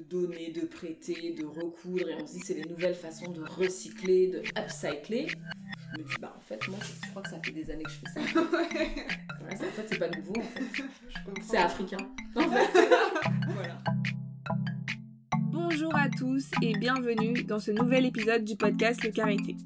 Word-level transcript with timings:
de 0.00 0.04
donner, 0.04 0.50
de 0.50 0.66
prêter, 0.66 1.32
de 1.32 1.44
recoudre, 1.44 2.08
et 2.08 2.14
on 2.14 2.26
se 2.26 2.34
dit 2.34 2.40
c'est 2.40 2.54
les 2.54 2.64
nouvelles 2.64 2.94
façons 2.94 3.30
de 3.30 3.42
recycler, 3.42 4.28
de 4.28 4.42
upcycler. 4.58 5.28
Je 5.28 6.02
me 6.02 6.08
dis, 6.08 6.14
bah 6.20 6.34
en 6.36 6.40
fait, 6.40 6.66
moi 6.68 6.78
je 6.82 7.10
crois 7.10 7.22
que 7.22 7.30
ça 7.30 7.40
fait 7.44 7.52
des 7.52 7.70
années 7.70 7.84
que 7.84 7.90
je 7.90 7.96
fais 7.96 8.06
ça. 8.14 8.20
en 8.40 9.56
fait, 9.56 9.86
c'est 9.88 9.98
pas 9.98 10.08
nouveau, 10.08 10.34
en 10.38 10.42
fait. 10.42 10.84
C'est 11.42 11.58
africain. 11.58 11.98
En 12.36 12.48
fait. 12.48 12.88
voilà. 13.48 13.82
Bonjour 15.50 15.94
à 15.96 16.08
tous 16.08 16.50
et 16.62 16.72
bienvenue 16.78 17.42
dans 17.42 17.58
ce 17.58 17.72
nouvel 17.72 18.06
épisode 18.06 18.44
du 18.44 18.56
podcast 18.56 19.02
Le 19.02 19.10
Carité. 19.10 19.56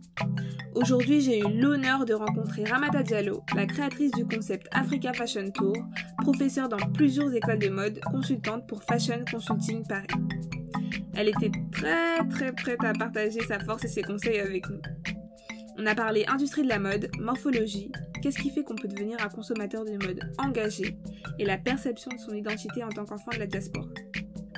Aujourd'hui, 0.75 1.21
j'ai 1.21 1.39
eu 1.39 1.61
l'honneur 1.61 2.05
de 2.05 2.15
rencontrer 2.15 2.65
Ramata 2.65 3.05
Diallo, 3.05 3.45
la 3.55 3.65
créatrice 3.65 4.11
du 4.11 4.27
concept 4.27 4.67
Africa 4.73 5.13
Fashion 5.13 5.49
Tour, 5.53 5.77
professeure 6.21 6.69
dans 6.69 6.91
plusieurs 6.93 7.33
écoles 7.33 7.61
de 7.61 7.69
mode, 7.69 8.01
consultante 8.01 8.67
pour 8.67 8.83
Fashion 8.83 9.25
Consulting 9.31 9.87
Paris. 9.87 10.09
Elle 11.15 11.29
était 11.29 11.53
très 11.71 12.27
très 12.29 12.53
prête 12.53 12.83
à 12.83 12.93
partager 12.93 13.41
sa 13.43 13.61
force 13.61 13.85
et 13.85 13.89
ses 13.89 14.03
conseils 14.03 14.41
avec 14.41 14.69
nous. 14.69 14.81
On 15.79 15.87
a 15.87 15.95
parlé 15.95 16.25
industrie 16.27 16.63
de 16.63 16.69
la 16.69 16.81
mode, 16.81 17.09
morphologie, 17.21 17.93
qu'est-ce 18.21 18.39
qui 18.39 18.51
fait 18.51 18.65
qu'on 18.65 18.75
peut 18.75 18.89
devenir 18.89 19.17
un 19.25 19.29
consommateur 19.29 19.85
de 19.85 19.93
mode 19.93 20.29
engagé 20.39 20.97
et 21.39 21.45
la 21.45 21.57
perception 21.57 22.11
de 22.11 22.19
son 22.19 22.35
identité 22.35 22.83
en 22.83 22.89
tant 22.89 23.05
qu'enfant 23.05 23.31
de 23.33 23.39
la 23.39 23.47
diaspora. 23.47 23.87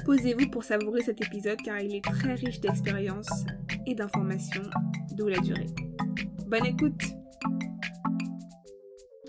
Posez-vous 0.06 0.48
pour 0.48 0.64
savourer 0.64 1.02
cet 1.02 1.20
épisode 1.20 1.60
car 1.62 1.78
il 1.78 1.94
est 1.94 2.04
très 2.04 2.34
riche 2.34 2.60
d'expériences 2.60 3.44
et 3.86 3.94
d'informations, 3.94 4.70
d'où 5.14 5.28
la 5.28 5.38
durée. 5.38 5.66
Bonne 6.46 6.66
écoute 6.66 7.02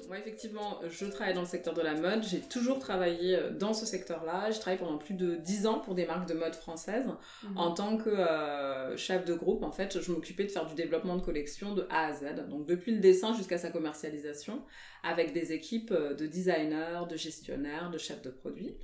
moi, 0.07 0.17
effectivement, 0.17 0.79
je 0.89 1.05
travaille 1.05 1.33
dans 1.33 1.41
le 1.41 1.47
secteur 1.47 1.73
de 1.73 1.81
la 1.81 1.93
mode. 1.93 2.23
J'ai 2.23 2.39
toujours 2.39 2.79
travaillé 2.79 3.35
euh, 3.35 3.51
dans 3.51 3.73
ce 3.73 3.85
secteur-là. 3.85 4.51
J'ai 4.51 4.59
travaillé 4.59 4.79
pendant 4.79 4.97
plus 4.97 5.15
de 5.15 5.35
10 5.35 5.67
ans 5.67 5.79
pour 5.79 5.95
des 5.95 6.05
marques 6.05 6.29
de 6.29 6.33
mode 6.33 6.55
françaises. 6.55 7.07
Mhm. 7.43 7.57
En 7.57 7.73
tant 7.73 7.97
que 7.97 8.09
euh, 8.09 8.95
chef 8.95 9.25
de 9.25 9.33
groupe, 9.33 9.63
en 9.63 9.71
fait, 9.71 9.99
je 9.99 10.11
m'occupais 10.13 10.45
de 10.45 10.51
faire 10.51 10.65
du 10.65 10.75
développement 10.75 11.17
de 11.17 11.21
collection 11.21 11.73
de 11.73 11.85
A 11.89 12.07
à 12.07 12.13
Z. 12.13 12.47
Donc, 12.49 12.65
depuis 12.65 12.93
le 12.93 12.99
dessin 12.99 13.33
jusqu'à 13.33 13.57
sa 13.57 13.69
commercialisation, 13.69 14.63
avec 15.03 15.33
des 15.33 15.51
équipes 15.51 15.91
euh, 15.91 16.13
de 16.13 16.25
designers, 16.25 17.03
de 17.09 17.17
gestionnaires, 17.17 17.89
de 17.89 17.97
chefs 17.97 18.21
de 18.21 18.29
produits. 18.29 18.77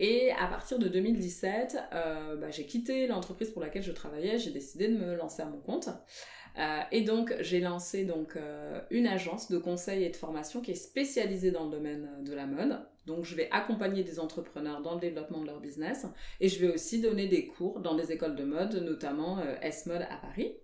Et 0.00 0.32
à 0.32 0.46
partir 0.46 0.78
de 0.78 0.88
2017, 0.88 1.76
bah, 2.40 2.50
j'ai 2.50 2.66
quitté 2.66 3.06
l'entreprise 3.06 3.50
pour 3.50 3.62
laquelle 3.62 3.82
je 3.82 3.92
travaillais. 3.92 4.38
J'ai 4.38 4.50
décidé 4.50 4.88
de 4.88 4.96
me 4.96 5.14
lancer 5.14 5.42
à 5.42 5.44
mon 5.44 5.60
compte. 5.60 5.90
Euh, 6.58 6.80
et 6.90 7.00
donc 7.02 7.34
j'ai 7.40 7.60
lancé 7.60 8.04
donc 8.04 8.36
euh, 8.36 8.80
une 8.90 9.06
agence 9.06 9.50
de 9.50 9.56
conseil 9.56 10.04
et 10.04 10.10
de 10.10 10.16
formation 10.16 10.60
qui 10.60 10.72
est 10.72 10.74
spécialisée 10.74 11.50
dans 11.50 11.64
le 11.64 11.70
domaine 11.70 12.10
euh, 12.18 12.22
de 12.22 12.34
la 12.34 12.46
mode. 12.46 12.78
Donc 13.06 13.24
je 13.24 13.34
vais 13.34 13.48
accompagner 13.50 14.04
des 14.04 14.20
entrepreneurs 14.20 14.82
dans 14.82 14.94
le 14.94 15.00
développement 15.00 15.40
de 15.40 15.46
leur 15.46 15.60
business 15.60 16.06
et 16.40 16.48
je 16.48 16.60
vais 16.60 16.72
aussi 16.72 17.00
donner 17.00 17.26
des 17.26 17.46
cours 17.46 17.80
dans 17.80 17.94
des 17.94 18.12
écoles 18.12 18.36
de 18.36 18.44
mode, 18.44 18.74
notamment 18.74 19.42
S-Mode 19.60 20.02
à 20.02 20.16
Paris. 20.16 20.54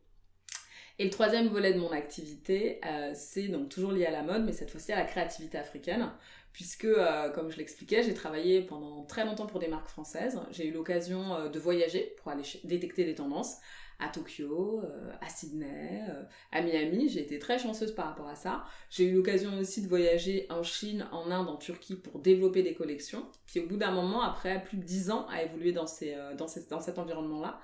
Et 1.00 1.04
le 1.04 1.10
troisième 1.10 1.48
volet 1.48 1.72
de 1.72 1.80
mon 1.80 1.90
activité, 1.90 2.80
c'est 3.14 3.48
donc 3.48 3.68
toujours 3.70 3.90
lié 3.90 4.06
à 4.06 4.12
la 4.12 4.22
mode, 4.22 4.44
mais 4.44 4.52
cette 4.52 4.70
fois-ci 4.70 4.92
à 4.92 4.96
la 4.96 5.04
créativité 5.04 5.58
africaine, 5.58 6.12
puisque, 6.52 6.86
comme 7.34 7.50
je 7.50 7.58
l'expliquais, 7.58 8.04
j'ai 8.04 8.14
travaillé 8.14 8.62
pendant 8.62 9.02
très 9.02 9.24
longtemps 9.24 9.46
pour 9.46 9.58
des 9.58 9.68
marques 9.68 9.88
françaises. 9.88 10.40
J'ai 10.52 10.68
eu 10.68 10.72
l'occasion 10.72 11.50
de 11.50 11.58
voyager 11.58 12.14
pour 12.18 12.30
aller 12.30 12.44
détecter 12.62 13.04
des 13.04 13.16
tendances 13.16 13.56
à 13.98 14.08
Tokyo, 14.08 14.80
euh, 14.84 15.10
à 15.20 15.28
Sydney, 15.28 16.02
euh, 16.08 16.22
à 16.52 16.62
Miami. 16.62 17.08
J'ai 17.08 17.20
été 17.20 17.38
très 17.38 17.58
chanceuse 17.58 17.92
par 17.92 18.06
rapport 18.06 18.28
à 18.28 18.36
ça. 18.36 18.64
J'ai 18.90 19.04
eu 19.04 19.12
l'occasion 19.12 19.58
aussi 19.58 19.82
de 19.82 19.88
voyager 19.88 20.46
en 20.50 20.62
Chine, 20.62 21.06
en 21.10 21.30
Inde, 21.30 21.48
en 21.48 21.56
Turquie 21.56 21.96
pour 21.96 22.20
développer 22.20 22.62
des 22.62 22.74
collections, 22.74 23.26
qui 23.46 23.60
au 23.60 23.66
bout 23.66 23.76
d'un 23.76 23.90
moment, 23.90 24.22
après 24.22 24.62
plus 24.62 24.76
de 24.76 24.84
10 24.84 25.10
ans 25.10 25.26
à 25.28 25.42
évoluer 25.42 25.72
dans, 25.72 25.86
ces, 25.86 26.14
euh, 26.14 26.34
dans 26.34 26.46
cet 26.46 26.98
environnement-là, 26.98 27.60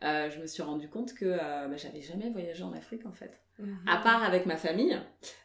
je 0.00 0.40
me 0.40 0.46
suis 0.46 0.62
rendu 0.62 0.88
compte 0.88 1.12
que 1.14 1.36
bah, 1.36 1.76
j'avais 1.76 2.02
jamais 2.02 2.30
voyagé 2.30 2.62
en 2.62 2.72
Afrique 2.72 3.04
en 3.04 3.12
fait. 3.12 3.40
Mhm. 3.58 3.78
À 3.88 3.96
part 3.96 4.22
avec 4.22 4.46
ma 4.46 4.56
famille, 4.56 4.96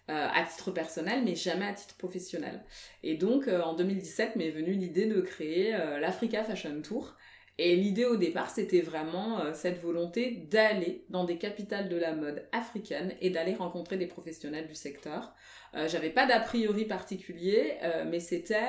à 0.07 0.43
titre 0.43 0.69
personnel, 0.69 1.23
mais 1.25 1.33
jamais 1.33 1.65
à 1.65 1.73
titre 1.73 1.95
professionnel. 1.97 2.61
Et 3.01 3.15
donc 3.15 3.47
en 3.47 3.73
2017 3.73 4.35
m'est 4.35 4.51
venue 4.51 4.73
l'idée 4.73 5.07
de 5.07 5.21
créer 5.21 5.71
l'Africa 5.99 6.43
Fashion 6.43 6.79
Tour, 6.83 7.15
et 7.59 7.75
l'idée 7.75 8.05
au 8.05 8.15
départ, 8.15 8.49
c'était 8.49 8.81
vraiment 8.81 9.39
euh, 9.39 9.51
cette 9.53 9.79
volonté 9.79 10.47
d'aller 10.49 11.05
dans 11.09 11.23
des 11.23 11.37
capitales 11.37 11.87
de 11.87 11.95
la 11.95 12.15
mode 12.15 12.47
africaine 12.51 13.13
et 13.21 13.29
d'aller 13.29 13.53
rencontrer 13.53 13.95
des 13.97 14.07
professionnels 14.07 14.67
du 14.67 14.73
secteur. 14.73 15.35
Euh, 15.75 15.87
J'avais 15.87 16.09
pas 16.09 16.25
d'a 16.25 16.39
priori 16.39 16.85
particulier, 16.85 17.75
euh, 17.83 18.05
mais 18.09 18.19
c'était 18.19 18.63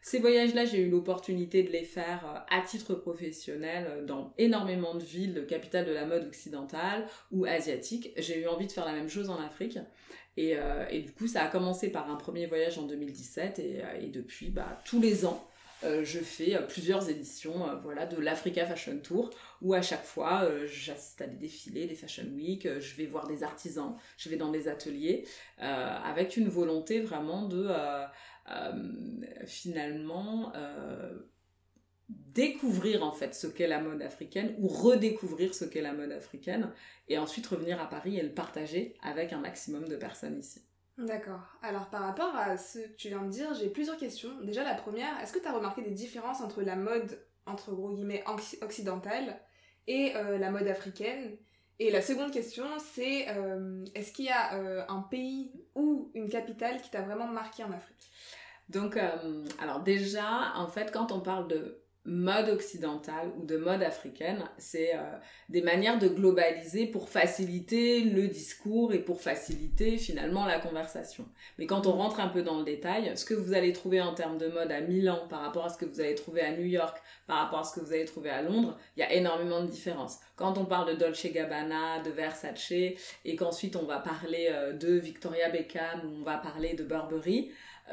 ces 0.00 0.20
voyages-là, 0.20 0.64
j'ai 0.64 0.78
eu 0.78 0.88
l'opportunité 0.88 1.62
de 1.62 1.70
les 1.70 1.84
faire 1.84 2.46
à 2.50 2.62
titre 2.62 2.94
professionnel 2.94 4.06
dans 4.06 4.32
énormément 4.38 4.94
de 4.94 5.02
villes, 5.02 5.34
de 5.34 5.42
capitales 5.42 5.84
de 5.84 5.92
la 5.92 6.06
mode 6.06 6.24
occidentale 6.24 7.04
ou 7.30 7.44
asiatique. 7.44 8.12
J'ai 8.16 8.40
eu 8.40 8.46
envie 8.46 8.66
de 8.66 8.72
faire 8.72 8.86
la 8.86 8.92
même 8.92 9.08
chose 9.08 9.28
en 9.28 9.38
Afrique. 9.38 9.78
Et, 10.38 10.56
du 11.02 11.12
coup, 11.12 11.26
ça 11.26 11.42
a 11.42 11.48
commencé 11.48 11.90
par 11.90 12.10
un 12.10 12.16
premier 12.16 12.46
voyage 12.46 12.78
en 12.78 12.86
2017 12.86 13.58
et, 13.58 13.82
et 14.00 14.06
depuis, 14.06 14.50
bah, 14.50 14.80
tous 14.86 15.00
les 15.00 15.26
ans, 15.26 15.46
je 15.82 16.18
fais 16.18 16.56
euh, 16.56 16.62
plusieurs 16.62 17.08
éditions 17.08 17.68
euh, 17.68 17.76
voilà, 17.76 18.06
de 18.06 18.18
l'Africa 18.18 18.66
Fashion 18.66 18.98
Tour 18.98 19.30
où 19.62 19.74
à 19.74 19.82
chaque 19.82 20.04
fois 20.04 20.48
j'assiste 20.66 21.20
à 21.20 21.26
des 21.26 21.36
défilés, 21.36 21.86
des 21.86 21.94
Fashion 21.94 22.28
Week, 22.34 22.68
je 22.80 22.94
vais 22.96 23.06
voir 23.06 23.26
des 23.26 23.42
artisans, 23.42 23.96
je 24.16 24.28
vais 24.28 24.36
dans 24.36 24.50
des 24.50 24.68
ateliers 24.68 25.26
avec 25.58 26.36
une 26.36 26.48
volonté 26.48 27.00
vraiment 27.00 27.46
de 27.46 27.68
finalement 29.46 30.52
découvrir 32.08 33.02
en 33.04 33.12
fait 33.12 33.34
ce 33.34 33.46
qu'est 33.46 33.66
la 33.66 33.80
mode 33.80 34.02
africaine 34.02 34.54
ou 34.58 34.68
redécouvrir 34.68 35.54
ce 35.54 35.64
qu'est 35.64 35.82
la 35.82 35.92
mode 35.92 36.12
africaine 36.12 36.72
et 37.08 37.18
ensuite 37.18 37.46
revenir 37.46 37.80
à 37.80 37.88
Paris 37.88 38.16
et 38.16 38.22
le 38.22 38.32
partager 38.32 38.94
avec 39.02 39.32
un 39.32 39.38
maximum 39.38 39.88
de 39.88 39.96
personnes 39.96 40.38
ici. 40.38 40.67
D'accord. 40.98 41.40
Alors 41.62 41.88
par 41.90 42.02
rapport 42.02 42.34
à 42.34 42.56
ce 42.56 42.80
que 42.80 42.96
tu 42.96 43.08
viens 43.08 43.22
de 43.22 43.30
dire, 43.30 43.54
j'ai 43.54 43.68
plusieurs 43.68 43.96
questions. 43.96 44.32
Déjà 44.42 44.64
la 44.64 44.74
première, 44.74 45.18
est-ce 45.20 45.32
que 45.32 45.38
tu 45.38 45.46
as 45.46 45.52
remarqué 45.52 45.80
des 45.80 45.92
différences 45.92 46.40
entre 46.40 46.60
la 46.62 46.74
mode, 46.74 47.24
entre 47.46 47.72
gros 47.72 47.90
guillemets, 47.90 48.24
occidentale 48.62 49.40
et 49.86 50.16
euh, 50.16 50.38
la 50.38 50.50
mode 50.50 50.66
africaine? 50.66 51.36
Et 51.78 51.92
la 51.92 52.02
seconde 52.02 52.32
question, 52.32 52.64
c'est 52.78 53.28
euh, 53.28 53.84
est-ce 53.94 54.12
qu'il 54.12 54.24
y 54.24 54.30
a 54.30 54.54
euh, 54.54 54.84
un 54.88 55.02
pays 55.02 55.52
ou 55.76 56.10
une 56.14 56.28
capitale 56.28 56.82
qui 56.82 56.90
t'a 56.90 57.02
vraiment 57.02 57.28
marqué 57.28 57.62
en 57.62 57.70
Afrique? 57.70 58.10
Donc, 58.68 58.98
alors 59.58 59.80
déjà, 59.80 60.52
en 60.56 60.68
fait, 60.68 60.92
quand 60.92 61.10
on 61.10 61.20
parle 61.20 61.48
de 61.48 61.80
mode 62.08 62.48
occidentale 62.48 63.30
ou 63.38 63.44
de 63.44 63.56
mode 63.56 63.82
africaine, 63.82 64.42
c'est 64.56 64.94
euh, 64.94 65.02
des 65.48 65.60
manières 65.62 65.98
de 65.98 66.08
globaliser 66.08 66.86
pour 66.86 67.08
faciliter 67.08 68.00
le 68.00 68.28
discours 68.28 68.94
et 68.94 68.98
pour 68.98 69.20
faciliter 69.20 69.98
finalement 69.98 70.46
la 70.46 70.58
conversation. 70.58 71.26
Mais 71.58 71.66
quand 71.66 71.86
on 71.86 71.92
rentre 71.92 72.20
un 72.20 72.28
peu 72.28 72.42
dans 72.42 72.58
le 72.58 72.64
détail, 72.64 73.12
ce 73.16 73.24
que 73.24 73.34
vous 73.34 73.52
allez 73.52 73.72
trouver 73.72 74.00
en 74.00 74.14
termes 74.14 74.38
de 74.38 74.48
mode 74.48 74.72
à 74.72 74.80
Milan 74.80 75.26
par 75.28 75.42
rapport 75.42 75.66
à 75.66 75.68
ce 75.68 75.76
que 75.76 75.84
vous 75.84 76.00
allez 76.00 76.14
trouver 76.14 76.40
à 76.40 76.56
New 76.56 76.64
York, 76.64 76.96
par 77.26 77.40
rapport 77.40 77.60
à 77.60 77.64
ce 77.64 77.78
que 77.78 77.84
vous 77.84 77.92
allez 77.92 78.06
trouver 78.06 78.30
à 78.30 78.42
Londres, 78.42 78.78
il 78.96 79.00
y 79.00 79.02
a 79.02 79.12
énormément 79.12 79.62
de 79.62 79.68
différences. 79.68 80.18
Quand 80.36 80.56
on 80.56 80.64
parle 80.64 80.94
de 80.94 80.98
Dolce 80.98 81.26
Gabbana, 81.26 82.00
de 82.02 82.10
Versace, 82.10 82.72
et 82.72 83.36
qu'ensuite 83.36 83.76
on 83.76 83.84
va 83.84 83.98
parler 83.98 84.48
euh, 84.50 84.72
de 84.72 84.94
Victoria 84.94 85.50
Beckham, 85.50 86.00
ou 86.04 86.20
on 86.20 86.24
va 86.24 86.38
parler 86.38 86.74
de 86.74 86.84
Burberry, 86.84 87.52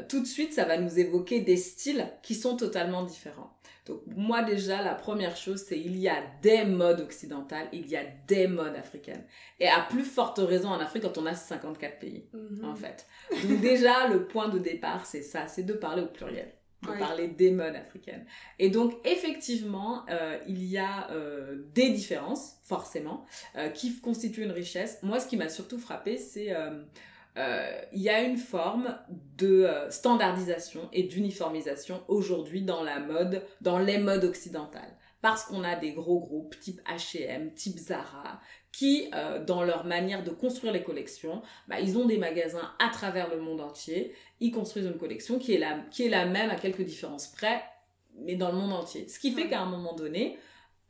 tout 0.09 0.21
de 0.21 0.27
suite 0.27 0.53
ça 0.53 0.65
va 0.65 0.77
nous 0.77 0.99
évoquer 0.99 1.41
des 1.41 1.57
styles 1.57 2.07
qui 2.21 2.35
sont 2.35 2.57
totalement 2.57 3.03
différents. 3.03 3.51
Donc 3.85 4.01
moi 4.07 4.41
déjà, 4.41 4.81
la 4.81 4.95
première 4.95 5.37
chose, 5.37 5.63
c'est 5.67 5.79
il 5.79 5.97
y 5.97 6.09
a 6.09 6.23
des 6.41 6.65
modes 6.65 7.01
occidentales, 7.01 7.67
il 7.71 7.87
y 7.87 7.95
a 7.95 8.03
des 8.27 8.47
modes 8.47 8.75
africaines. 8.75 9.23
Et 9.59 9.67
à 9.67 9.81
plus 9.87 10.03
forte 10.03 10.39
raison 10.39 10.69
en 10.69 10.79
Afrique 10.79 11.03
quand 11.03 11.19
on 11.19 11.25
a 11.27 11.35
54 11.35 11.99
pays, 11.99 12.25
mhm. 12.33 12.65
en 12.65 12.75
fait. 12.75 13.05
Donc 13.47 13.61
déjà, 13.61 14.07
le 14.11 14.25
point 14.25 14.49
de 14.49 14.57
départ, 14.57 15.05
c'est 15.05 15.21
ça, 15.21 15.47
c'est 15.47 15.63
de 15.63 15.73
parler 15.73 16.01
au 16.01 16.07
pluriel 16.07 16.51
de 16.93 16.99
parler 16.99 17.27
des 17.27 17.51
modes 17.51 17.75
africaines. 17.75 18.25
Et 18.59 18.69
donc, 18.69 18.93
effectivement, 19.05 20.05
euh, 20.09 20.37
il 20.47 20.63
y 20.65 20.77
a 20.77 21.09
euh, 21.11 21.57
des 21.73 21.89
différences, 21.89 22.57
forcément, 22.63 23.25
euh, 23.55 23.69
qui 23.69 23.99
constituent 23.99 24.43
une 24.43 24.51
richesse. 24.51 24.99
Moi, 25.03 25.19
ce 25.19 25.27
qui 25.27 25.37
m'a 25.37 25.49
surtout 25.49 25.79
frappé, 25.79 26.17
c'est 26.17 26.55
euh, 27.37 27.81
il 27.91 28.01
y 28.01 28.09
a 28.09 28.21
une 28.21 28.37
forme 28.37 28.97
de 29.37 29.63
euh, 29.63 29.89
standardisation 29.89 30.89
et 30.93 31.03
d'uniformisation 31.03 32.01
aujourd'hui 32.07 32.61
dans 32.61 32.83
la 32.83 32.99
mode, 32.99 33.43
dans 33.61 33.77
les 33.77 33.97
modes 33.97 34.23
occidentales. 34.23 34.95
Parce 35.21 35.43
qu'on 35.43 35.63
a 35.63 35.75
des 35.75 35.91
gros 35.91 36.19
groupes 36.19 36.57
type 36.59 36.81
H&M, 36.87 37.53
type 37.53 37.77
Zara, 37.77 38.39
qui, 38.71 39.09
euh, 39.13 39.43
dans 39.43 39.63
leur 39.63 39.85
manière 39.85 40.23
de 40.23 40.29
construire 40.29 40.71
les 40.71 40.83
collections, 40.83 41.41
bah, 41.67 41.79
ils 41.79 41.97
ont 41.97 42.05
des 42.05 42.17
magasins 42.17 42.73
à 42.79 42.89
travers 42.89 43.29
le 43.29 43.41
monde 43.41 43.61
entier, 43.61 44.13
ils 44.39 44.51
construisent 44.51 44.85
une 44.85 44.97
collection 44.97 45.39
qui 45.39 45.53
est 45.53 45.59
la, 45.59 45.79
qui 45.91 46.05
est 46.05 46.09
la 46.09 46.25
même 46.25 46.49
à 46.49 46.55
quelques 46.55 46.83
différences 46.83 47.27
près, 47.27 47.63
mais 48.19 48.35
dans 48.35 48.51
le 48.51 48.57
monde 48.57 48.73
entier. 48.73 49.07
Ce 49.07 49.19
qui 49.19 49.31
fait 49.31 49.47
qu'à 49.47 49.61
un 49.61 49.69
moment 49.69 49.93
donné, 49.93 50.37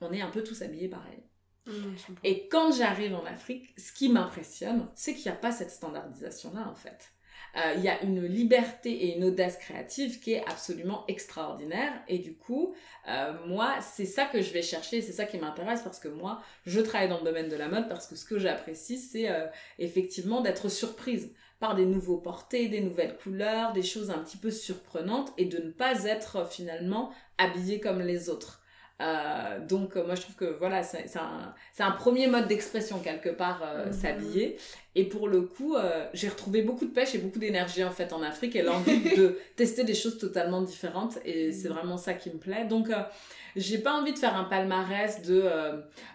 on 0.01 0.11
est 0.11 0.21
un 0.21 0.29
peu 0.29 0.43
tous 0.43 0.61
habillés 0.61 0.89
pareil. 0.89 1.24
Mmh, 1.65 1.95
et 2.23 2.47
quand 2.47 2.71
j'arrive 2.71 3.15
en 3.15 3.25
Afrique, 3.25 3.73
ce 3.77 3.91
qui 3.91 4.09
m'impressionne, 4.09 4.87
c'est 4.95 5.15
qu'il 5.15 5.31
n'y 5.31 5.35
a 5.37 5.39
pas 5.39 5.51
cette 5.51 5.71
standardisation-là, 5.71 6.67
en 6.69 6.75
fait. 6.75 7.11
euh, 7.57 7.73
il 7.77 7.83
y 7.83 7.89
a 7.89 8.01
une 8.03 8.23
liberté 8.25 8.91
et 8.91 9.17
une 9.17 9.23
audace 9.25 9.57
créative 9.57 10.19
qui 10.19 10.33
est 10.33 10.45
absolument 10.47 11.05
extraordinaire. 11.07 11.93
Et 12.07 12.19
du 12.19 12.35
coup, 12.37 12.75
euh, 13.07 13.33
moi, 13.47 13.77
c'est 13.81 14.05
ça 14.05 14.25
que 14.25 14.41
je 14.41 14.51
vais 14.53 14.61
chercher, 14.61 15.01
c'est 15.01 15.13
ça 15.13 15.25
qui 15.25 15.37
m'intéresse 15.37 15.81
parce 15.83 15.99
que 15.99 16.09
moi, 16.09 16.41
je 16.65 16.81
travaille 16.81 17.09
dans 17.09 17.19
le 17.19 17.23
domaine 17.25 17.49
de 17.49 17.55
la 17.55 17.69
mode 17.69 17.89
parce 17.89 18.07
que 18.07 18.15
ce 18.15 18.25
que 18.25 18.39
j'apprécie, 18.39 18.99
c'est 18.99 19.29
euh, 19.31 19.47
effectivement 19.79 20.41
d'être 20.41 20.69
surprise 20.69 21.33
par 21.59 21.75
des 21.75 21.85
nouveaux 21.85 22.17
portés, 22.17 22.67
des 22.69 22.81
nouvelles 22.81 23.17
couleurs, 23.17 23.73
des 23.73 23.83
choses 23.83 24.11
un 24.11 24.19
petit 24.19 24.37
peu 24.37 24.51
surprenantes 24.51 25.33
et 25.37 25.45
de 25.45 25.59
ne 25.59 25.71
pas 25.71 26.03
être 26.05 26.49
finalement 26.51 27.11
habillée 27.37 27.79
comme 27.79 28.01
les 28.01 28.29
autres. 28.29 28.61
Euh, 29.01 29.59
donc 29.59 29.97
euh, 29.97 30.05
moi 30.05 30.15
je 30.15 30.21
trouve 30.21 30.35
que 30.35 30.57
voilà 30.57 30.81
c'est 30.81 31.17
un, 31.17 31.53
un, 31.79 31.91
premier 31.91 32.27
mode 32.27 32.47
d'expression 32.47 32.99
quelque 32.99 33.27
part 33.27 33.61
euh, 33.63 33.87
mhm. 33.87 33.91
s'habiller. 33.91 34.57
Et 34.95 35.03
pour 35.03 35.27
le 35.27 35.41
coup 35.41 35.75
j'ai 36.13 36.29
retrouvé 36.29 36.61
beaucoup 36.61 36.85
de 36.85 36.91
pêche 36.91 37.13
et 37.13 37.17
beaucoup 37.17 37.39
d'énergie 37.39 37.83
en 37.83 37.91
fait 37.91 38.13
en 38.13 38.23
Afrique 38.23 38.55
et 38.55 38.61
l'envie 38.61 39.01
de 39.17 39.37
tester 39.57 39.83
des 39.83 39.93
choses 39.93 40.17
totalement 40.17 40.61
différentes. 40.61 41.17
Et 41.25 41.51
c'est 41.51 41.67
mhm. 41.67 41.75
vraiment 41.75 41.97
ça 41.97 42.13
qui 42.13 42.29
me 42.29 42.37
plaît. 42.37 42.63
Donc 42.65 42.87
j'ai 43.57 43.79
pas 43.79 43.93
envie 43.93 44.13
de 44.13 44.17
faire 44.17 44.35
un 44.35 44.45
palmarès 44.45 45.21
de 45.23 45.43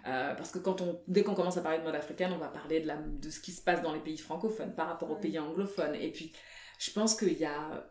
parce 0.05 0.51
que 0.51 0.59
quand 0.59 0.81
on 0.81 1.01
dès 1.07 1.23
qu'on 1.23 1.35
commence 1.35 1.59
à 1.59 1.61
parler 1.61 1.79
de 1.79 1.85
mode 1.85 1.95
africaine 1.95 2.33
on 2.35 2.39
va 2.39 2.49
parler 2.49 2.81
de, 2.81 2.87
la, 2.87 2.97
de 2.97 3.29
ce 3.29 3.41
qui 3.41 3.53
se 3.53 3.61
passe 3.61 3.83
dans 3.83 3.93
les 3.93 4.01
pays 4.01 4.19
francophones 4.19 4.75
par 4.75 4.89
rapport 4.89 5.11
aux 5.11 5.17
pays 5.17 5.39
anglophones. 5.39 5.95
Et 5.97 6.11
puis 6.11 6.33
je 6.79 6.91
pense 6.91 7.15
qu'il 7.15 7.37
y 7.39 7.45
a 7.45 7.85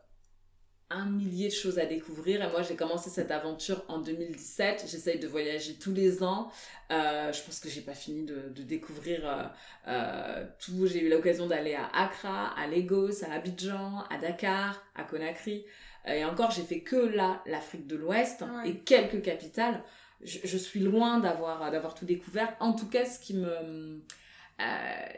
un 0.89 1.06
millier 1.06 1.50
de 1.50 1.53
choses 1.53 1.77
à 1.77 1.86
découvrir. 1.86 2.41
Et 2.41 2.50
moi, 2.50 2.63
j'ai 2.63 2.75
commencé 2.75 3.09
cette 3.09 3.31
aventure 3.31 3.83
en 3.88 4.00
2017. 4.00 4.86
J'essaye 4.89 5.19
de 5.19 5.27
voyager 5.27 5.75
tous 5.75 5.94
les 5.94 6.24
ans. 6.24 6.51
Euh, 6.91 7.31
je 7.31 7.44
pense 7.44 7.59
que 7.59 7.69
j'ai 7.69 7.81
pas 7.81 7.94
fini 7.94 8.24
de, 8.24 8.50
de 8.50 8.63
découvrir 8.63 9.21
euh, 9.24 9.44
euh, 9.88 10.45
tout. 10.59 10.88
J'ai 10.88 11.01
eu 11.01 11.09
l'occasion 11.09 11.47
d'aller 11.47 11.75
à 11.75 11.86
Accra, 11.94 12.57
à 12.57 12.68
Lagos, 12.68 13.24
à 13.24 13.33
Abidjan, 13.33 14.03
à 14.09 14.18
Dakar, 14.18 14.83
à 14.95 15.03
Conakry. 15.03 15.65
Et 16.07 16.25
encore, 16.25 16.50
j'ai 16.51 16.63
fait 16.63 16.81
que 16.81 16.95
là, 16.95 17.44
l'Afrique 17.45 17.85
de 17.85 17.95
l'Ouest 17.95 18.44
et 18.65 18.80
quelques 18.80 19.21
capitales. 19.21 19.83
Je, 20.21 20.39
je 20.44 20.57
suis 20.57 20.80
loin 20.80 21.19
d'avoir 21.19 21.71
d'avoir 21.71 21.94
tout 21.94 22.06
découvert. 22.06 22.56
En 22.59 22.74
tout 22.74 22.88
cas, 22.88 23.06
ce 23.06 23.19
qui 23.19 23.35
me 23.35 24.01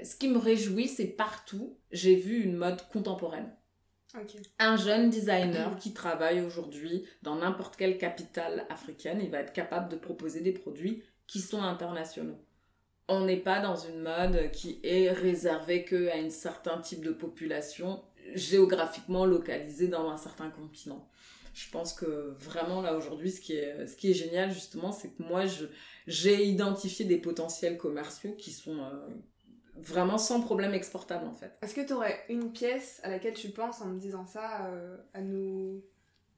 ce 0.04 0.16
qui 0.18 0.28
me 0.28 0.38
réjouit, 0.38 0.88
c'est 0.88 1.08
partout, 1.08 1.76
j'ai 1.92 2.16
vu 2.16 2.44
une 2.44 2.56
mode 2.56 2.88
contemporaine. 2.90 3.50
Un 4.60 4.76
jeune 4.78 5.10
designer 5.10 5.78
qui 5.78 5.94
travaille 5.94 6.42
aujourd'hui 6.42 7.06
dans 7.22 7.36
n'importe 7.36 7.76
quelle 7.76 7.98
capitale 7.98 8.66
africaine, 8.70 9.22
il 9.22 9.30
va 9.30 9.40
être 9.40 9.54
capable 9.54 9.90
de 9.90 9.96
proposer 9.96 10.42
des 10.42 10.52
produits 10.52 11.04
qui 11.28 11.40
sont 11.40 11.62
internationaux. 11.62 12.40
On 13.08 13.26
n'est 13.26 13.38
pas 13.38 13.60
dans 13.60 13.76
une 13.76 14.02
mode 14.02 14.52
qui 14.52 14.80
est 14.84 15.12
réservée 15.12 15.86
qu'à 15.86 16.16
un 16.16 16.30
certain 16.30 16.80
type 16.80 17.04
de 17.04 17.12
population 17.12 18.04
géographiquement 18.36 19.26
localisée 19.26 19.88
dans 19.88 20.10
un 20.10 20.18
certain 20.18 20.50
continent. 20.50 21.08
Je 21.54 21.70
pense 21.70 21.94
que 21.94 22.34
vraiment 22.38 22.82
là 22.82 22.96
aujourd'hui, 22.96 23.32
ce 23.32 23.42
qui 23.42 23.54
est, 23.54 23.86
ce 23.86 23.96
qui 23.96 24.12
est 24.12 24.14
génial 24.14 24.52
justement, 24.52 24.92
c'est 24.92 25.10
que 25.10 25.24
moi, 25.24 25.44
j'ai 26.08 26.46
identifié 26.46 27.04
des 27.06 27.18
potentiels 27.18 27.78
commerciaux 27.78 28.34
qui 28.38 28.52
sont, 28.52 28.80
euh, 28.80 29.08
vraiment 29.84 30.18
sans 30.18 30.42
problème 30.42 30.74
exportable 30.74 31.28
en 31.28 31.34
fait. 31.34 31.58
Est-ce 31.62 31.74
que 31.74 31.86
tu 31.86 31.94
aurais 31.94 32.24
une 32.30 32.52
pièce 32.52 33.00
à 33.04 33.10
laquelle 33.10 33.34
tu 33.34 33.50
penses 33.50 33.82
en 33.82 33.88
me 33.88 34.00
disant 34.00 34.26
ça 34.26 34.66
euh, 34.66 34.98
à 35.14 35.22
nous 35.22 35.84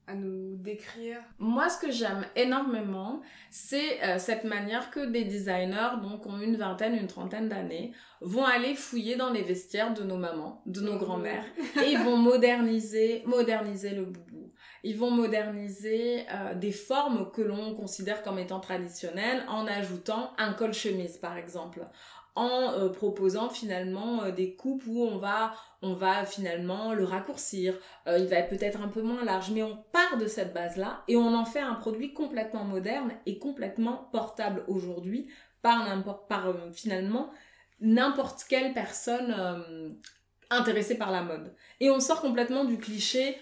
à 0.08 0.16
nous 0.16 0.58
décrire? 0.58 1.18
Moi, 1.40 1.70
ce 1.70 1.78
que 1.80 1.92
j'aime 1.92 2.26
énormément, 2.36 3.22
c'est 3.50 4.04
euh, 4.04 4.20
cette 4.20 4.44
manière 4.44 4.92
que 4.92 5.06
des 5.06 5.24
designers, 5.24 6.02
donc 6.02 6.26
ont 6.26 6.40
une 6.40 6.58
vingtaine, 6.58 6.96
une 6.96 7.08
trentaine 7.08 7.48
d'années, 7.48 7.94
vont 8.22 8.46
aller 8.46 8.76
fouiller 8.76 9.16
dans 9.16 9.32
les 9.32 9.44
vestiaires 9.44 9.94
de 9.94 10.04
nos 10.04 10.18
mamans, 10.18 10.62
de 10.66 10.82
nos 10.82 10.98
grands-mères, 10.98 11.46
et 11.84 11.92
ils 11.92 12.00
vont 12.00 12.18
moderniser, 12.18 13.24
moderniser 13.26 13.92
le 13.92 14.06
boubou. 14.06 14.50
Ils 14.84 14.98
vont 14.98 15.12
moderniser 15.12 16.26
euh, 16.30 16.56
des 16.56 16.74
formes 16.74 17.32
que 17.32 17.42
l'on 17.42 17.74
considère 17.74 18.22
comme 18.22 18.40
étant 18.40 18.60
traditionnelles 18.60 19.46
en 19.48 19.66
ajoutant 19.66 20.34
un 20.38 20.54
col 20.54 20.74
chemise, 20.74 21.18
par 21.18 21.38
exemple, 21.38 21.88
en 22.36 22.74
euh, 22.74 22.90
proposant 22.90 23.50
finalement 23.50 24.24
euh, 24.24 24.32
des 24.32 24.56
coupes 24.56 24.84
où 24.88 25.04
on 25.04 25.18
va 25.18 26.26
finalement 26.26 26.94
le 26.94 27.04
raccourcir, 27.04 27.78
euh, 28.08 28.18
il 28.18 28.28
va 28.28 28.38
être 28.38 28.50
peut-être 28.50 28.82
un 28.82 28.88
peu 28.88 29.02
moins 29.02 29.24
large, 29.24 29.52
mais 29.52 29.64
on 29.64 29.78
part 29.92 30.18
de 30.18 30.28
cette 30.28 30.54
base-là 30.54 31.04
et 31.08 31.16
on 31.16 31.36
en 31.36 31.46
fait 31.46 31.60
un 31.60 31.76
produit 31.76 32.14
complètement 32.14 32.64
moderne 32.64 33.12
et 33.26 33.38
complètement 33.38 34.10
portable 34.12 34.64
aujourd'hui 34.68 35.30
par 35.62 35.88
par 36.28 36.54
finalement 36.74 37.32
n'importe 37.80 38.44
quelle 38.50 38.74
personne 38.74 39.96
intéressée 40.50 40.98
par 40.98 41.12
la 41.12 41.22
mode. 41.22 41.54
Et 41.80 41.90
on 41.90 42.02
sort 42.02 42.22
complètement 42.22 42.66
du 42.66 42.78
cliché 42.78 43.38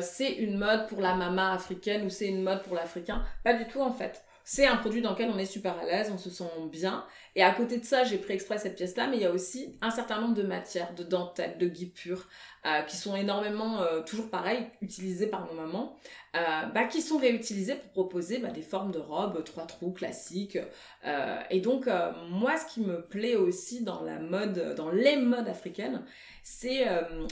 c'est 0.00 0.32
une 0.32 0.58
mode 0.58 0.86
pour 0.86 1.00
la 1.00 1.14
mama 1.14 1.52
africaine 1.52 2.06
ou 2.06 2.10
c'est 2.10 2.28
une 2.28 2.42
mode 2.42 2.62
pour 2.62 2.76
l'africain, 2.76 3.24
pas 3.42 3.54
du 3.54 3.66
tout 3.66 3.80
en 3.80 3.90
fait 3.90 4.25
c'est 4.48 4.64
un 4.64 4.76
produit 4.76 5.02
dans 5.02 5.10
lequel 5.10 5.28
on 5.34 5.38
est 5.38 5.44
super 5.44 5.76
à 5.76 5.84
l'aise, 5.84 6.08
on 6.14 6.18
se 6.18 6.30
sent 6.30 6.44
bien. 6.70 7.04
Et 7.34 7.42
à 7.42 7.50
côté 7.50 7.78
de 7.78 7.84
ça, 7.84 8.04
j'ai 8.04 8.16
pris 8.16 8.34
exprès 8.34 8.58
cette 8.58 8.76
pièce-là, 8.76 9.08
mais 9.08 9.16
il 9.16 9.22
y 9.24 9.26
a 9.26 9.32
aussi 9.32 9.76
un 9.80 9.90
certain 9.90 10.20
nombre 10.20 10.34
de 10.34 10.44
matières, 10.44 10.94
de 10.94 11.02
dentelles, 11.02 11.58
de 11.58 11.66
guipures, 11.66 12.28
euh, 12.64 12.82
qui 12.82 12.96
sont 12.96 13.16
énormément, 13.16 13.82
euh, 13.82 14.02
toujours 14.02 14.30
pareil, 14.30 14.64
utilisées 14.82 15.26
par 15.26 15.46
nos 15.46 15.54
mamans, 15.54 15.96
euh, 16.36 16.66
bah, 16.72 16.84
qui 16.84 17.02
sont 17.02 17.18
réutilisées 17.18 17.74
pour 17.74 17.90
proposer 17.90 18.38
bah, 18.38 18.50
des 18.50 18.62
formes 18.62 18.92
de 18.92 19.00
robes 19.00 19.42
trois 19.42 19.66
trous 19.66 19.90
classiques. 19.90 20.58
et 21.50 21.60
donc, 21.60 21.88
moi, 22.30 22.56
ce 22.56 22.72
qui 22.72 22.82
me 22.82 23.02
plaît 23.02 23.34
aussi 23.34 23.82
dans 23.82 24.04
la 24.04 24.20
mode, 24.20 24.76
dans 24.76 24.92
les 24.92 25.16
modes 25.16 25.48
africaines, 25.48 26.04
c'est 26.44 26.86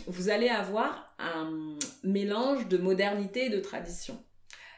vous 0.09 0.31
allez 0.31 0.49
avoir 0.49 1.15
un 1.21 1.77
mélange 2.03 2.67
de 2.67 2.77
modernité 2.77 3.47
et 3.47 3.51
de 3.51 3.61
tradition. 3.61 4.21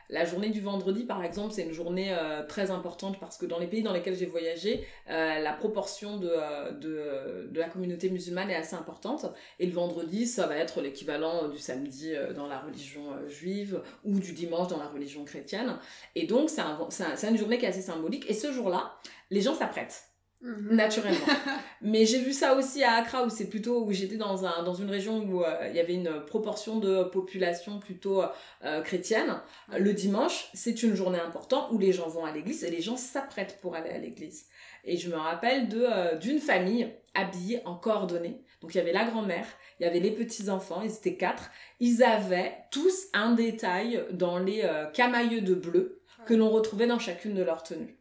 La 0.08 0.24
journée 0.24 0.50
du 0.50 0.60
vendredi, 0.60 1.04
par 1.04 1.24
exemple, 1.24 1.52
c'est 1.52 1.62
une 1.62 1.72
journée 1.72 2.12
euh, 2.12 2.44
très 2.46 2.70
importante 2.70 3.18
parce 3.18 3.36
que 3.36 3.46
dans 3.46 3.58
les 3.58 3.66
pays 3.66 3.82
dans 3.82 3.92
lesquels 3.92 4.14
j'ai 4.14 4.26
voyagé, 4.26 4.86
euh, 5.10 5.40
la 5.40 5.52
proportion 5.52 6.18
de, 6.18 6.30
euh, 6.30 6.70
de, 6.72 7.48
de, 7.50 7.58
la 7.58 7.68
communauté 7.68 8.08
musulmane 8.10 8.50
est 8.50 8.54
assez 8.54 8.76
importante. 8.76 9.26
Et 9.58 9.66
le 9.66 9.72
vendredi, 9.72 10.26
ça 10.26 10.46
va 10.46 10.56
être 10.56 10.80
l'équivalent 10.80 11.48
du 11.48 11.58
samedi 11.58 12.12
dans 12.34 12.46
la 12.46 12.60
religion 12.60 13.28
juive 13.28 13.82
ou 14.04 14.18
du 14.20 14.32
dimanche 14.32 14.68
dans 14.68 14.78
la 14.78 14.88
religion 14.88 15.24
chrétienne. 15.24 15.76
Et 16.14 16.26
donc, 16.26 16.50
c'est 16.50 16.60
un, 16.60 16.78
un, 16.78 17.28
une 17.30 17.38
journée 17.38 17.58
qui 17.58 17.64
est 17.64 17.68
assez 17.68 17.82
symbolique. 17.82 18.28
Et 18.28 18.34
ce 18.34 18.52
jour-là, 18.52 18.94
les 19.30 19.40
gens 19.40 19.54
s'apprêtent. 19.54 20.15
Mhm. 20.42 20.76
naturellement. 20.76 21.26
Mais 21.80 22.04
j'ai 22.04 22.20
vu 22.20 22.32
ça 22.32 22.54
aussi 22.56 22.84
à 22.84 22.92
Accra 22.94 23.24
où 23.24 23.30
c'est 23.30 23.48
plutôt 23.48 23.84
où 23.84 23.92
j'étais 23.92 24.16
dans 24.16 24.44
un 24.44 24.62
dans 24.64 24.74
une 24.74 24.90
région 24.90 25.18
où 25.18 25.42
euh, 25.42 25.68
il 25.70 25.76
y 25.76 25.80
avait 25.80 25.94
une 25.94 26.24
proportion 26.26 26.78
de 26.78 27.04
population 27.04 27.78
plutôt 27.78 28.22
euh, 28.64 28.82
chrétienne. 28.82 29.40
Le 29.78 29.94
dimanche, 29.94 30.50
c'est 30.52 30.82
une 30.82 30.94
journée 30.94 31.18
importante 31.18 31.68
où 31.72 31.78
les 31.78 31.92
gens 31.92 32.08
vont 32.08 32.26
à 32.26 32.32
l'église 32.32 32.64
et 32.64 32.70
les 32.70 32.82
gens 32.82 32.96
s'apprêtent 32.96 33.58
pour 33.62 33.76
aller 33.76 33.90
à 33.90 33.98
l'église. 33.98 34.46
Et 34.84 34.98
je 34.98 35.08
me 35.08 35.16
rappelle 35.16 35.68
de 35.68 35.86
euh, 35.88 36.16
d'une 36.16 36.38
famille 36.38 36.92
habillée 37.14 37.62
en 37.64 37.74
coordonnées. 37.74 38.42
Donc 38.60 38.74
il 38.74 38.78
y 38.78 38.80
avait 38.80 38.92
la 38.92 39.04
grand-mère, 39.04 39.46
il 39.80 39.84
y 39.84 39.86
avait 39.86 40.00
les 40.00 40.10
petits-enfants, 40.10 40.82
ils 40.82 40.92
étaient 40.92 41.16
quatre. 41.16 41.50
Ils 41.80 42.02
avaient 42.02 42.54
tous 42.70 43.06
un 43.14 43.32
détail 43.32 44.04
dans 44.12 44.38
les 44.38 44.68
camailleux 44.92 45.40
de 45.40 45.54
bleu 45.54 46.02
que 46.26 46.34
l'on 46.34 46.50
retrouvait 46.50 46.86
dans 46.86 46.98
chacune 46.98 47.34
de 47.34 47.42
leurs 47.42 47.62
tenues. 47.62 47.95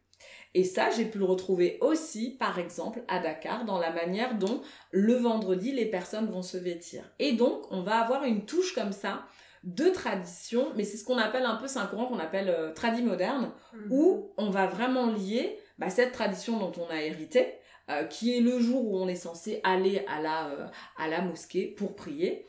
Et 0.56 0.64
ça, 0.64 0.88
j'ai 0.88 1.04
pu 1.04 1.18
le 1.18 1.26
retrouver 1.26 1.76
aussi, 1.82 2.30
par 2.30 2.58
exemple, 2.58 3.02
à 3.08 3.18
Dakar, 3.18 3.66
dans 3.66 3.78
la 3.78 3.90
manière 3.90 4.38
dont 4.38 4.62
le 4.90 5.12
vendredi, 5.12 5.70
les 5.70 5.84
personnes 5.84 6.30
vont 6.30 6.40
se 6.40 6.56
vêtir. 6.56 7.04
Et 7.18 7.32
donc, 7.32 7.70
on 7.70 7.82
va 7.82 7.98
avoir 7.98 8.24
une 8.24 8.46
touche 8.46 8.74
comme 8.74 8.92
ça 8.92 9.26
de 9.64 9.90
tradition, 9.90 10.72
mais 10.74 10.84
c'est 10.84 10.96
ce 10.96 11.04
qu'on 11.04 11.18
appelle 11.18 11.44
un 11.44 11.56
peu, 11.56 11.66
c'est 11.66 11.78
un 11.78 11.84
courant 11.84 12.06
qu'on 12.06 12.18
appelle 12.18 12.48
euh, 12.48 12.72
tradi 12.72 13.02
moderne, 13.02 13.52
mhm. 13.74 13.92
où 13.92 14.32
on 14.38 14.48
va 14.48 14.66
vraiment 14.66 15.12
lier 15.12 15.58
bah, 15.76 15.90
cette 15.90 16.12
tradition 16.12 16.58
dont 16.58 16.72
on 16.82 16.90
a 16.90 17.02
hérité, 17.02 17.52
euh, 17.90 18.04
qui 18.04 18.34
est 18.34 18.40
le 18.40 18.58
jour 18.58 18.82
où 18.90 18.96
on 18.98 19.08
est 19.08 19.14
censé 19.14 19.60
aller 19.62 20.06
à 20.08 20.22
la, 20.22 20.46
euh, 20.46 20.66
à 20.96 21.06
la 21.06 21.20
mosquée 21.20 21.66
pour 21.66 21.94
prier. 21.96 22.46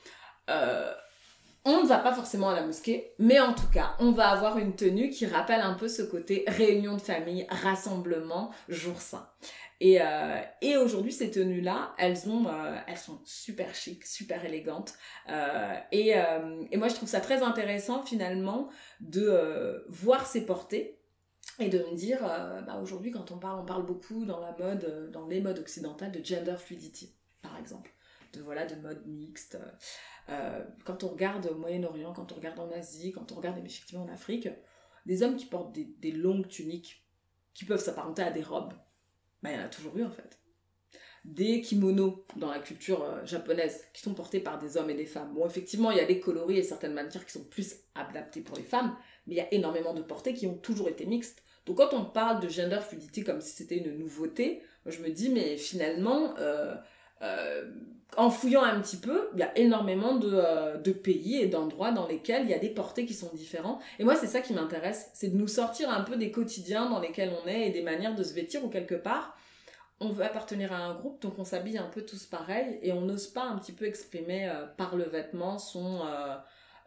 On 1.70 1.84
ne 1.84 1.88
va 1.88 1.98
pas 1.98 2.14
forcément 2.14 2.48
à 2.48 2.56
la 2.56 2.66
mosquée, 2.66 3.12
mais 3.20 3.42
en 3.42 3.54
tout 3.54 3.68
cas, 3.74 3.98
on 4.00 4.12
va 4.14 4.30
avoir 4.30 4.58
une 4.58 4.78
tenue 4.78 5.10
qui 5.10 5.26
rappelle 5.26 5.60
un 5.60 5.74
peu 5.74 5.90
ce 5.90 6.02
côté 6.02 6.46
réunion 6.48 6.96
de 6.96 7.02
famille, 7.02 7.46
rassemblement, 7.50 8.52
jour 8.70 9.02
saint. 9.02 9.28
Et, 9.82 10.02
euh, 10.02 10.40
aujourd'hui, 10.82 11.12
ces 11.12 11.30
tenues-là, 11.30 11.94
euh, 12.00 12.78
elles 12.88 12.98
sont 12.98 13.20
super 13.26 13.76
chic, 13.76 14.06
super 14.06 14.46
élégantes. 14.46 14.94
Euh, 15.30 15.76
et, 15.92 16.14
et 16.72 16.78
moi, 16.78 16.88
je 16.88 16.96
trouve 16.96 17.10
ça 17.10 17.20
très 17.20 17.44
intéressant 17.44 18.02
finalement 18.02 18.70
de 19.02 19.86
voir 19.90 20.26
ces 20.26 20.46
portées 20.46 20.98
et 21.60 21.68
de 21.68 21.80
me 21.80 21.96
dire, 21.96 22.22
bah, 22.66 22.80
aujourd'hui, 22.82 23.12
quand 23.12 23.34
on 23.34 23.40
parle, 23.40 23.60
on 23.60 23.66
parle 23.66 23.86
beaucoup 23.86 24.24
dans 24.24 24.40
la 24.40 24.56
mode, 24.58 25.12
dans 25.12 25.28
les 25.28 25.42
modes 25.42 25.60
occidentales 25.60 26.14
de 26.14 26.24
gender 26.24 26.56
fluidity, 26.58 27.14
par 27.42 27.58
exemple. 27.58 27.92
De, 28.38 28.44
voilà, 28.44 28.66
de 28.66 28.76
mode 28.76 29.06
mixte. 29.06 29.58
Euh, 30.30 30.64
quand 30.86 31.04
on 31.04 31.10
regarde 31.10 31.48
au 31.48 31.56
Moyen-Orient, 31.56 32.14
quand 32.14 32.32
on 32.32 32.36
regarde 32.36 32.60
en 32.60 32.70
Asie, 32.72 33.12
quand 33.12 33.32
on 33.32 33.36
regarde 33.36 33.58
effectivement 33.66 34.04
en 34.04 34.10
Afrique, 34.10 34.50
des 35.06 35.24
hommes 35.24 35.36
qui 35.36 35.46
portent 35.46 35.74
des, 35.74 36.12
longues 36.12 36.48
tuniques 36.48 37.06
qui 37.54 37.66
peuvent 37.66 37.82
s'apparenter 37.82 38.22
à 38.22 38.32
des 38.32 38.44
robes, 38.44 38.74
ben, 39.42 39.52
il 39.52 39.58
y 39.58 39.62
en 39.62 39.66
a 39.66 39.70
toujours 39.70 39.98
eu 39.98 40.04
en 40.04 40.12
fait. 40.12 40.40
des 41.24 41.62
kimonos 41.62 42.26
dans 42.36 42.52
la 42.52 42.60
culture 42.60 43.04
euh, 43.04 43.26
japonaise 43.26 43.86
qui 43.94 44.02
sont 44.02 44.14
portés 44.14 44.40
par 44.40 44.60
des 44.60 44.78
hommes 44.78 44.90
et 44.90 44.96
des 44.96 45.06
femmes. 45.06 45.34
Bon, 45.34 45.46
effectivement, 45.46 45.92
il 45.92 45.98
y 45.98 46.02
a 46.02 46.06
des 46.06 46.20
coloris 46.20 46.58
et 46.58 46.64
certaines 46.64 46.94
matières 46.94 47.26
qui 47.26 47.32
sont 47.32 47.46
plus 47.46 47.76
adaptées 47.96 48.42
pour 48.42 48.58
les 48.58 48.64
femmes, 48.64 48.96
mais 49.26 49.36
il 49.36 49.38
y 49.38 49.42
a 49.42 49.54
énormément 49.54 49.94
de 49.94 50.02
portées 50.02 50.34
qui 50.34 50.48
ont 50.48 50.58
toujours 50.58 50.90
été 50.90 51.06
mixtes. 51.06 51.44
Donc 51.66 51.78
quand 51.78 51.94
on 51.94 52.06
parle 52.06 52.42
de 52.42 52.48
gender 52.48 52.80
fluidity 52.82 53.24
comme 53.24 53.42
si 53.42 53.52
c'était 53.52 53.78
une 53.78 53.98
nouveauté, 53.98 54.64
je 54.86 55.02
me 55.02 55.10
dis, 55.10 55.30
mais 55.30 55.58
finalement, 55.58 56.36
euh, 56.38 56.76
euh, 57.22 57.72
en 58.16 58.30
fouillant 58.30 58.64
un 58.64 58.80
petit 58.80 58.98
peu, 58.98 59.30
il 59.34 59.40
y 59.40 59.44
a 59.44 59.58
énormément 59.58 60.16
de, 60.16 60.78
de 60.78 60.92
pays 60.92 61.42
et 61.42 61.48
d'endroits 61.48 61.92
dans 61.92 62.08
lesquels 62.08 62.44
il 62.44 62.50
y 62.50 62.54
a 62.54 62.60
des 62.60 62.70
portées 62.70 63.06
qui 63.06 63.14
sont 63.14 63.30
différents. 63.34 63.80
Et 64.00 64.04
moi, 64.04 64.16
c'est 64.16 64.28
ça 64.28 64.42
qui 64.42 64.54
m'intéresse, 64.54 65.10
c'est 65.14 65.30
de 65.30 65.38
nous 65.38 65.48
sortir 65.48 65.90
un 65.90 66.02
peu 66.02 66.16
des 66.16 66.32
quotidiens 66.32 66.90
dans 66.90 67.00
lesquels 67.00 67.32
on 67.44 67.48
est 67.48 67.68
et 67.68 67.70
des 67.70 67.82
manières 67.82 68.16
de 68.16 68.24
se 68.24 68.34
vêtir 68.34 68.64
ou 68.64 68.70
quelque 68.70 68.96
part 68.96 69.38
on 70.00 70.10
veut 70.10 70.24
appartenir 70.24 70.74
à 70.74 70.78
un 70.78 70.94
groupe, 70.94 71.22
donc 71.22 71.40
on 71.40 71.44
s'habille 71.44 71.78
un 71.78 71.88
peu 71.88 72.04
tous 72.04 72.26
pareil 72.26 72.80
et 72.82 72.92
on 72.92 73.02
n'ose 73.02 73.28
pas 73.28 73.44
un 73.44 73.58
petit 73.58 73.72
peu 73.72 73.86
exprimer 73.86 74.48
euh, 74.48 74.66
par 74.66 74.96
le 74.96 75.06
vêtement 75.06 75.58
son, 75.58 76.02
euh, 76.06 76.36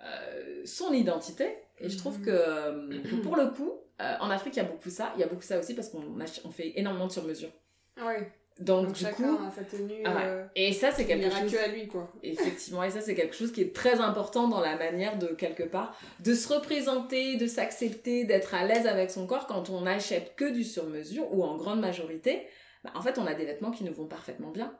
euh, 0.04 0.62
son 0.64 0.92
identité. 0.92 1.56
Et 1.78 1.88
je 1.88 1.98
trouve 1.98 2.20
que, 2.20 3.20
pour 3.22 3.36
le 3.36 3.48
coup, 3.48 3.72
en 3.98 4.30
Afrique, 4.30 4.54
il 4.56 4.58
y 4.58 4.62
a 4.62 4.64
beaucoup 4.64 4.90
ça. 4.90 5.12
Il 5.16 5.20
y 5.20 5.24
a 5.24 5.26
beaucoup 5.26 5.42
ça 5.42 5.58
aussi 5.58 5.74
parce 5.74 5.88
qu'on 5.88 6.04
on 6.44 6.50
fait 6.50 6.78
énormément 6.78 7.06
de 7.06 7.12
sur-mesure. 7.12 7.50
Oui. 7.96 8.14
Donc, 8.58 8.92
du 8.92 9.00
chacun 9.00 9.36
a 9.46 9.50
sa 9.50 9.62
tenue. 9.62 10.02
Ah 10.04 10.48
et 10.54 10.72
ça, 10.72 10.90
c'est 10.90 11.06
quelque 11.06 11.30
chose. 11.30 11.56
à 11.56 11.68
lui, 11.68 11.88
quoi. 11.88 12.12
Effectivement, 12.22 12.82
et 12.82 12.90
ça, 12.90 13.00
c'est 13.00 13.14
quelque 13.14 13.34
chose 13.34 13.52
qui 13.52 13.62
est 13.62 13.74
très 13.74 14.00
important 14.00 14.48
dans 14.48 14.60
la 14.60 14.76
manière 14.76 15.18
de, 15.18 15.28
quelque 15.28 15.62
part, 15.62 15.96
de 16.20 16.34
se 16.34 16.52
représenter, 16.52 17.36
de 17.36 17.46
s'accepter, 17.46 18.24
d'être 18.24 18.54
à 18.54 18.66
l'aise 18.66 18.86
avec 18.86 19.10
son 19.10 19.26
corps 19.26 19.46
quand 19.46 19.70
on 19.70 19.82
n'achète 19.82 20.34
que 20.36 20.50
du 20.50 20.64
sur-mesure 20.64 21.32
ou 21.32 21.42
en 21.42 21.56
grande 21.56 21.80
majorité 21.80 22.46
bah, 22.84 22.92
en 22.94 23.02
fait, 23.02 23.18
on 23.18 23.26
a 23.26 23.34
des 23.34 23.44
vêtements 23.44 23.70
qui 23.70 23.84
nous 23.84 23.92
vont 23.92 24.06
parfaitement 24.06 24.50
bien. 24.50 24.74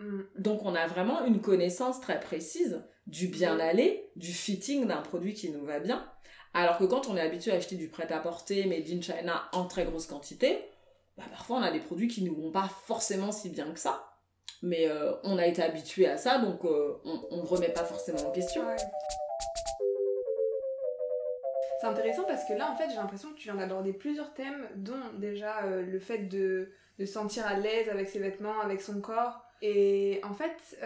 Mm. 0.00 0.22
Donc, 0.38 0.64
on 0.64 0.74
a 0.74 0.86
vraiment 0.86 1.24
une 1.24 1.40
connaissance 1.40 2.00
très 2.00 2.20
précise 2.20 2.82
du 3.06 3.28
bien-aller, 3.28 4.10
du 4.16 4.32
fitting 4.32 4.86
d'un 4.86 5.02
produit 5.02 5.34
qui 5.34 5.50
nous 5.50 5.64
va 5.64 5.78
bien. 5.78 6.08
Alors 6.52 6.78
que 6.78 6.84
quand 6.84 7.08
on 7.08 7.16
est 7.16 7.20
habitué 7.20 7.52
à 7.52 7.56
acheter 7.56 7.76
du 7.76 7.88
prêt-à-porter 7.88 8.66
made 8.66 8.88
in 8.88 9.00
China 9.00 9.42
en 9.52 9.66
très 9.66 9.84
grosse 9.84 10.06
quantité, 10.06 10.58
bah, 11.16 11.24
parfois 11.30 11.58
on 11.58 11.62
a 11.62 11.70
des 11.70 11.80
produits 11.80 12.08
qui 12.08 12.24
nous 12.24 12.34
vont 12.34 12.50
pas 12.50 12.68
forcément 12.86 13.32
si 13.32 13.50
bien 13.50 13.72
que 13.72 13.78
ça. 13.78 14.14
Mais 14.62 14.88
euh, 14.88 15.12
on 15.24 15.36
a 15.36 15.46
été 15.46 15.62
habitué 15.62 16.06
à 16.06 16.16
ça, 16.16 16.38
donc 16.38 16.64
euh, 16.64 16.94
on 17.04 17.36
ne 17.36 17.46
remet 17.46 17.68
pas 17.68 17.84
forcément 17.84 18.26
en 18.26 18.32
question. 18.32 18.62
C'est 21.80 21.86
intéressant 21.86 22.24
parce 22.24 22.46
que 22.46 22.54
là, 22.54 22.70
en 22.70 22.74
fait, 22.74 22.88
j'ai 22.88 22.96
l'impression 22.96 23.30
que 23.30 23.36
tu 23.36 23.44
viens 23.44 23.56
d'aborder 23.56 23.92
plusieurs 23.92 24.32
thèmes, 24.32 24.66
dont 24.76 25.12
déjà 25.18 25.64
euh, 25.64 25.82
le 25.82 25.98
fait 25.98 26.18
de 26.18 26.70
de 26.98 27.04
sentir 27.04 27.44
à 27.46 27.54
l'aise 27.54 27.88
avec 27.88 28.08
ses 28.08 28.20
vêtements, 28.20 28.60
avec 28.60 28.80
son 28.80 29.00
corps. 29.00 29.44
Et 29.60 30.20
en 30.22 30.32
fait, 30.32 30.78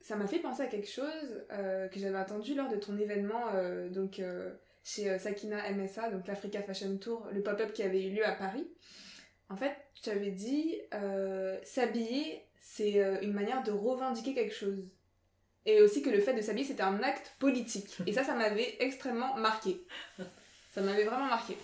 ça 0.00 0.16
m'a 0.16 0.26
fait 0.26 0.38
penser 0.38 0.62
à 0.62 0.66
quelque 0.66 0.88
chose 0.88 1.44
que 1.50 2.00
j'avais 2.00 2.16
entendu 2.16 2.54
lors 2.54 2.70
de 2.70 2.76
ton 2.76 2.96
événement 2.96 3.44
donc, 3.90 4.22
chez 4.84 5.18
Sakina 5.18 5.70
MSA, 5.70 6.08
donc 6.08 6.26
l'Africa 6.26 6.62
Fashion 6.62 6.96
Tour, 6.96 7.26
le 7.30 7.42
pop-up 7.42 7.74
qui 7.74 7.82
avait 7.82 8.04
eu 8.04 8.10
lieu 8.10 8.24
à 8.24 8.32
Paris. 8.32 8.66
En 9.48 9.56
fait, 9.56 9.76
tu 10.02 10.10
avais 10.10 10.30
dit 10.30 10.76
s'habiller, 11.62 12.42
c'est 12.58 12.98
une 13.22 13.32
manière 13.32 13.62
de 13.62 13.72
revendiquer 13.72 14.34
quelque 14.34 14.54
chose. 14.54 14.88
Et 15.64 15.80
aussi 15.82 16.00
que 16.02 16.10
le 16.10 16.20
fait 16.20 16.34
de 16.34 16.40
s'habiller, 16.40 16.66
c'était 16.66 16.82
un 16.82 17.02
acte 17.02 17.34
politique. 17.38 17.96
Et 18.06 18.12
ça, 18.12 18.22
ça 18.22 18.34
m'avait 18.34 18.76
extrêmement 18.80 19.36
marqué. 19.36 19.84
Ça 20.72 20.80
m'avait 20.80 21.04
vraiment 21.04 21.26
marqué. 21.26 21.56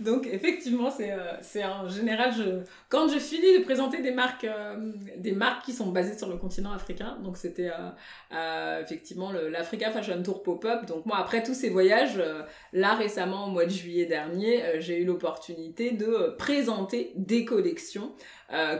Donc 0.00 0.28
effectivement, 0.30 0.90
c'est 0.90 1.12
euh, 1.12 1.66
en 1.66 1.88
général, 1.88 2.32
je, 2.32 2.60
quand 2.88 3.08
je 3.08 3.18
finis 3.18 3.58
de 3.58 3.64
présenter 3.64 4.00
des 4.00 4.12
marques, 4.12 4.44
euh, 4.44 4.92
des 5.16 5.32
marques 5.32 5.64
qui 5.64 5.72
sont 5.72 5.88
basées 5.88 6.16
sur 6.16 6.28
le 6.28 6.36
continent 6.36 6.72
africain, 6.72 7.18
donc 7.24 7.36
c'était 7.36 7.70
euh, 8.32 8.80
effectivement 8.80 9.32
l'Africa 9.32 9.90
Fashion 9.90 10.22
Tour 10.22 10.42
Pop-up. 10.42 10.86
Donc 10.86 11.04
moi, 11.06 11.18
après 11.18 11.42
tous 11.42 11.54
ces 11.54 11.70
voyages, 11.70 12.22
là 12.72 12.94
récemment, 12.94 13.46
au 13.46 13.50
mois 13.50 13.64
de 13.64 13.70
juillet 13.70 14.06
dernier, 14.06 14.80
j'ai 14.80 15.02
eu 15.02 15.04
l'opportunité 15.04 15.90
de 15.90 16.34
présenter 16.38 17.12
des 17.16 17.44
collections 17.44 18.12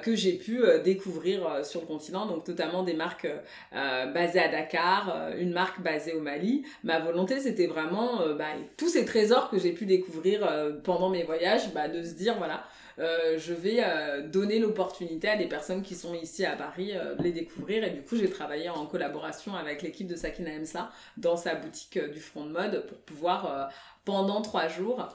que 0.02 0.14
j'ai 0.14 0.32
pu 0.32 0.62
découvrir 0.84 1.64
sur 1.64 1.82
le 1.82 1.87
continent, 1.87 2.26
donc 2.26 2.48
notamment 2.48 2.82
des 2.82 2.94
marques 2.94 3.28
basées 3.72 4.40
à 4.40 4.48
Dakar, 4.48 5.32
une 5.38 5.52
marque 5.52 5.82
basée 5.82 6.14
au 6.14 6.20
Mali. 6.20 6.64
Ma 6.84 6.98
volonté, 7.00 7.38
c'était 7.40 7.66
vraiment 7.66 8.20
bah, 8.37 8.46
tous 8.76 8.88
ces 8.88 9.04
trésors 9.04 9.50
que 9.50 9.58
j'ai 9.58 9.72
pu 9.72 9.84
découvrir 9.84 10.48
pendant 10.84 11.10
mes 11.10 11.22
voyages, 11.22 11.72
bah, 11.75 11.88
de 11.88 12.02
se 12.02 12.14
dire 12.14 12.37
voilà 12.38 12.64
euh, 12.98 13.38
je 13.38 13.54
vais 13.54 13.78
euh, 13.80 14.26
donner 14.26 14.58
l'opportunité 14.58 15.28
à 15.28 15.37
des 15.37 15.46
personnes 15.46 15.82
qui 15.82 15.94
sont 15.94 16.14
ici 16.14 16.44
à 16.44 16.56
Paris 16.56 16.92
euh, 16.94 17.14
de 17.14 17.22
les 17.22 17.32
découvrir. 17.32 17.84
Et 17.84 17.90
du 17.90 18.02
coup, 18.02 18.16
j'ai 18.16 18.28
travaillé 18.28 18.68
en 18.68 18.87
collaboration 18.87 19.54
avec 19.54 19.82
l'équipe 19.82 20.06
de 20.06 20.16
Sakina 20.16 20.50
Emsa 20.50 20.90
dans 21.16 21.37
sa 21.37 21.54
boutique 21.54 21.98
du 22.10 22.20
front 22.20 22.44
de 22.44 22.50
mode 22.50 22.87
pour 22.87 22.98
pouvoir 22.98 23.70
pendant 24.09 24.41
trois 24.41 24.69
jours, 24.69 25.07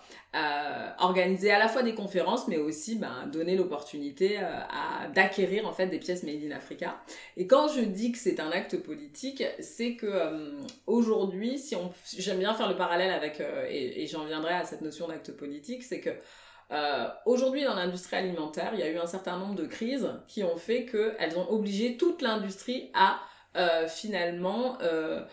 organiser 1.00 1.50
à 1.52 1.58
la 1.58 1.68
fois 1.68 1.82
des 1.82 1.96
conférences, 1.96 2.48
mais 2.48 2.58
aussi 2.58 2.96
ben, 2.96 3.28
donner 3.32 3.56
l'opportunité 3.56 4.40
d'acquérir 5.16 5.68
en 5.68 5.74
fait 5.74 5.88
des 5.88 5.98
pièces 5.98 6.22
made 6.22 6.44
in 6.46 6.52
Africa. 6.52 7.02
Et 7.36 7.48
quand 7.48 7.68
je 7.70 7.82
dis 7.82 8.12
que 8.12 8.20
c'est 8.20 8.40
un 8.40 8.52
acte 8.52 8.78
politique, 8.78 9.44
c'est 9.60 9.96
que 9.96 10.54
aujourd'hui, 10.86 11.58
si 11.58 11.76
on, 11.76 11.92
j'aime 12.18 12.38
bien 12.38 12.54
faire 12.54 12.70
le 12.70 12.76
parallèle 12.76 13.12
avec, 13.12 13.42
et, 13.70 14.06
j'en 14.06 14.26
viendrai 14.26 14.54
à 14.54 14.64
cette 14.64 14.82
notion 14.82 15.08
d'acte 15.08 15.32
politique, 15.32 15.82
c'est 15.84 16.00
que 16.00 16.12
euh, 16.72 17.08
aujourd'hui, 17.26 17.64
dans 17.64 17.76
l'industrie 17.76 18.18
alimentaire, 18.18 18.72
il 18.74 18.80
y 18.80 18.84
a 18.84 18.90
eu 18.90 18.98
un 18.98 19.06
certain 19.06 19.38
nombre 19.38 19.56
de 19.56 19.66
crises 19.66 20.10
qui 20.28 20.44
ont 20.44 20.58
fait 20.58 20.86
qu'elles 20.86 21.38
ont 21.38 21.50
obligé 21.52 21.98
toute 21.98 22.22
l'industrie 22.22 22.90
à 22.94 23.20
euh, 23.56 23.88
finalement 23.88 24.78
euh, 24.82 25.24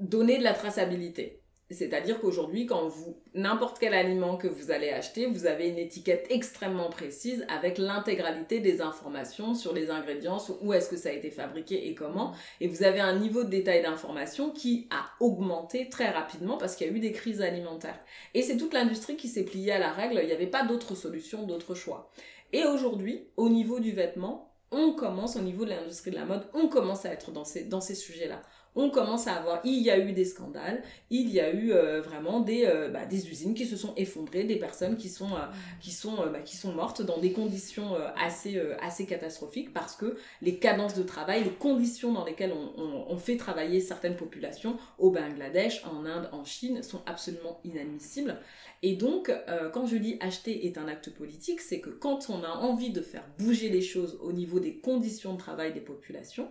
donner 0.00 0.38
de 0.38 0.44
la 0.44 0.54
traçabilité. 0.54 1.41
C'est-à-dire 1.72 2.20
qu'aujourd'hui, 2.20 2.66
quand 2.66 2.88
vous, 2.88 3.16
n'importe 3.34 3.78
quel 3.78 3.94
aliment 3.94 4.36
que 4.36 4.48
vous 4.48 4.70
allez 4.70 4.90
acheter, 4.90 5.26
vous 5.26 5.46
avez 5.46 5.68
une 5.68 5.78
étiquette 5.78 6.26
extrêmement 6.30 6.90
précise 6.90 7.44
avec 7.48 7.78
l'intégralité 7.78 8.60
des 8.60 8.80
informations 8.80 9.54
sur 9.54 9.72
les 9.72 9.90
ingrédients, 9.90 10.38
sur 10.38 10.62
où 10.62 10.72
est-ce 10.72 10.88
que 10.88 10.96
ça 10.96 11.08
a 11.08 11.12
été 11.12 11.30
fabriqué 11.30 11.88
et 11.88 11.94
comment. 11.94 12.32
Et 12.60 12.68
vous 12.68 12.82
avez 12.82 13.00
un 13.00 13.18
niveau 13.18 13.44
de 13.44 13.48
détail 13.48 13.82
d'information 13.82 14.50
qui 14.50 14.88
a 14.90 15.04
augmenté 15.24 15.88
très 15.88 16.10
rapidement 16.10 16.58
parce 16.58 16.76
qu'il 16.76 16.86
y 16.86 16.90
a 16.90 16.92
eu 16.92 17.00
des 17.00 17.12
crises 17.12 17.40
alimentaires. 17.40 18.00
Et 18.34 18.42
c'est 18.42 18.56
toute 18.56 18.74
l'industrie 18.74 19.16
qui 19.16 19.28
s'est 19.28 19.44
pliée 19.44 19.72
à 19.72 19.78
la 19.78 19.92
règle. 19.92 20.18
Il 20.22 20.26
n'y 20.26 20.32
avait 20.32 20.46
pas 20.46 20.64
d'autre 20.64 20.94
solution, 20.94 21.44
d'autre 21.44 21.74
choix. 21.74 22.10
Et 22.52 22.64
aujourd'hui, 22.64 23.28
au 23.36 23.48
niveau 23.48 23.80
du 23.80 23.92
vêtement, 23.92 24.52
on 24.70 24.92
commence, 24.92 25.36
au 25.36 25.40
niveau 25.42 25.64
de 25.64 25.70
l'industrie 25.70 26.10
de 26.10 26.16
la 26.16 26.24
mode, 26.24 26.48
on 26.54 26.68
commence 26.68 27.04
à 27.04 27.12
être 27.12 27.30
dans 27.30 27.44
ces, 27.44 27.64
dans 27.64 27.80
ces 27.80 27.94
sujets-là 27.94 28.42
on 28.74 28.88
commence 28.88 29.26
à 29.26 29.34
avoir, 29.34 29.60
il 29.64 29.82
y 29.82 29.90
a 29.90 29.98
eu 29.98 30.12
des 30.12 30.24
scandales, 30.24 30.82
il 31.10 31.28
y 31.28 31.40
a 31.40 31.52
eu 31.52 31.72
euh, 31.72 32.00
vraiment 32.00 32.40
des, 32.40 32.64
euh, 32.64 32.88
bah, 32.88 33.04
des 33.04 33.28
usines 33.28 33.54
qui 33.54 33.66
se 33.66 33.76
sont 33.76 33.92
effondrées, 33.96 34.44
des 34.44 34.56
personnes 34.56 34.96
qui 34.96 35.10
sont, 35.10 35.30
euh, 35.34 36.26
bah, 36.30 36.38
mortes 36.74 37.02
dans 37.02 37.18
des 37.18 37.32
conditions 37.32 37.94
assez, 38.16 38.60
catastrophiques 39.06 39.72
parce 39.72 39.96
que 39.96 40.16
les 40.40 40.56
cadences 40.56 40.94
de 40.94 41.02
travail, 41.02 41.44
les 41.44 41.50
conditions 41.50 42.12
dans 42.12 42.24
lesquelles 42.24 42.52
on, 42.52 43.16
fait 43.16 43.36
travailler 43.36 43.80
certaines 43.80 44.16
populations 44.16 44.76
au 44.98 45.10
Bangladesh, 45.10 45.84
en 45.84 46.04
Inde, 46.06 46.28
en 46.32 46.44
Chine 46.44 46.82
sont 46.82 47.02
absolument 47.06 47.60
inadmissibles. 47.62 48.36
Et 48.82 48.96
donc, 48.96 49.30
quand 49.72 49.86
je 49.86 49.96
dis 49.96 50.16
acheter 50.20 50.66
est 50.66 50.78
un 50.78 50.88
acte 50.88 51.10
politique, 51.10 51.60
c'est 51.60 51.80
que 51.80 51.90
quand 51.90 52.30
on 52.30 52.42
a 52.42 52.48
envie 52.48 52.90
de 52.90 53.00
faire 53.00 53.24
bouger 53.38 53.68
les 53.68 53.82
choses 53.82 54.18
au 54.22 54.32
niveau 54.32 54.58
des 54.58 54.78
conditions 54.78 55.34
de 55.34 55.38
travail 55.38 55.72
des 55.72 55.80
populations, 55.80 56.48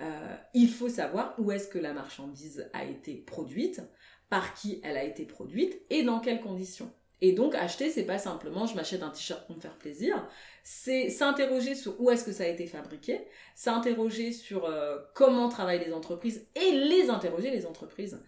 euh, 0.00 0.36
il 0.54 0.68
faut 0.68 0.88
savoir 0.88 1.34
où 1.38 1.50
est-ce 1.52 1.68
que 1.68 1.78
la 1.78 1.92
marchandise 1.92 2.68
a 2.72 2.84
été 2.84 3.14
produite, 3.14 3.82
par 4.28 4.54
qui 4.54 4.80
elle 4.84 4.96
a 4.96 5.04
été 5.04 5.24
produite 5.26 5.80
et 5.90 6.02
dans 6.02 6.20
quelles 6.20 6.40
conditions. 6.40 6.90
Et 7.22 7.32
donc 7.32 7.54
acheter, 7.54 7.90
c'est 7.90 8.04
pas 8.04 8.16
simplement 8.18 8.64
je 8.66 8.74
m'achète 8.74 9.02
un 9.02 9.10
t-shirt 9.10 9.46
pour 9.46 9.56
me 9.56 9.60
faire 9.60 9.76
plaisir, 9.76 10.26
c'est 10.64 11.10
s'interroger 11.10 11.74
sur 11.74 12.00
où 12.00 12.10
est-ce 12.10 12.24
que 12.24 12.32
ça 12.32 12.44
a 12.44 12.46
été 12.46 12.66
fabriqué, 12.66 13.20
s'interroger 13.54 14.32
sur 14.32 14.64
euh, 14.64 14.96
comment 15.14 15.50
travaillent 15.50 15.84
les 15.84 15.92
entreprises 15.92 16.46
et 16.54 16.72
les 16.72 17.10
interroger 17.10 17.50
les 17.50 17.66
entreprises. 17.66 18.22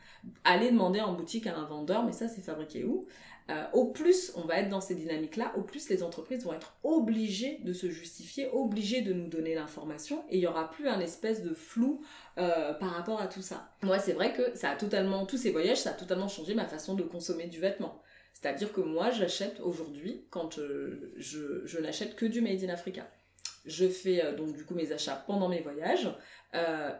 Aller 0.44 0.70
demander 0.70 1.00
en 1.00 1.14
boutique 1.14 1.46
à 1.46 1.56
un 1.56 1.64
vendeur, 1.64 2.04
mais 2.04 2.12
ça 2.12 2.28
c'est 2.28 2.42
fabriqué 2.42 2.84
où? 2.84 3.06
Euh, 3.50 3.64
au 3.72 3.86
plus 3.86 4.32
on 4.36 4.42
va 4.42 4.58
être 4.60 4.68
dans 4.68 4.80
ces 4.80 4.94
dynamiques-là, 4.94 5.52
au 5.56 5.62
plus 5.62 5.88
les 5.88 6.02
entreprises 6.02 6.44
vont 6.44 6.52
être 6.52 6.76
obligées 6.82 7.58
de 7.64 7.72
se 7.72 7.90
justifier, 7.90 8.48
obligées 8.52 9.02
de 9.02 9.12
nous 9.12 9.28
donner 9.28 9.54
l'information, 9.54 10.24
et 10.30 10.36
il 10.36 10.40
y 10.40 10.46
aura 10.46 10.70
plus 10.70 10.88
un 10.88 11.00
espèce 11.00 11.42
de 11.42 11.52
flou 11.52 12.02
euh, 12.38 12.72
par 12.74 12.90
rapport 12.90 13.20
à 13.20 13.26
tout 13.26 13.42
ça. 13.42 13.74
Moi, 13.82 13.98
c'est 13.98 14.12
vrai 14.12 14.32
que 14.32 14.56
ça 14.56 14.70
a 14.70 14.76
totalement, 14.76 15.26
tous 15.26 15.36
ces 15.36 15.50
voyages, 15.50 15.80
ça 15.80 15.90
a 15.90 15.94
totalement 15.94 16.28
changé 16.28 16.54
ma 16.54 16.66
façon 16.66 16.94
de 16.94 17.02
consommer 17.02 17.46
du 17.46 17.58
vêtement. 17.58 18.00
C'est-à-dire 18.32 18.72
que 18.72 18.80
moi, 18.80 19.10
j'achète 19.10 19.60
aujourd'hui, 19.60 20.24
quand 20.30 20.58
euh, 20.58 21.12
je, 21.16 21.66
je 21.66 21.78
n'achète 21.78 22.16
que 22.16 22.26
du 22.26 22.40
Made 22.40 22.62
in 22.64 22.68
Africa. 22.68 23.08
Je 23.64 23.86
fais 23.86 24.32
donc 24.34 24.56
du 24.56 24.64
coup 24.64 24.74
mes 24.74 24.90
achats 24.90 25.22
pendant 25.24 25.48
mes 25.48 25.60
voyages 25.60 26.08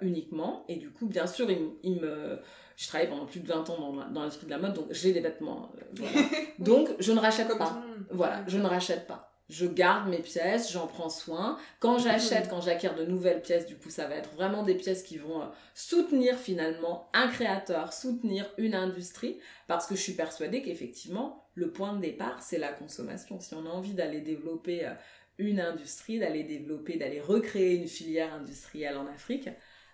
uniquement, 0.00 0.64
et 0.68 0.76
du 0.76 0.90
coup, 0.90 1.06
bien 1.06 1.26
sûr, 1.26 1.50
il 1.50 2.00
me 2.00 2.40
je 2.76 2.88
travaille 2.88 3.08
pendant 3.08 3.26
plus 3.26 3.40
de 3.40 3.48
20 3.48 3.70
ans 3.70 3.78
dans, 3.78 3.92
dans 4.10 4.20
l'industrie 4.20 4.46
de 4.46 4.50
la 4.50 4.58
mode, 4.58 4.74
donc 4.74 4.86
j'ai 4.90 5.12
des 5.12 5.20
vêtements. 5.20 5.72
Euh, 6.00 6.04
donc, 6.58 6.88
je 6.98 7.12
ne 7.12 7.18
rachète 7.18 7.56
pas. 7.58 7.82
Voilà, 8.10 8.44
je 8.46 8.58
ne 8.58 8.66
rachète 8.66 9.06
pas. 9.06 9.32
je 9.48 9.66
garde 9.66 10.08
mes 10.08 10.18
pièces, 10.18 10.72
j'en 10.72 10.86
prends 10.86 11.10
soin. 11.10 11.58
Quand 11.80 11.98
j'achète, 11.98 12.48
quand 12.48 12.60
j'acquiers 12.60 12.94
de 12.96 13.04
nouvelles 13.04 13.42
pièces, 13.42 13.66
du 13.66 13.76
coup, 13.76 13.90
ça 13.90 14.06
va 14.06 14.16
être 14.16 14.32
vraiment 14.34 14.62
des 14.62 14.74
pièces 14.74 15.02
qui 15.02 15.18
vont 15.18 15.42
euh, 15.42 15.46
soutenir 15.74 16.36
finalement 16.38 17.10
un 17.12 17.28
créateur, 17.28 17.92
soutenir 17.92 18.48
une 18.58 18.74
industrie, 18.74 19.38
parce 19.66 19.86
que 19.86 19.94
je 19.94 20.00
suis 20.00 20.14
persuadée 20.14 20.62
qu'effectivement, 20.62 21.46
le 21.54 21.70
point 21.70 21.92
de 21.92 22.00
départ, 22.00 22.42
c'est 22.42 22.58
la 22.58 22.72
consommation. 22.72 23.40
Si 23.40 23.54
on 23.54 23.66
a 23.66 23.68
envie 23.68 23.94
d'aller 23.94 24.20
développer 24.20 24.86
euh, 24.86 24.94
une 25.38 25.60
industrie, 25.60 26.18
d'aller 26.18 26.44
développer, 26.44 26.96
d'aller 26.96 27.20
recréer 27.20 27.74
une 27.76 27.88
filière 27.88 28.32
industrielle 28.34 28.96
en 28.96 29.06
Afrique, 29.06 29.48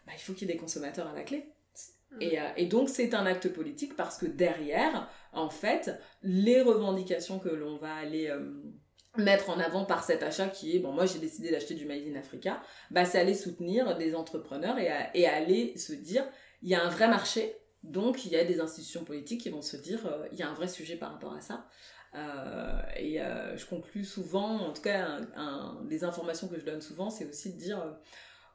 bah, 0.06 0.12
il 0.14 0.20
faut 0.20 0.32
qu'il 0.32 0.48
y 0.48 0.50
ait 0.50 0.54
des 0.54 0.60
consommateurs 0.60 1.08
à 1.08 1.12
la 1.12 1.22
clé. 1.22 1.46
Mm. 2.12 2.16
Et, 2.22 2.40
euh, 2.40 2.44
et, 2.56 2.66
donc 2.66 2.88
c'est 2.88 3.14
un 3.14 3.26
acte 3.26 3.52
politique 3.52 3.96
parce 3.96 4.18
que 4.18 4.26
derrière, 4.26 5.08
en 5.32 5.50
fait, 5.50 5.98
les 6.22 6.62
revendications 6.62 7.38
que 7.38 7.48
l'on 7.48 7.76
va 7.76 7.94
aller 7.94 8.32
mettre 9.16 9.50
en 9.50 9.58
avant 9.58 9.84
par 9.84 10.04
cet 10.04 10.22
achat 10.22 10.48
qui 10.48 10.76
est, 10.76 10.78
bon, 10.78 10.92
moi 10.92 11.06
j'ai 11.06 11.18
décidé 11.18 11.50
d'acheter 11.50 11.74
du 11.74 11.86
Made 11.86 12.06
in 12.06 12.16
Africa, 12.16 12.60
bah, 12.90 13.04
c'est 13.04 13.18
aller 13.18 13.34
soutenir 13.34 13.96
des 13.96 14.14
entrepreneurs 14.14 14.78
et, 14.78 14.90
et 15.14 15.26
aller 15.26 15.76
se 15.76 15.92
dire, 15.92 16.24
il 16.62 16.68
y 16.68 16.74
a 16.74 16.84
un 16.84 16.88
vrai 16.88 17.08
marché, 17.08 17.56
donc 17.82 18.24
il 18.24 18.32
y 18.32 18.36
a 18.36 18.44
des 18.44 18.60
institutions 18.60 19.04
politiques 19.04 19.42
qui 19.42 19.50
vont 19.50 19.62
se 19.62 19.76
dire, 19.76 20.06
euh, 20.06 20.26
il 20.32 20.38
y 20.38 20.42
a 20.42 20.48
un 20.48 20.54
vrai 20.54 20.68
sujet 20.68 20.96
par 20.96 21.12
rapport 21.12 21.34
à 21.34 21.40
ça. 21.40 21.66
Euh, 22.14 22.80
et 22.96 23.20
euh, 23.20 23.56
je 23.56 23.66
conclus 23.66 24.04
souvent, 24.04 24.60
en 24.60 24.72
tout 24.72 24.82
cas, 24.82 25.20
un, 25.36 25.82
des 25.84 26.04
informations 26.04 26.48
que 26.48 26.58
je 26.58 26.64
donne 26.64 26.80
souvent, 26.80 27.10
c'est 27.10 27.26
aussi 27.26 27.52
de 27.52 27.58
dire, 27.58 27.98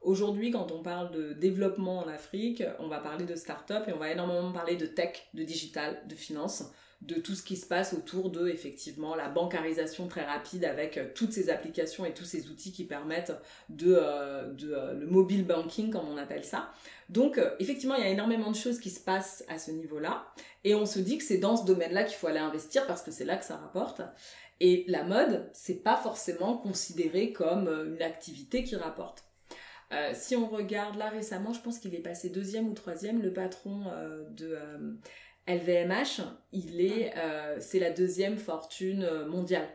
aujourd'hui, 0.04 0.52
quand 0.52 0.72
on 0.72 0.82
parle 0.82 1.12
de 1.12 1.34
développement 1.34 2.00
en 2.00 2.08
Afrique, 2.08 2.64
on 2.80 2.88
va 2.88 3.00
parler 3.00 3.26
de 3.26 3.36
start-up 3.36 3.88
et 3.88 3.94
on 3.94 3.98
va 3.98 4.12
énormément 4.12 4.52
parler 4.52 4.76
de 4.76 4.86
tech, 4.86 5.28
de 5.34 5.44
digital, 5.44 6.02
de 6.08 6.16
finance 6.16 6.72
de 7.06 7.16
tout 7.16 7.36
ce 7.36 7.44
qui 7.44 7.58
se 7.58 7.66
passe 7.66 7.94
autour 7.94 8.30
de 8.30 8.48
effectivement 8.48 9.16
la 9.16 9.28
bancarisation 9.28 10.08
très 10.08 10.24
rapide 10.24 10.64
avec 10.64 10.98
euh, 10.98 11.08
toutes 11.14 11.34
ces 11.34 11.50
applications 11.50 12.06
et 12.06 12.14
tous 12.14 12.24
ces 12.24 12.50
outils 12.50 12.72
qui 12.72 12.86
permettent 12.86 13.34
de, 13.70 13.94
euh, 13.94 14.54
euh, 14.64 14.94
le 14.94 15.06
mobile 15.06 15.46
banking 15.46 15.92
comme 15.92 16.08
on 16.08 16.18
appelle 16.18 16.46
ça. 16.46 16.72
Donc 17.10 17.40
effectivement 17.60 17.96
il 17.96 18.04
y 18.04 18.08
a 18.08 18.10
énormément 18.10 18.52
de 18.52 18.56
choses 18.56 18.80
qui 18.80 18.90
se 18.90 19.02
passent 19.02 19.44
à 19.50 19.58
ce 19.58 19.72
niveau-là 19.72 20.26
et 20.64 20.76
on 20.76 20.86
se 20.86 21.00
dit 21.00 21.18
que 21.18 21.24
c'est 21.24 21.38
dans 21.38 21.58
ce 21.58 21.66
domaine-là 21.66 22.04
qu'il 22.06 22.16
faut 22.16 22.28
aller 22.28 22.40
investir 22.40 22.88
parce 22.88 23.02
que 23.02 23.12
c'est 23.12 23.26
là 23.26 23.36
que 23.36 23.46
ça 23.46 23.58
rapporte. 23.58 24.02
Et 24.60 24.86
la 24.88 25.04
mode, 25.04 25.50
c'est 25.52 25.84
pas 25.84 25.98
forcément 25.98 26.56
considéré 26.58 27.34
comme 27.34 27.68
une 27.68 28.02
activité 28.02 28.64
qui 28.64 28.78
rapporte. 28.78 29.26
Si 30.14 30.36
on 30.36 30.48
regarde 30.48 30.98
là 30.98 31.10
récemment, 31.10 31.54
je 31.54 31.62
pense 31.62 31.80
qu'il 31.80 31.94
est 31.96 32.00
passé 32.00 32.30
deuxième 32.30 32.68
ou 32.68 32.74
troisième, 32.74 33.22
le 33.22 33.32
patron 33.32 33.86
de 34.32 34.58
LVMH, 35.48 36.22
il 36.54 36.82
est, 36.82 37.14
euh, 37.18 37.58
c'est 37.60 37.80
la 37.80 37.92
deuxième 37.92 38.38
fortune 38.38 39.04
euh, 39.04 39.26
mondiale. 39.28 39.68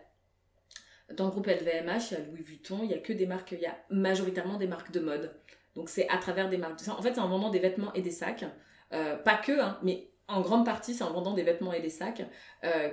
Dans 1.15 1.27
le 1.27 1.31
groupe 1.31 1.47
LVMH, 1.47 2.11
il 2.11 2.15
y 2.15 2.17
a 2.17 2.25
Louis 2.31 2.43
Vuitton, 2.43 2.81
il 2.83 2.91
y 2.91 2.95
a 2.95 2.99
que 2.99 3.13
des 3.13 3.27
marques, 3.27 3.53
il 3.53 3.61
y 3.61 3.67
a 3.67 3.77
majoritairement 3.91 4.59
des 4.59 4.67
marques 4.67 4.93
de 4.93 5.01
mode. 5.01 5.35
Donc 5.75 5.89
c'est 5.89 6.09
à 6.09 6.19
travers 6.19 6.49
des 6.49 6.59
marques 6.59 6.83
de 6.85 6.91
En 6.91 7.03
fait, 7.03 7.15
c'est 7.15 7.21
en 7.21 7.29
vendant 7.29 7.51
des 7.51 7.59
vêtements 7.59 7.93
et 7.95 8.03
des 8.03 8.11
sacs. 8.11 8.45
Euh, 8.93 9.17
pas 9.17 9.37
que, 9.37 9.59
hein, 9.61 9.79
mais 9.83 10.11
en 10.27 10.41
grande 10.41 10.65
partie, 10.65 10.95
c'est 10.95 11.05
en 11.05 11.13
vendant 11.13 11.35
des 11.35 11.43
vêtements 11.43 11.73
et 11.73 11.81
des 11.81 11.91
sacs 11.91 12.23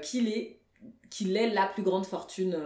qu'il 0.02 0.30
est, 0.30 0.62
qu'il 1.10 1.36
est 1.36 1.50
la 1.50 1.68
plus 1.68 1.84
grande 1.84 2.06
fortune 2.06 2.58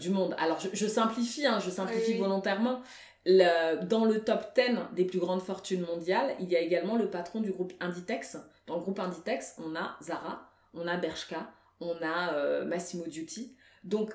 du 0.00 0.10
monde. 0.10 0.34
Alors 0.38 0.58
je, 0.60 0.86
simplifie, 0.86 1.46
hein, 1.46 1.60
je 1.60 1.70
simplifie 1.70 2.14
volontairement, 2.14 2.82
dans 3.26 4.04
le 4.04 4.20
top 4.24 4.54
10 4.56 4.94
des 4.94 5.04
plus 5.04 5.18
grandes 5.18 5.42
fortunes 5.42 5.82
mondiales, 5.82 6.34
il 6.40 6.50
y 6.50 6.56
a 6.56 6.60
également 6.60 6.96
le 6.96 7.08
patron 7.10 7.40
du 7.40 7.52
groupe 7.52 7.72
Inditex. 7.80 8.38
Dans 8.66 8.76
le 8.76 8.80
groupe 8.80 8.98
Inditex, 8.98 9.56
on 9.58 9.76
a 9.76 9.96
Zara, 10.02 10.50
on 10.74 10.86
a 10.86 10.96
Bershka, 10.96 11.50
on 11.80 11.96
a 12.02 12.34
euh, 12.34 12.64
Massimo 12.64 13.04
Dutti. 13.06 13.54
Donc, 13.84 14.12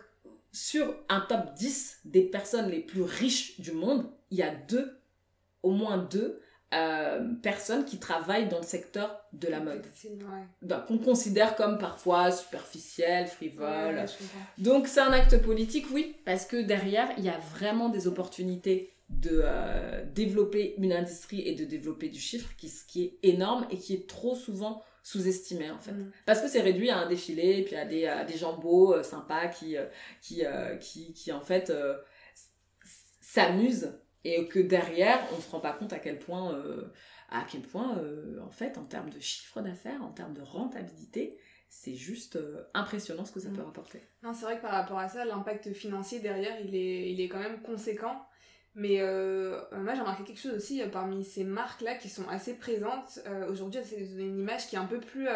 sur 0.52 0.96
un 1.10 1.22
top 1.22 1.54
10 1.56 2.02
des 2.06 2.24
personnes 2.24 2.70
les 2.70 2.80
plus 2.80 3.02
riches 3.02 3.60
du 3.60 3.72
monde, 3.72 4.06
il 4.32 4.38
y 4.38 4.44
a 4.44 4.54
deux, 4.54 5.00
au 5.64 5.72
moins 5.72 5.98
deux, 5.98 6.42
euh, 6.74 7.34
personnes 7.42 7.86
qui 7.86 7.98
travaillent 7.98 8.50
dans 8.50 8.58
le 8.58 8.66
secteur 8.66 9.22
de 9.32 9.48
la 9.48 9.62
mode. 9.62 9.86
Ouais. 10.04 10.76
Qu'on 10.88 10.98
considère 10.98 11.56
comme 11.56 11.78
parfois 11.78 12.32
superficiel, 12.32 13.28
frivole. 13.28 14.04
Donc 14.58 14.88
c'est 14.88 15.00
un 15.00 15.14
acte 15.14 15.42
politique, 15.42 15.86
oui, 15.94 16.18
parce 16.26 16.46
que 16.46 16.58
derrière, 16.58 17.10
il 17.18 17.24
y 17.24 17.30
a 17.30 17.38
vraiment 17.54 17.88
des 17.88 18.06
opportunités 18.08 18.97
de 19.10 19.42
euh, 19.44 20.06
développer 20.14 20.76
une 20.78 20.92
industrie 20.92 21.48
et 21.48 21.56
de 21.56 21.64
développer 21.64 22.10
du 22.10 22.20
chiffre 22.20 22.54
qui, 22.58 22.72
qui 22.88 23.04
est 23.06 23.20
énorme 23.24 23.66
et 23.72 23.78
qui 23.78 23.94
est 23.94 24.08
trop 24.08 24.36
souvent 24.36 24.84
sous-estimé 25.02 25.72
en 25.72 25.80
fait. 25.80 25.94
Mm. 25.94 26.12
Parce 26.26 26.42
que 26.42 26.50
c'est 26.50 26.62
réduit 26.62 26.90
à 26.90 26.98
un 26.98 27.08
défilé 27.08 27.60
et 27.60 27.64
puis 27.64 27.76
à 27.76 27.86
des, 27.86 28.06
à 28.06 28.26
des 28.26 28.38
gens 28.38 28.58
beaux, 28.58 28.94
euh, 28.94 29.04
sympas 29.04 29.48
qui, 29.48 29.78
euh, 29.78 29.86
qui, 30.22 30.44
qui, 30.82 31.14
qui, 31.14 31.32
en 31.32 31.42
fait 31.42 31.72
s'amusent 33.22 33.98
et 34.24 34.48
que 34.48 34.60
derrière 34.60 35.20
on 35.32 35.38
ne 35.38 35.42
se 35.42 35.50
rend 35.52 35.60
pas 35.62 35.74
compte 35.74 35.94
à 35.94 36.00
quel 36.00 36.20
point, 36.20 36.60
à 37.30 37.46
quel 37.50 37.62
point 37.62 38.02
en 38.46 38.52
fait 38.52 38.78
en 38.78 38.84
termes 38.84 39.10
de 39.10 39.20
chiffre 39.20 39.62
d'affaires, 39.62 40.02
en 40.02 40.12
termes 40.12 40.34
de 40.34 40.42
rentabilité, 40.42 41.38
c'est 41.70 41.96
juste 41.96 42.40
impressionnant 42.74 43.26
ce 43.26 43.32
que 43.32 43.40
ça 43.40 43.50
mm. 43.50 43.56
peut 43.56 43.62
rapporter. 43.62 44.02
Non, 44.24 44.34
c'est 44.34 44.46
vrai 44.46 44.58
que 44.58 44.62
par 44.62 44.72
rapport 44.72 45.00
à 45.00 45.08
ça, 45.08 45.24
l'impact 45.24 45.72
financier 45.72 46.20
derrière, 46.20 46.60
il 46.60 46.76
est, 46.76 47.12
il 47.12 47.22
est 47.22 47.30
quand 47.30 47.40
même 47.40 47.62
conséquent. 47.62 48.27
Mais 48.80 49.02
euh, 49.02 49.60
moi 49.72 49.96
j'ai 49.96 50.02
remarqué 50.02 50.24
quelque 50.24 50.40
chose 50.40 50.54
aussi 50.54 50.84
euh, 50.84 50.88
parmi 50.88 51.26
ces 51.26 51.44
marques-là 51.44 51.96
qui 51.96 52.10
sont 52.10 52.30
assez 52.30 52.54
présentes. 52.54 53.20
Euh, 53.26 53.52
aujourd'hui, 53.52 53.82
c'est 53.84 54.02
une 54.02 54.38
image 54.38 54.68
qui 54.68 54.76
est 54.76 54.80
un 54.80 54.86
peu 54.86 55.00
plus 55.00 55.28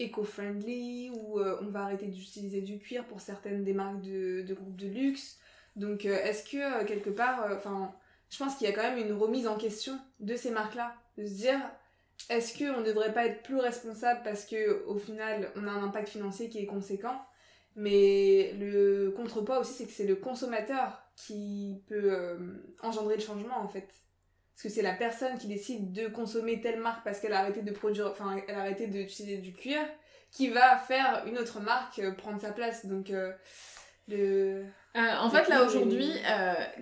éco-friendly, 0.00 1.12
où 1.14 1.38
on 1.38 1.70
va 1.70 1.82
arrêter 1.82 2.06
d'utiliser 2.06 2.60
du 2.60 2.80
cuir 2.80 3.04
pour 3.04 3.20
certaines 3.20 3.62
des 3.62 3.72
marques 3.72 4.00
de, 4.00 4.42
de 4.42 4.54
groupes 4.54 4.74
de 4.74 4.88
luxe. 4.88 5.38
Donc 5.76 6.04
est-ce 6.04 6.42
que 6.42 6.84
quelque 6.84 7.10
part, 7.10 7.46
enfin, 7.56 7.94
je 8.30 8.38
pense 8.38 8.56
qu'il 8.56 8.66
y 8.66 8.70
a 8.70 8.74
quand 8.74 8.82
même 8.82 8.98
une 8.98 9.12
remise 9.12 9.46
en 9.46 9.56
question 9.56 9.96
de 10.18 10.34
ces 10.34 10.50
marques-là. 10.50 10.92
De 11.16 11.24
se 11.24 11.34
dire, 11.34 11.60
est-ce 12.30 12.58
qu'on 12.58 12.80
ne 12.80 12.84
devrait 12.84 13.14
pas 13.14 13.26
être 13.26 13.44
plus 13.44 13.58
responsable 13.58 14.22
parce 14.24 14.44
que 14.44 14.84
au 14.86 14.98
final 14.98 15.52
on 15.54 15.68
a 15.68 15.70
un 15.70 15.84
impact 15.84 16.08
financier 16.08 16.48
qui 16.48 16.58
est 16.58 16.66
conséquent? 16.66 17.22
Mais 17.76 18.54
le 18.58 19.14
contrepoids 19.16 19.60
aussi 19.60 19.72
c'est 19.72 19.86
que 19.86 19.92
c'est 19.92 20.06
le 20.06 20.16
consommateur 20.16 21.01
qui 21.16 21.82
peut 21.88 22.12
euh, 22.12 22.38
engendrer 22.82 23.16
le 23.16 23.22
changement 23.22 23.58
en 23.58 23.68
fait. 23.68 23.88
Parce 24.54 24.64
que 24.64 24.68
c'est 24.68 24.82
la 24.82 24.94
personne 24.94 25.38
qui 25.38 25.46
décide 25.46 25.92
de 25.92 26.08
consommer 26.08 26.60
telle 26.60 26.80
marque 26.80 27.04
parce 27.04 27.20
qu'elle 27.20 27.32
a 27.32 27.40
arrêté 27.40 27.62
de 27.62 27.72
produire, 27.72 28.08
enfin 28.10 28.36
elle 28.46 28.54
a 28.54 28.60
arrêté 28.60 28.86
d'utiliser 28.86 29.38
du 29.38 29.52
cuir, 29.52 29.80
qui 30.30 30.48
va 30.48 30.78
faire 30.78 31.24
une 31.26 31.38
autre 31.38 31.60
marque 31.60 31.98
euh, 31.98 32.12
prendre 32.12 32.40
sa 32.40 32.52
place. 32.52 32.86
Donc 32.86 33.10
euh, 33.10 33.32
le... 34.08 34.64
en 34.94 35.30
fait 35.30 35.48
là 35.48 35.64
aujourd'hui, 35.64 36.10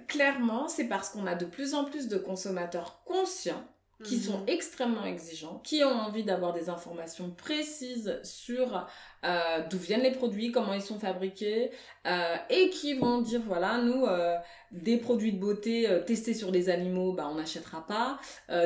clairement 0.08 0.68
c'est 0.68 0.88
parce 0.88 1.10
qu'on 1.10 1.26
a 1.26 1.34
de 1.34 1.44
plus 1.44 1.74
en 1.74 1.84
plus 1.84 2.08
de 2.08 2.16
consommateurs 2.16 3.02
conscients 3.04 3.64
qui 4.04 4.16
mhm. 4.16 4.22
sont 4.22 4.46
extrêmement 4.46 5.04
exigeants, 5.04 5.60
qui 5.62 5.84
ont 5.84 5.88
envie 5.88 6.24
d'avoir 6.24 6.52
des 6.52 6.68
informations 6.68 7.30
précises 7.30 8.18
sur 8.22 8.86
euh, 9.24 9.62
d'où 9.68 9.76
viennent 9.76 10.02
les 10.02 10.12
produits, 10.12 10.50
comment 10.50 10.72
ils 10.72 10.80
sont 10.80 10.98
fabriqués, 10.98 11.70
euh, 12.06 12.36
et 12.48 12.70
qui 12.70 12.94
vont 12.94 13.20
dire 13.20 13.42
voilà, 13.46 13.78
nous, 13.78 14.06
euh, 14.06 14.36
des 14.72 14.96
produits 14.96 15.32
de 15.32 15.38
beauté 15.38 15.86
testés 16.06 16.32
sur 16.32 16.50
des 16.50 16.70
animaux, 16.70 17.12
bah, 17.12 17.28
on 17.30 17.34
n'achètera 17.34 17.86
pas, 17.86 18.18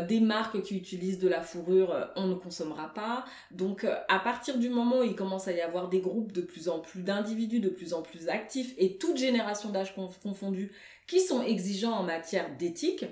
des 0.02 0.20
marques 0.20 0.62
qui 0.62 0.76
utilisent 0.76 1.18
de 1.18 1.28
la 1.28 1.40
fourrure, 1.40 2.10
on 2.14 2.26
ne 2.26 2.34
consommera 2.34 2.92
pas. 2.92 3.24
Donc 3.50 3.84
à 3.84 4.18
partir 4.18 4.58
du 4.58 4.68
moment 4.68 5.00
où 5.00 5.02
il 5.02 5.16
commence 5.16 5.48
à 5.48 5.52
y 5.52 5.60
avoir 5.60 5.88
des 5.88 6.00
groupes 6.00 6.32
de 6.32 6.42
plus 6.42 6.68
en 6.68 6.78
plus 6.78 7.02
d'individus, 7.02 7.60
de 7.60 7.70
plus 7.70 7.94
en 7.94 8.02
plus 8.02 8.28
actifs, 8.28 8.74
et 8.76 8.98
toute 8.98 9.16
génération 9.16 9.70
d'âge 9.70 9.94
confondue, 10.22 10.70
qui 11.06 11.20
sont 11.20 11.42
exigeants 11.42 11.92
en 11.92 12.02
matière 12.02 12.54
d'éthique, 12.56 13.06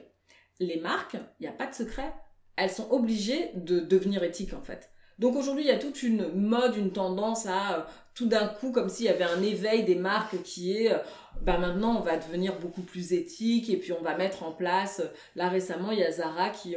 les 0.61 0.81
marques, 0.81 1.17
il 1.41 1.43
n'y 1.43 1.49
a 1.49 1.53
pas 1.53 1.67
de 1.67 1.75
secret, 1.75 2.13
elles 2.57 2.71
sont 2.71 2.91
obligées 2.91 3.51
de 3.55 3.81
devenir 3.81 4.23
éthiques 4.23 4.55
en 4.55 4.63
fait. 4.63 4.93
Donc 5.19 5.37
aujourd'hui, 5.37 5.65
il 5.65 5.69
y 5.69 5.73
a 5.73 5.79
toute 5.79 6.03
une 6.03 6.33
mode, 6.35 6.77
une 6.77 6.91
tendance 6.91 7.47
à 7.47 7.79
euh, 7.79 7.83
tout 8.15 8.27
d'un 8.27 8.49
coup, 8.49 8.73
comme 8.73 8.89
s'il 8.89 9.07
y 9.07 9.09
avait 9.09 9.25
un 9.25 9.43
éveil 9.43 9.85
des 9.85 9.95
marques 9.95 10.43
qui 10.43 10.77
est, 10.77 10.93
euh, 10.93 10.99
bah 11.43 11.59
maintenant, 11.59 11.97
on 11.97 12.01
va 12.01 12.17
devenir 12.17 12.59
beaucoup 12.59 12.83
plus 12.83 13.13
éthique 13.13 13.71
et 13.71 13.77
puis 13.77 13.93
on 13.93 14.03
va 14.03 14.17
mettre 14.17 14.43
en 14.43 14.53
place. 14.53 15.01
Euh, 15.01 15.09
là 15.37 15.49
récemment, 15.49 15.93
il 15.93 15.99
y 15.99 16.05
a 16.05 16.11
Zara 16.11 16.51
qui 16.51 16.75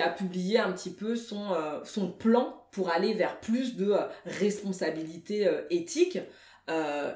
a 0.00 0.08
publié 0.08 0.58
un 0.58 0.72
petit 0.72 0.90
peu 0.90 1.14
son 1.14 1.54
son 1.84 2.10
plan 2.10 2.64
pour 2.72 2.90
aller 2.90 3.14
vers 3.14 3.38
plus 3.40 3.76
de 3.76 3.94
responsabilité 4.24 5.48
éthique. 5.70 6.18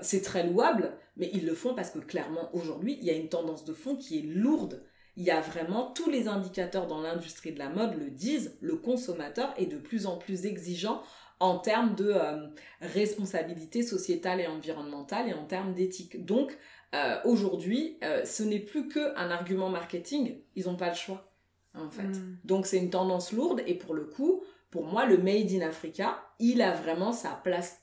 c'est 0.00 0.22
très 0.22 0.46
louable, 0.46 0.92
mais 1.16 1.30
ils 1.32 1.44
le 1.44 1.54
font 1.54 1.74
parce 1.74 1.90
que 1.90 1.98
clairement 1.98 2.50
aujourd'hui, 2.54 2.98
il 3.00 3.06
y 3.06 3.10
a 3.10 3.14
une 3.14 3.28
tendance 3.28 3.64
de 3.64 3.72
fond 3.72 3.96
qui 3.96 4.18
est 4.18 4.22
lourde 4.22 4.82
il 5.16 5.24
y 5.24 5.30
a 5.30 5.40
vraiment 5.40 5.90
tous 5.92 6.10
les 6.10 6.28
indicateurs 6.28 6.86
dans 6.86 7.00
l'industrie 7.00 7.52
de 7.52 7.58
la 7.58 7.68
mode 7.68 7.98
le 7.98 8.10
disent, 8.10 8.56
le 8.60 8.76
consommateur 8.76 9.52
est 9.56 9.66
de 9.66 9.76
plus 9.76 10.06
en 10.06 10.16
plus 10.16 10.46
exigeant 10.46 11.02
en 11.40 11.58
termes 11.58 11.94
de 11.94 12.12
euh, 12.14 12.46
responsabilité 12.80 13.82
sociétale 13.82 14.40
et 14.40 14.46
environnementale 14.46 15.28
et 15.28 15.34
en 15.34 15.44
termes 15.44 15.74
d'éthique. 15.74 16.24
Donc 16.24 16.56
euh, 16.94 17.16
aujourd'hui, 17.24 17.98
euh, 18.04 18.24
ce 18.24 18.42
n'est 18.42 18.60
plus 18.60 18.88
qu'un 18.88 19.30
argument 19.30 19.68
marketing, 19.68 20.38
ils 20.54 20.66
n'ont 20.66 20.76
pas 20.76 20.90
le 20.90 20.94
choix 20.94 21.32
en 21.74 21.90
fait. 21.90 22.02
Mm. 22.02 22.38
Donc 22.44 22.66
c'est 22.66 22.78
une 22.78 22.90
tendance 22.90 23.32
lourde 23.32 23.62
et 23.66 23.74
pour 23.74 23.94
le 23.94 24.04
coup, 24.04 24.42
pour 24.70 24.86
moi, 24.86 25.04
le 25.04 25.18
Made 25.18 25.52
in 25.52 25.60
Africa, 25.60 26.22
il 26.38 26.62
a 26.62 26.72
vraiment 26.72 27.12
sa 27.12 27.30
place 27.30 27.82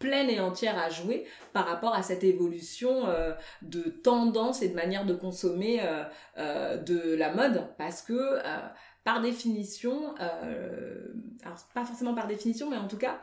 pleine 0.00 0.28
et 0.28 0.40
entière 0.40 0.76
à 0.76 0.90
jouer 0.90 1.26
par 1.52 1.66
rapport 1.66 1.94
à 1.94 2.02
cette 2.02 2.24
évolution 2.24 3.04
de 3.62 3.82
tendance 3.82 4.62
et 4.62 4.68
de 4.68 4.74
manière 4.74 5.06
de 5.06 5.14
consommer 5.14 5.80
de 6.36 7.14
la 7.14 7.32
mode 7.32 7.68
parce 7.78 8.02
que 8.02 8.40
par 9.04 9.20
définition, 9.20 10.14
alors 10.16 11.58
pas 11.74 11.84
forcément 11.84 12.14
par 12.14 12.26
définition, 12.26 12.68
mais 12.70 12.78
en 12.78 12.88
tout 12.88 12.96
cas, 12.96 13.20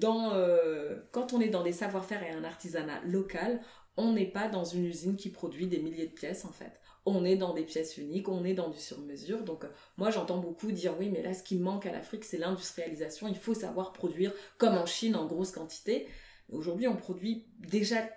quand 0.00 1.32
on 1.32 1.40
est 1.40 1.48
dans 1.48 1.62
des 1.62 1.72
savoir-faire 1.72 2.22
et 2.22 2.30
un 2.30 2.44
artisanat 2.44 3.00
local, 3.04 3.60
on 3.96 4.12
n'est 4.12 4.30
pas 4.30 4.48
dans 4.48 4.64
une 4.64 4.86
usine 4.86 5.16
qui 5.16 5.30
produit 5.30 5.66
des 5.66 5.80
milliers 5.80 6.06
de 6.06 6.14
pièces 6.14 6.44
en 6.44 6.52
fait. 6.52 6.80
On 7.06 7.24
est 7.24 7.36
dans 7.36 7.54
des 7.54 7.64
pièces 7.64 7.96
uniques, 7.96 8.28
on 8.28 8.44
est 8.44 8.54
dans 8.54 8.68
du 8.68 8.78
sur-mesure. 8.78 9.42
Donc 9.44 9.64
moi 9.96 10.10
j'entends 10.10 10.38
beaucoup 10.38 10.70
dire 10.72 10.94
oui 10.98 11.08
mais 11.10 11.22
là 11.22 11.34
ce 11.34 11.42
qui 11.42 11.56
manque 11.56 11.86
à 11.86 11.92
l'Afrique 11.92 12.24
c'est 12.24 12.38
l'industrialisation. 12.38 13.28
Il 13.28 13.36
faut 13.36 13.54
savoir 13.54 13.92
produire 13.92 14.32
comme 14.58 14.76
en 14.76 14.86
Chine 14.86 15.16
en 15.16 15.26
grosse 15.26 15.52
quantité. 15.52 16.06
Aujourd'hui 16.50 16.88
on 16.88 16.96
produit 16.96 17.46
déjà 17.58 18.08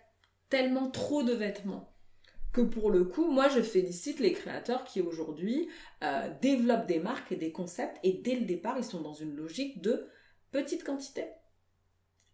tellement 0.50 0.90
trop 0.90 1.24
de 1.24 1.34
vêtements 1.34 1.90
que 2.52 2.62
pour 2.62 2.92
le 2.92 3.04
coup, 3.04 3.26
moi 3.26 3.50
je 3.50 3.62
félicite 3.62 4.20
les 4.20 4.32
créateurs 4.32 4.84
qui 4.84 5.02
aujourd'hui 5.02 5.68
euh, 6.04 6.30
développent 6.42 6.86
des 6.86 7.00
marques 7.00 7.32
et 7.32 7.36
des 7.36 7.52
concepts 7.52 7.98
et 8.04 8.14
dès 8.14 8.36
le 8.36 8.46
départ 8.46 8.78
ils 8.78 8.84
sont 8.84 9.02
dans 9.02 9.14
une 9.14 9.36
logique 9.36 9.82
de 9.82 10.08
petite 10.52 10.84
quantité. 10.84 11.26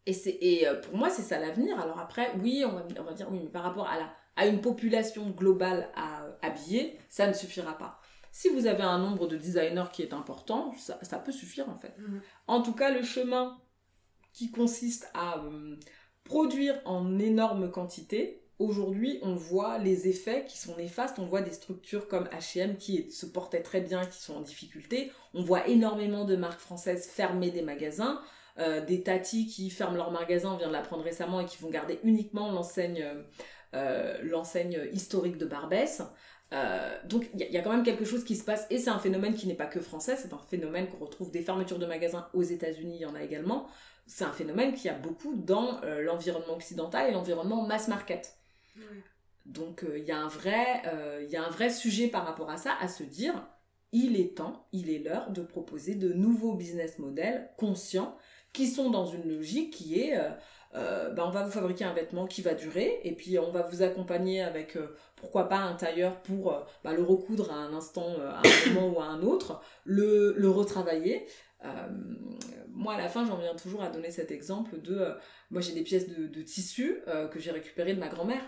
Et, 0.05 0.59
et 0.59 0.67
euh, 0.67 0.75
pour 0.75 0.97
moi, 0.97 1.09
c'est 1.09 1.21
ça 1.21 1.39
l'avenir. 1.39 1.79
Alors 1.79 1.99
après, 1.99 2.31
oui, 2.41 2.63
on 2.65 2.71
va, 2.71 2.85
on 2.99 3.03
va, 3.03 3.13
dire, 3.13 3.27
oui, 3.31 3.39
mais 3.43 3.49
par 3.49 3.63
rapport 3.63 3.87
à, 3.87 3.97
la, 3.97 4.11
à 4.39 4.47
une 4.47 4.61
population 4.61 5.31
globale 5.31 5.89
à 5.97 6.25
habiller, 6.41 6.97
ça 7.09 7.27
ne 7.27 7.33
suffira 7.33 7.77
pas. 7.77 7.99
Si 8.31 8.47
vous 8.47 8.67
avez 8.67 8.83
un 8.83 8.97
nombre 8.97 9.27
de 9.27 9.35
designers 9.35 9.89
qui 9.91 10.01
est 10.01 10.13
important, 10.13 10.73
ça, 10.77 10.97
ça 11.01 11.19
peut 11.19 11.33
suffire 11.33 11.67
en 11.67 11.75
fait. 11.75 11.93
Mhm. 11.97 12.21
En 12.47 12.61
tout 12.61 12.71
cas, 12.71 12.89
le 12.89 13.03
chemin 13.03 13.59
qui 14.31 14.49
consiste 14.49 15.11
à 15.13 15.39
euh, 15.39 15.75
produire 16.23 16.79
en 16.85 17.19
énorme 17.19 17.69
quantité, 17.69 18.41
aujourd'hui, 18.59 19.19
on 19.23 19.35
voit 19.35 19.77
les 19.77 20.07
effets 20.07 20.45
qui 20.47 20.57
sont 20.57 20.77
néfastes. 20.77 21.19
On 21.19 21.25
voit 21.25 21.41
des 21.41 21.51
structures 21.51 22.07
comme 22.07 22.27
H&M 22.27 22.77
qui 22.77 23.11
se 23.11 23.25
portaient 23.25 23.61
très 23.61 23.81
bien, 23.81 24.05
qui 24.05 24.21
sont 24.21 24.35
en 24.35 24.41
difficulté. 24.41 25.11
On 25.33 25.43
voit 25.43 25.67
énormément 25.67 26.23
de 26.23 26.37
marques 26.37 26.61
françaises 26.61 27.09
fermer 27.09 27.51
des 27.51 27.61
magasins. 27.61 28.21
Euh, 28.57 28.85
des 28.85 29.03
tatis 29.03 29.47
qui 29.47 29.69
ferment 29.69 29.95
leur 29.95 30.11
magasin, 30.11 30.53
on 30.53 30.57
vient 30.57 30.67
de 30.67 30.73
l'apprendre 30.73 31.03
récemment, 31.03 31.39
et 31.39 31.45
qui 31.45 31.57
vont 31.57 31.69
garder 31.69 31.99
uniquement 32.03 32.51
l'enseigne 32.51 33.05
euh, 33.75 34.89
historique 34.91 35.37
de 35.37 35.45
Barbès. 35.45 36.01
Euh, 36.51 36.97
donc 37.05 37.29
il 37.35 37.41
y, 37.41 37.57
a 37.57 37.61
quand 37.61 37.71
même 37.71 37.83
quelque 37.83 38.05
chose 38.05 38.23
qui 38.23 38.35
se 38.35 38.43
passe, 38.43 38.65
et 38.71 38.79
c'est 38.79 38.89
un 38.89 38.97
phénomène 38.97 39.35
qui 39.35 39.45
n'est 39.45 39.53
pas 39.53 39.67
que 39.67 39.79
français, 39.79 40.15
c'est 40.15 40.33
un 40.33 40.41
phénomène 40.49 40.87
qu'on 40.87 40.97
retrouve 40.97 41.29
des 41.29 41.43
fermetures 41.43 41.77
de 41.77 41.85
magasins 41.85 42.27
aux 42.33 42.41
États-Unis, 42.41 42.95
il 42.95 43.01
y 43.01 43.05
en 43.05 43.13
a 43.13 43.21
également. 43.21 43.67
C'est 44.07 44.23
un 44.23 44.31
phénomène 44.31 44.73
qui 44.73 44.89
a 44.89 44.95
beaucoup 44.95 45.35
dans 45.35 45.79
l'environnement 45.81 46.55
occidental 46.55 47.07
et 47.07 47.11
l'environnement 47.11 47.67
mass 47.67 47.87
market. 47.87 48.35
Donc 49.45 49.85
il 49.95 50.03
y, 50.03 50.11
a 50.11 50.17
un 50.17 50.27
vrai, 50.27 50.81
y 51.29 51.35
a 51.35 51.43
un 51.43 51.49
vrai 51.49 51.69
sujet 51.69 52.07
par 52.07 52.25
rapport 52.25 52.49
à 52.49 52.57
ça, 52.57 52.73
à 52.81 52.87
se 52.87 53.03
dire, 53.03 53.47
il 53.91 54.19
est 54.19 54.35
temps, 54.35 54.65
il 54.71 54.89
est 54.89 54.97
l'heure 54.97 55.29
de 55.29 55.43
proposer 55.43 55.93
de 55.93 56.11
nouveaux 56.11 56.55
business 56.55 56.97
models 56.97 57.51
conscients 57.57 58.17
qui 58.51 58.65
sont 58.65 58.89
dans 58.89 59.05
une 59.05 59.29
logique 59.29 59.71
qui 59.71 59.99
est 60.01 60.17
euh, 60.75 61.09
euh, 61.09 61.09
ben, 61.09 61.23
on 61.25 61.31
va 61.31 61.43
vous 61.43 61.51
fabriquer 61.51 61.83
un 61.83 61.93
vêtement 61.93 62.27
qui 62.27 62.41
va 62.41 62.53
durer 62.53 62.99
et 63.03 63.13
puis 63.13 63.39
on 63.39 63.51
va 63.51 63.63
vous 63.63 63.81
accompagner 63.81 64.41
avec 64.41 64.75
euh, 64.75 64.95
pourquoi 65.15 65.49
pas 65.49 65.57
un 65.57 65.73
tailleur 65.73 66.21
pour 66.21 66.65
ben, 66.83 66.93
le 66.93 67.03
recoudre 67.03 67.51
à 67.51 67.55
un 67.55 67.73
instant, 67.73 68.15
à 68.19 68.41
un 68.45 68.73
moment 68.73 68.89
ou 68.89 69.01
à 69.01 69.05
un 69.05 69.21
autre, 69.21 69.61
le, 69.83 70.33
le 70.37 70.49
retravailler. 70.49 71.25
moi 72.69 72.93
à 72.93 72.97
la 72.97 73.09
fin 73.09 73.25
j'en 73.25 73.37
viens 73.37 73.55
toujours 73.55 73.83
à 73.83 73.89
donner 73.89 74.11
cet 74.11 74.31
exemple 74.31 74.79
de 74.81 75.13
moi 75.49 75.61
j'ai 75.61 75.73
des 75.73 75.83
pièces 75.83 76.07
de, 76.07 76.27
de 76.27 76.41
tissu 76.41 77.01
que 77.31 77.39
j'ai 77.39 77.51
récupérées 77.51 77.93
de 77.93 77.99
ma 77.99 78.07
grand-mère 78.07 78.43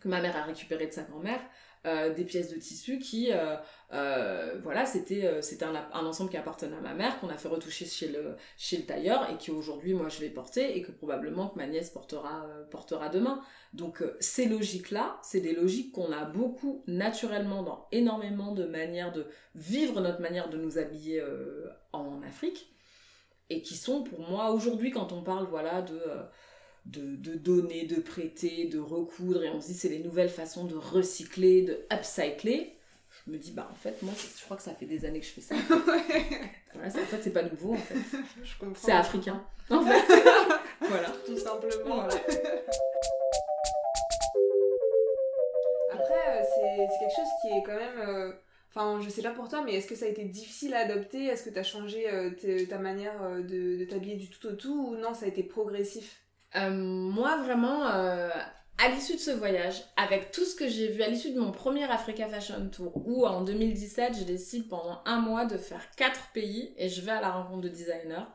que 0.00 0.08
ma 0.08 0.20
mère 0.20 0.36
a 0.36 0.42
récupéré 0.42 0.86
de 0.86 0.92
sa 0.92 1.02
grand-mère 1.02 1.40
euh, 1.86 2.12
des 2.12 2.24
pièces 2.24 2.52
de 2.52 2.58
tissu 2.58 2.98
qui, 2.98 3.32
euh, 3.32 3.56
euh, 3.94 4.60
voilà, 4.62 4.84
c'était 4.84 5.26
un, 5.62 6.06
ensemble 6.06 6.28
qui 6.28 6.36
appartenait 6.36 6.76
à 6.76 6.80
ma 6.80 6.92
mère, 6.92 7.18
qu'on 7.20 7.30
a 7.30 7.38
fait 7.38 7.48
retoucher 7.48 7.86
chez 7.86 8.08
le, 8.08 8.36
chez 8.58 8.76
le 8.76 8.84
tailleur 8.84 9.30
et 9.30 9.38
qui 9.38 9.50
aujourd'hui, 9.50 9.94
moi, 9.94 10.10
je 10.10 10.20
vais 10.20 10.28
porter 10.28 10.76
et 10.76 10.82
que 10.82 10.92
probablement 10.92 11.48
que 11.48 11.56
ma 11.56 11.66
nièce 11.66 11.88
portera, 11.88 12.46
portera 12.70 13.08
demain. 13.08 13.40
Donc, 13.72 14.04
ces 14.20 14.46
logiques-là, 14.46 15.18
c'est 15.22 15.40
des 15.40 15.54
logiques 15.54 15.92
qu'on 15.92 16.12
a 16.12 16.26
beaucoup 16.26 16.84
naturellement 16.86 17.62
dans 17.62 17.88
énormément 17.92 18.52
de 18.52 18.64
manières 18.64 19.12
de 19.12 19.26
vivre 19.54 20.02
notre 20.02 20.20
manière 20.20 20.50
de 20.50 20.58
nous 20.58 20.76
habiller 20.76 21.24
en 21.92 22.20
Afrique 22.22 22.74
et 23.48 23.62
qui 23.62 23.74
sont 23.74 24.02
pour 24.02 24.20
moi 24.20 24.50
aujourd'hui 24.50 24.90
quand 24.90 25.12
on 25.12 25.22
parle 25.22 25.46
voilà 25.46 25.82
de 25.82 26.00
de, 26.86 27.34
donner, 27.34 27.84
de 27.84 28.00
prêter, 28.00 28.66
de 28.66 28.78
recoudre, 28.78 29.44
et 29.44 29.50
on 29.50 29.60
se 29.60 29.68
dit 29.68 29.74
c'est 29.74 29.88
les 29.88 30.00
nouvelles 30.00 30.30
façons 30.30 30.64
de 30.64 30.76
recycler, 30.76 31.62
de 31.62 31.86
upcycler. 31.92 32.74
Je 33.26 33.32
me 33.32 33.38
dis, 33.38 33.52
bah 33.52 33.68
en 33.70 33.74
fait, 33.74 34.00
moi, 34.02 34.12
je 34.16 34.44
crois 34.44 34.56
que 34.56 34.62
ça 34.62 34.72
fait 34.74 34.86
des 34.86 35.04
années 35.04 35.20
que 35.20 35.26
je 35.26 35.32
fais 35.32 35.40
ça. 35.40 35.54
En 36.72 36.88
fait, 36.88 37.00
en 37.00 37.04
fait 37.04 37.20
c'est 37.20 37.32
pas 37.32 37.42
nouveau, 37.42 37.74
en 37.74 37.78
fait. 37.78 37.96
C'est 38.76 38.92
africain, 38.92 39.44
en 39.70 39.84
fait. 39.84 40.22
voilà. 40.80 41.10
Tout 41.26 41.36
simplement. 41.36 42.06
Après, 45.92 46.14
euh, 46.28 46.42
c'est 46.44 46.98
quelque 46.98 47.16
chose 47.16 47.28
qui 47.42 47.48
est 47.48 47.62
quand 47.64 47.74
même... 47.74 47.98
Euh, 47.98 48.32
enfin, 48.68 49.00
je 49.02 49.10
sais 49.10 49.22
pas 49.22 49.32
pour 49.32 49.48
toi, 49.48 49.62
mais 49.64 49.74
est-ce 49.74 49.88
que 49.88 49.96
ça 49.96 50.06
a 50.06 50.08
été 50.08 50.24
difficile 50.24 50.74
à 50.74 50.78
adopter? 50.78 51.24
Est-ce 51.24 51.42
que 51.42 51.50
tu 51.50 51.58
as 51.58 51.64
changé 51.64 52.08
euh, 52.08 52.30
ta 52.68 52.78
manière 52.78 53.20
de, 53.36 53.76
de 53.76 53.84
t'habiller 53.84 54.14
du 54.16 54.28
tout 54.30 54.46
au 54.46 54.52
tout? 54.52 54.92
Ou 54.92 54.96
non, 54.96 55.12
ça 55.12 55.26
a 55.26 55.28
été 55.28 55.42
progressif? 55.42 56.22
Euh, 56.56 56.70
moi, 56.70 57.42
vraiment, 57.42 57.86
euh, 57.86 58.30
à 58.78 58.88
l'issue 58.88 59.14
de 59.14 59.20
ce 59.20 59.30
voyage, 59.30 59.82
avec 59.96 60.30
tout 60.30 60.44
ce 60.44 60.54
que 60.54 60.68
j'ai 60.68 60.88
vu, 60.88 61.02
à 61.02 61.08
l'issue 61.08 61.32
de 61.32 61.40
mon 61.40 61.52
premier 61.52 61.84
Africa 61.84 62.28
Fashion 62.28 62.68
Tour, 62.70 63.06
où 63.06 63.26
en 63.26 63.42
2017, 63.42 64.18
je 64.18 64.24
décide 64.24 64.68
pendant 64.68 65.02
un 65.04 65.20
mois 65.20 65.44
de 65.44 65.56
faire 65.56 65.90
quatre 65.96 66.30
pays 66.32 66.72
et 66.76 66.88
je 66.88 67.00
vais 67.02 67.12
à 67.12 67.20
la 67.20 67.30
rencontre 67.30 67.62
de 67.62 67.68
designers, 67.68 68.26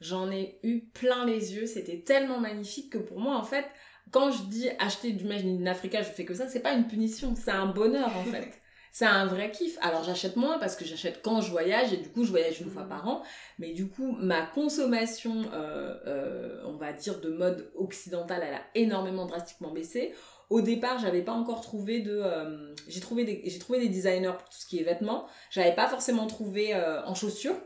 j'en 0.00 0.30
ai 0.30 0.58
eu 0.62 0.80
plein 0.80 1.26
les 1.26 1.54
yeux. 1.54 1.66
C'était 1.66 2.00
tellement 2.00 2.38
magnifique 2.38 2.92
que 2.92 2.98
pour 2.98 3.18
moi, 3.18 3.36
en 3.36 3.44
fait, 3.44 3.66
quand 4.10 4.30
je 4.30 4.42
dis 4.44 4.68
acheter 4.78 5.12
du 5.12 5.24
Made 5.24 5.44
in 5.44 5.66
Africa, 5.66 6.02
je 6.02 6.10
fais 6.10 6.24
que 6.24 6.34
ça, 6.34 6.48
c'est 6.48 6.60
pas 6.60 6.72
une 6.72 6.86
punition, 6.86 7.34
c'est 7.36 7.50
un 7.50 7.66
bonheur 7.66 8.16
en 8.16 8.24
fait. 8.30 8.52
C'est 8.92 9.06
un 9.06 9.26
vrai 9.26 9.50
kiff. 9.50 9.78
Alors 9.80 10.04
j'achète 10.04 10.36
moins 10.36 10.58
parce 10.58 10.76
que 10.76 10.84
j'achète 10.84 11.22
quand 11.22 11.40
je 11.40 11.50
voyage 11.50 11.92
et 11.92 11.96
du 11.96 12.08
coup 12.08 12.24
je 12.24 12.30
voyage 12.30 12.60
une 12.60 12.70
fois 12.70 12.84
mm. 12.84 12.88
par 12.88 13.08
an. 13.08 13.22
Mais 13.58 13.72
du 13.72 13.88
coup 13.88 14.16
ma 14.18 14.42
consommation, 14.42 15.42
euh, 15.52 15.94
euh, 16.06 16.62
on 16.66 16.76
va 16.76 16.92
dire 16.92 17.20
de 17.20 17.30
mode 17.30 17.70
occidental, 17.76 18.42
elle 18.46 18.54
a 18.54 18.62
énormément 18.74 19.26
drastiquement 19.26 19.70
baissé. 19.70 20.14
Au 20.50 20.62
départ, 20.62 20.98
j'avais 20.98 21.22
pas 21.22 21.32
encore 21.32 21.60
trouvé 21.60 22.00
de. 22.00 22.20
Euh, 22.22 22.74
j'ai 22.88 23.00
trouvé 23.00 23.24
des 23.24 23.42
j'ai 23.44 23.58
trouvé 23.58 23.80
des 23.80 23.88
designers 23.88 24.32
pour 24.38 24.48
tout 24.48 24.58
ce 24.58 24.66
qui 24.66 24.80
est 24.80 24.84
vêtements. 24.84 25.26
J'avais 25.50 25.74
pas 25.74 25.88
forcément 25.88 26.26
trouvé 26.26 26.74
en 26.74 27.14
chaussures. 27.14 27.56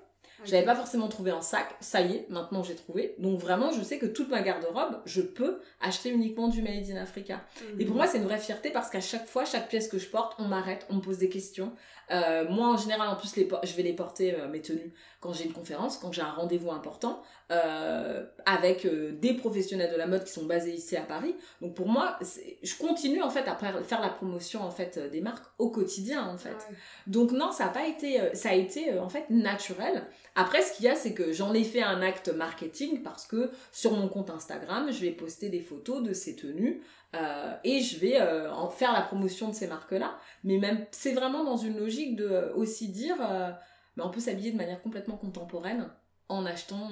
J'avais 0.44 0.64
pas 0.64 0.74
forcément 0.74 1.08
trouvé 1.08 1.30
un 1.30 1.40
sac, 1.40 1.74
ça 1.80 2.00
y 2.00 2.16
est, 2.16 2.26
maintenant 2.28 2.62
j'ai 2.62 2.74
trouvé. 2.74 3.14
Donc 3.18 3.38
vraiment, 3.38 3.70
je 3.72 3.82
sais 3.82 3.98
que 3.98 4.06
toute 4.06 4.28
ma 4.28 4.42
garde-robe, 4.42 5.00
je 5.04 5.20
peux 5.20 5.60
acheter 5.80 6.10
uniquement 6.10 6.48
du 6.48 6.62
Made 6.62 6.90
in 6.90 6.96
Africa. 6.96 7.40
Mhm. 7.60 7.80
Et 7.80 7.84
pour 7.84 7.96
moi, 7.96 8.06
c'est 8.06 8.18
une 8.18 8.24
vraie 8.24 8.38
fierté 8.38 8.70
parce 8.70 8.90
qu'à 8.90 9.00
chaque 9.00 9.26
fois, 9.26 9.44
chaque 9.44 9.68
pièce 9.68 9.88
que 9.88 9.98
je 9.98 10.08
porte, 10.08 10.34
on 10.38 10.44
m'arrête, 10.44 10.86
on 10.90 10.96
me 10.96 11.00
pose 11.00 11.18
des 11.18 11.28
questions. 11.28 11.72
Euh, 12.10 12.48
moi, 12.48 12.68
en 12.68 12.76
général, 12.76 13.08
en 13.08 13.16
plus, 13.16 13.36
les 13.36 13.48
je 13.62 13.74
vais 13.74 13.82
les 13.82 13.94
porter, 13.94 14.34
euh, 14.34 14.48
mes 14.48 14.60
tenues, 14.60 14.92
quand 15.20 15.32
j'ai 15.32 15.44
une 15.44 15.52
conférence, 15.52 15.96
quand 15.98 16.12
j'ai 16.12 16.22
un 16.22 16.32
rendez-vous 16.32 16.70
important, 16.70 17.22
euh, 17.52 18.24
avec 18.46 18.86
des 19.20 19.34
professionnels 19.34 19.92
de 19.92 19.96
la 19.96 20.06
mode 20.06 20.24
qui 20.24 20.32
sont 20.32 20.46
basés 20.46 20.72
ici 20.72 20.96
à 20.96 21.02
Paris. 21.02 21.36
Donc 21.60 21.74
pour 21.74 21.86
moi, 21.86 22.18
je 22.62 22.74
continue 22.76 23.22
en 23.22 23.30
fait 23.30 23.46
à 23.46 23.54
faire 23.56 24.00
la 24.00 24.08
promotion 24.08 24.62
en 24.62 24.70
fait 24.70 24.98
des 25.10 25.20
marques 25.20 25.44
au 25.58 25.70
quotidien 25.70 26.26
en 26.26 26.38
fait. 26.38 26.56
Donc 27.06 27.30
non, 27.30 27.52
ça 27.52 27.66
a 27.66 27.68
pas 27.68 27.86
été, 27.86 28.34
ça 28.34 28.50
a 28.50 28.54
été 28.54 28.98
en 28.98 29.08
fait 29.08 29.30
naturel. 29.30 30.04
Après, 30.34 30.62
ce 30.62 30.74
qu'il 30.74 30.86
y 30.86 30.88
a, 30.88 30.94
c'est 30.94 31.12
que 31.12 31.32
j'en 31.32 31.52
ai 31.52 31.62
fait 31.62 31.82
un 31.82 32.00
acte 32.00 32.28
marketing 32.28 33.02
parce 33.02 33.26
que 33.26 33.50
sur 33.70 33.92
mon 33.92 34.08
compte 34.08 34.30
Instagram, 34.30 34.90
je 34.90 35.00
vais 35.02 35.10
poster 35.10 35.50
des 35.50 35.60
photos 35.60 36.02
de 36.02 36.14
ces 36.14 36.36
tenues 36.36 36.82
euh, 37.14 37.54
et 37.64 37.80
je 37.80 37.98
vais 37.98 38.20
euh, 38.20 38.50
en 38.52 38.70
faire 38.70 38.92
la 38.92 39.02
promotion 39.02 39.48
de 39.48 39.54
ces 39.54 39.66
marques-là. 39.66 40.16
Mais 40.44 40.58
même, 40.58 40.86
c'est 40.90 41.12
vraiment 41.12 41.44
dans 41.44 41.56
une 41.56 41.78
logique 41.78 42.16
de 42.16 42.24
euh, 42.24 42.54
aussi 42.54 42.88
dire, 42.88 43.16
on 43.98 44.10
peut 44.10 44.20
s'habiller 44.20 44.52
de 44.52 44.56
manière 44.56 44.80
complètement 44.80 45.16
contemporaine 45.16 45.88
en 46.32 46.46
achetant 46.46 46.90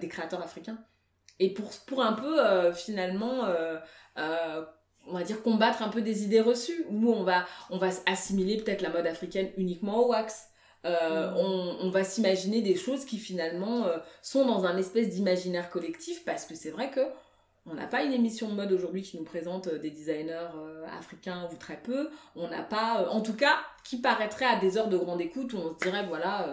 des 0.00 0.08
créateurs 0.08 0.42
africains. 0.42 0.78
Et 1.38 1.52
pour, 1.52 1.70
pour 1.86 2.02
un 2.02 2.12
peu, 2.12 2.72
finalement, 2.72 3.46
on 4.16 5.12
va 5.12 5.22
dire 5.22 5.42
combattre 5.42 5.82
un 5.82 5.88
peu 5.88 6.02
des 6.02 6.24
idées 6.24 6.40
reçues, 6.40 6.84
où 6.90 7.12
on 7.12 7.24
va, 7.24 7.46
on 7.70 7.78
va 7.78 7.88
assimiler 8.06 8.58
peut-être 8.58 8.82
la 8.82 8.90
mode 8.90 9.06
africaine 9.06 9.50
uniquement 9.56 9.98
au 10.04 10.08
wax. 10.08 10.48
Mm. 10.84 10.88
on, 11.36 11.76
on, 11.80 11.90
va 11.90 12.02
s'imaginer 12.02 12.60
des 12.60 12.74
choses 12.74 13.04
qui 13.04 13.18
finalement 13.18 13.86
sont 14.20 14.44
dans 14.44 14.64
un 14.64 14.76
espèce 14.76 15.10
d'imaginaire 15.10 15.70
collectif 15.70 16.24
parce 16.24 16.44
que 16.44 16.56
c'est 16.56 16.70
vrai 16.70 16.90
que 16.90 17.00
on 17.66 17.74
n'a 17.74 17.86
pas 17.86 18.02
une 18.02 18.12
émission 18.12 18.48
de 18.48 18.54
mode 18.54 18.72
aujourd'hui 18.72 19.02
qui 19.02 19.16
nous 19.16 19.24
présente 19.24 19.68
euh, 19.68 19.78
des 19.78 19.90
designers 19.90 20.48
euh, 20.56 20.84
africains 20.98 21.48
ou 21.52 21.56
très 21.56 21.76
peu. 21.76 22.10
On 22.34 22.48
n'a 22.48 22.62
pas, 22.62 23.02
euh, 23.02 23.08
en 23.08 23.20
tout 23.20 23.34
cas, 23.34 23.56
qui 23.84 24.00
paraîtrait 24.00 24.46
à 24.46 24.56
des 24.56 24.76
heures 24.76 24.88
de 24.88 24.96
grande 24.96 25.20
écoute 25.20 25.52
où 25.52 25.58
on 25.58 25.72
se 25.72 25.78
dirait, 25.78 26.06
voilà, 26.06 26.48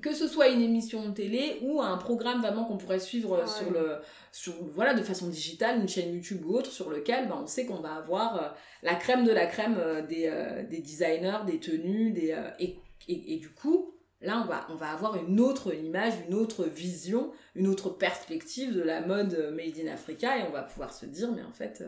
que 0.00 0.14
ce 0.14 0.28
soit 0.28 0.48
une 0.48 0.60
émission 0.60 1.08
de 1.08 1.14
télé 1.14 1.58
ou 1.62 1.80
un 1.80 1.96
programme 1.96 2.40
vraiment 2.40 2.64
qu'on 2.64 2.76
pourrait 2.76 2.98
suivre 2.98 3.46
sur 3.48 3.70
le 3.70 3.98
sur 4.32 4.54
voilà 4.74 4.94
de 4.94 5.02
façon 5.02 5.28
digitale 5.28 5.80
une 5.80 5.88
chaîne 5.88 6.14
YouTube 6.14 6.44
ou 6.44 6.54
autre 6.56 6.70
sur 6.70 6.90
lequel 6.90 7.28
ben, 7.28 7.40
on 7.42 7.46
sait 7.46 7.66
qu'on 7.66 7.80
va 7.80 7.94
avoir 7.94 8.42
euh, 8.42 8.48
la 8.82 8.94
crème 8.94 9.24
de 9.24 9.32
la 9.32 9.46
crème 9.46 9.76
euh, 9.78 10.02
des, 10.02 10.26
euh, 10.26 10.62
des, 10.64 10.80
designers 10.80 11.38
des 11.46 11.58
tenues 11.58 12.10
des 12.12 12.36
et, 12.58 12.78
et, 13.08 13.34
et, 13.34 13.38
du 13.38 13.50
coup 13.50 13.94
là 14.20 14.42
on 14.44 14.48
va 14.48 14.66
on 14.70 14.74
va 14.74 14.90
avoir 14.90 15.16
une 15.16 15.40
autre 15.40 15.74
image 15.74 16.14
une 16.28 16.34
autre 16.34 16.64
vision 16.64 17.32
une 17.54 17.68
autre 17.68 17.90
perspective 17.90 18.74
de 18.74 18.82
la 18.82 19.00
mode 19.00 19.54
made 19.54 19.78
in 19.82 19.92
Africa 19.92 20.38
et 20.38 20.42
on 20.48 20.52
va 20.52 20.62
pouvoir 20.62 20.92
se 20.92 21.06
dire 21.06 21.32
mais 21.32 21.42
en 21.42 21.52
fait 21.52 21.82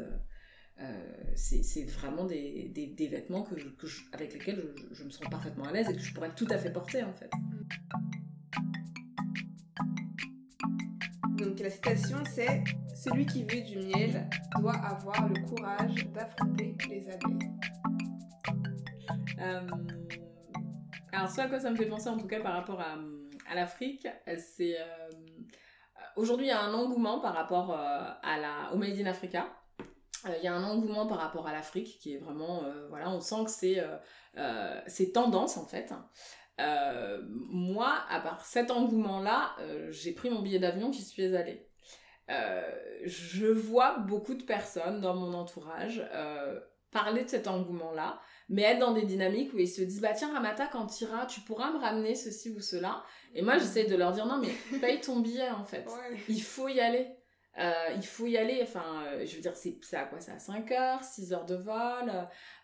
c'est 1.34 1.84
vraiment 1.84 2.24
des, 2.24 2.70
des, 2.74 2.86
des, 2.86 3.08
vêtements 3.08 3.42
que, 3.42 3.54
que 3.54 3.86
avec 4.12 4.32
lesquels 4.34 4.62
je, 4.76 4.94
je, 4.94 5.04
me 5.04 5.10
sens 5.10 5.28
parfaitement 5.28 5.64
à 5.64 5.72
l'aise 5.72 5.88
et 5.88 5.94
que 5.94 6.00
je 6.00 6.14
pourrais 6.14 6.34
tout 6.34 6.46
à 6.50 6.58
fait 6.58 6.72
porter 6.72 7.02
en 7.02 7.12
fait. 7.12 7.30
Donc 11.36 11.60
la 11.60 11.70
citation 11.70 12.18
c'est 12.24 12.64
Celui 12.94 13.26
qui 13.26 13.44
veut 13.44 13.60
du 13.60 13.78
miel 13.78 14.28
doit 14.58 14.74
avoir 14.74 15.28
le 15.28 15.40
courage 15.46 16.08
d'affronter 16.12 16.76
les 16.88 17.08
abeilles. 17.08 17.50
Euh, 19.40 19.60
alors 21.12 21.28
ce 21.28 21.40
à 21.40 21.46
quoi 21.48 21.60
ça 21.60 21.70
me 21.70 21.76
fait 21.76 21.86
penser 21.86 22.08
en 22.08 22.16
tout 22.16 22.26
cas 22.26 22.40
par 22.40 22.54
rapport 22.54 22.80
à, 22.80 22.96
à 23.48 23.54
l'Afrique, 23.54 24.08
c'est 24.36 24.80
euh, 24.80 25.10
aujourd'hui 26.16 26.46
il 26.46 26.48
y 26.48 26.52
a 26.52 26.60
un 26.60 26.74
engouement 26.74 27.20
par 27.20 27.34
rapport 27.34 27.70
euh, 27.70 28.10
à 28.22 28.38
la, 28.38 28.72
au 28.72 28.76
Made 28.76 28.98
in 28.98 29.06
Africa. 29.06 29.46
Il 30.36 30.44
y 30.44 30.48
a 30.48 30.54
un 30.54 30.64
engouement 30.64 31.06
par 31.06 31.18
rapport 31.18 31.46
à 31.46 31.52
l'Afrique 31.52 31.98
qui 32.00 32.14
est 32.14 32.18
vraiment, 32.18 32.62
voilà, 32.90 33.10
on 33.10 33.20
sent 33.20 33.44
que 33.44 33.50
c'est 33.50 33.82
c'est 34.86 35.12
tendance 35.12 35.56
en 35.56 35.66
fait. 35.66 35.92
Euh, 36.60 37.22
moi, 37.30 37.98
à 38.10 38.20
part 38.20 38.44
cet 38.44 38.70
engouement-là, 38.70 39.54
euh, 39.60 39.90
j'ai 39.90 40.12
pris 40.12 40.30
mon 40.30 40.42
billet 40.42 40.58
d'avion, 40.58 40.92
j'y 40.92 41.04
suis 41.04 41.36
allée. 41.36 41.66
Euh, 42.30 42.62
je 43.04 43.46
vois 43.46 43.98
beaucoup 43.98 44.34
de 44.34 44.42
personnes 44.42 45.00
dans 45.00 45.14
mon 45.14 45.32
entourage 45.34 46.02
parler 46.90 47.22
de 47.24 47.28
cet 47.28 47.48
engouement-là, 47.48 48.18
mais 48.48 48.62
être 48.62 48.78
dans 48.78 48.92
des 48.92 49.02
dynamiques 49.02 49.52
où 49.52 49.58
ils 49.58 49.68
se 49.68 49.82
disent 49.82 50.00
bah 50.00 50.14
tiens 50.14 50.32
Ramata 50.32 50.66
quand 50.68 50.86
tu 50.86 51.04
iras 51.04 51.26
tu 51.26 51.40
pourras 51.40 51.70
me 51.70 51.78
ramener 51.78 52.14
ceci 52.14 52.50
ou 52.50 52.60
cela. 52.60 53.02
Et 53.34 53.42
moi 53.42 53.58
j'essaie 53.58 53.84
de 53.84 53.94
leur 53.94 54.12
dire 54.12 54.24
non 54.24 54.38
mais 54.38 54.78
paye 54.78 54.98
ton 54.98 55.20
billet 55.20 55.50
en 55.50 55.64
fait. 55.64 55.86
Il 56.28 56.42
faut 56.42 56.68
y 56.68 56.80
aller 56.80 57.06
euh, 57.56 57.72
il 57.96 58.06
faut 58.06 58.26
y 58.26 58.36
aller, 58.36 58.60
enfin, 58.62 59.02
euh, 59.06 59.26
je 59.26 59.34
veux 59.34 59.42
dire, 59.42 59.54
c'est 59.56 59.96
à 59.96 60.04
quoi? 60.04 60.20
C'est 60.20 60.30
à 60.30 60.38
5 60.38 60.70
heures, 60.70 61.02
6 61.02 61.32
heures 61.32 61.44
de 61.44 61.56
vol. 61.56 62.12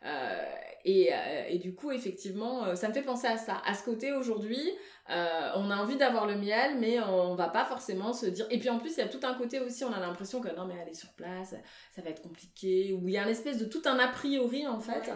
Euh, 0.05 0.45
et, 0.85 1.11
et, 1.49 1.59
du 1.59 1.75
coup, 1.75 1.91
effectivement, 1.91 2.77
ça 2.77 2.89
me 2.89 2.93
fait 2.93 3.03
penser 3.03 3.27
à 3.27 3.37
ça. 3.37 3.61
À 3.67 3.75
ce 3.75 3.83
côté, 3.83 4.13
aujourd'hui, 4.13 4.71
on 5.09 5.71
a 5.71 5.77
envie 5.77 5.97
d'avoir 5.97 6.27
le 6.27 6.37
miel, 6.37 6.79
mais 6.79 7.01
on 7.01 7.35
va 7.35 7.49
pas 7.49 7.65
forcément 7.65 8.13
se 8.13 8.27
dire... 8.27 8.47
Et 8.51 8.59
puis 8.59 8.69
en 8.69 8.79
plus, 8.79 8.93
il 8.97 8.99
y 8.99 9.03
a 9.03 9.09
tout 9.09 9.21
un 9.25 9.35
côté 9.35 9.61
aussi, 9.61 9.83
on 9.85 9.93
a 9.93 9.99
l'impression 9.99 10.41
que 10.41 10.55
non, 10.55 10.67
mais 10.67 10.81
aller 10.81 10.95
sur 10.95 11.13
place, 11.15 11.55
ça 11.91 12.03
va 12.03 12.11
être 12.11 12.23
compliqué. 12.23 12.93
Ou 12.93 13.09
il 13.09 13.15
y 13.15 13.19
a 13.19 13.23
une 13.23 13.31
espèce 13.31 13.59
de 13.59 13.65
tout 13.65 13.83
un 13.87 13.99
a 13.99 14.09
priori, 14.09 14.67
en 14.67 14.79
fait. 14.79 15.11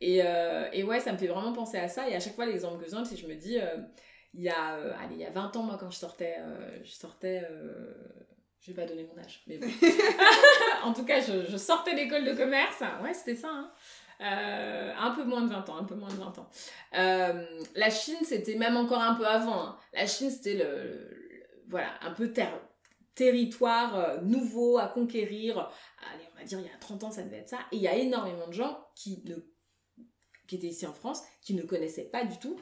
Et, 0.00 0.22
et, 0.72 0.84
ouais, 0.84 1.00
ça 1.00 1.12
me 1.12 1.18
fait 1.18 1.26
vraiment 1.26 1.52
penser 1.52 1.76
à 1.76 1.88
ça. 1.88 2.08
Et 2.08 2.14
à 2.14 2.20
chaque 2.20 2.36
fois, 2.36 2.46
l'exemple 2.46 2.82
que 2.82 2.86
je 2.88 2.94
donne, 2.94 3.04
c'est 3.04 3.16
je 3.16 3.26
me 3.26 3.34
dis... 3.34 3.58
il 4.32 4.42
y 4.42 4.48
a, 4.48 4.74
allez, 5.02 5.16
il 5.16 5.20
y 5.20 5.26
a 5.26 5.30
20 5.30 5.56
ans, 5.56 5.62
moi, 5.64 5.76
quand 5.78 5.90
je 5.90 5.98
sortais... 5.98 6.38
je 6.84 6.92
sortais 6.92 7.42
je 8.60 8.72
vais 8.72 8.82
pas 8.82 8.86
donner 8.86 9.04
mon 9.04 9.18
âge, 9.22 9.42
mais 9.46 9.58
bon. 9.58 9.66
en 10.84 10.92
tout 10.92 11.04
cas, 11.04 11.20
je, 11.20 11.50
je 11.50 11.56
sortais 11.56 11.94
d'école 11.94 12.24
de 12.24 12.34
commerce. 12.34 12.82
Ouais, 13.02 13.14
c'était 13.14 13.36
ça. 13.36 13.48
Hein. 13.50 13.72
Euh, 14.20 14.92
un 14.98 15.12
peu 15.12 15.24
moins 15.24 15.42
de 15.42 15.48
20 15.48 15.68
ans, 15.70 15.76
un 15.78 15.84
peu 15.84 15.94
moins 15.94 16.10
de 16.10 16.16
20 16.16 16.38
ans. 16.38 16.50
Euh, 16.94 17.62
la 17.74 17.90
Chine, 17.90 18.18
c'était 18.22 18.56
même 18.56 18.76
encore 18.76 19.00
un 19.00 19.14
peu 19.14 19.26
avant. 19.26 19.62
Hein. 19.62 19.78
La 19.94 20.06
Chine, 20.06 20.30
c'était 20.30 20.54
le, 20.54 21.08
voilà, 21.68 21.88
un 22.02 22.10
peu 22.10 22.30
territoire 23.14 23.96
euh, 23.96 24.20
nouveau 24.20 24.76
à 24.76 24.88
conquérir. 24.88 25.70
Allez, 26.12 26.24
on 26.34 26.38
va 26.38 26.44
dire, 26.44 26.58
il 26.60 26.66
y 26.66 26.68
a 26.68 26.78
30 26.78 27.04
ans, 27.04 27.10
ça 27.10 27.22
devait 27.22 27.38
être 27.38 27.48
ça. 27.48 27.60
Et 27.72 27.76
il 27.76 27.82
y 27.82 27.88
a 27.88 27.96
énormément 27.96 28.46
de 28.46 28.52
gens 28.52 28.86
qui, 28.94 29.22
ne, 29.24 29.36
qui 30.46 30.56
étaient 30.56 30.66
ici 30.66 30.86
en 30.86 30.92
France, 30.92 31.22
qui 31.40 31.54
ne 31.54 31.62
connaissaient 31.62 32.10
pas 32.10 32.24
du 32.24 32.38
tout 32.38 32.60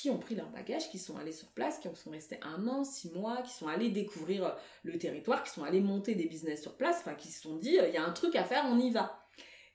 qui 0.00 0.10
ont 0.10 0.18
pris 0.18 0.34
leur 0.34 0.50
bagage, 0.50 0.90
qui 0.90 0.98
sont 0.98 1.16
allés 1.16 1.32
sur 1.32 1.48
place, 1.48 1.78
qui 1.78 1.88
sont 1.94 2.10
restés 2.10 2.38
un 2.42 2.68
an, 2.68 2.84
six 2.84 3.10
mois, 3.12 3.40
qui 3.40 3.54
sont 3.54 3.66
allés 3.66 3.88
découvrir 3.88 4.44
euh, 4.44 4.50
le 4.82 4.98
territoire, 4.98 5.42
qui 5.42 5.50
sont 5.50 5.64
allés 5.64 5.80
monter 5.80 6.14
des 6.14 6.26
business 6.26 6.60
sur 6.60 6.76
place, 6.76 6.98
enfin 6.98 7.14
qui 7.14 7.28
se 7.28 7.40
sont 7.40 7.56
dit, 7.56 7.78
euh, 7.78 7.88
il 7.88 7.94
y 7.94 7.96
a 7.96 8.04
un 8.04 8.12
truc 8.12 8.36
à 8.36 8.44
faire, 8.44 8.64
on 8.66 8.78
y 8.78 8.90
va. 8.90 9.18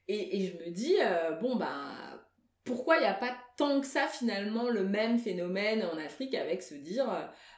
Et, 0.07 0.45
je 0.45 0.63
me 0.63 0.69
dis, 0.69 0.95
euh, 1.01 1.31
bon, 1.31 1.55
bah, 1.55 1.73
pourquoi 2.65 2.97
il 2.97 2.99
n'y 2.99 3.07
a 3.07 3.15
pas 3.15 3.35
tant 3.57 3.81
que 3.81 3.87
ça 3.87 4.05
finalement 4.07 4.69
le 4.69 4.83
même 4.83 5.17
phénomène 5.17 5.83
en 5.91 5.97
Afrique 5.97 6.35
avec 6.35 6.61
se 6.61 6.75
dire, 6.75 7.07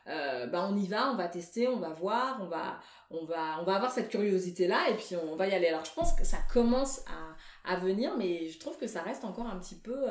euh, 0.08 0.48
bah, 0.48 0.66
on 0.70 0.78
y 0.78 0.88
va, 0.88 1.12
on 1.12 1.16
va 1.16 1.28
tester, 1.28 1.68
on 1.68 1.80
va 1.80 1.90
voir, 1.90 2.40
on 2.42 2.48
va, 2.48 2.80
on 3.10 3.26
va, 3.26 3.60
on 3.60 3.66
va 3.66 3.76
avoir 3.76 3.92
cette 3.92 4.08
curiosité-là 4.08 4.90
et 4.90 4.96
puis 4.96 5.18
on 5.18 5.36
va 5.36 5.48
y 5.48 5.54
aller. 5.54 5.68
Alors 5.68 5.84
je 5.84 5.94
pense 5.94 6.14
que 6.14 6.24
ça 6.24 6.38
commence 6.54 7.04
à 7.66 7.76
venir, 7.78 8.16
mais 8.18 8.48
je 8.48 8.60
trouve 8.60 8.78
que 8.78 8.88
ça 8.88 9.02
reste 9.02 9.26
encore 9.26 9.48
un 9.48 9.60
petit 9.60 9.80
peu 9.80 10.06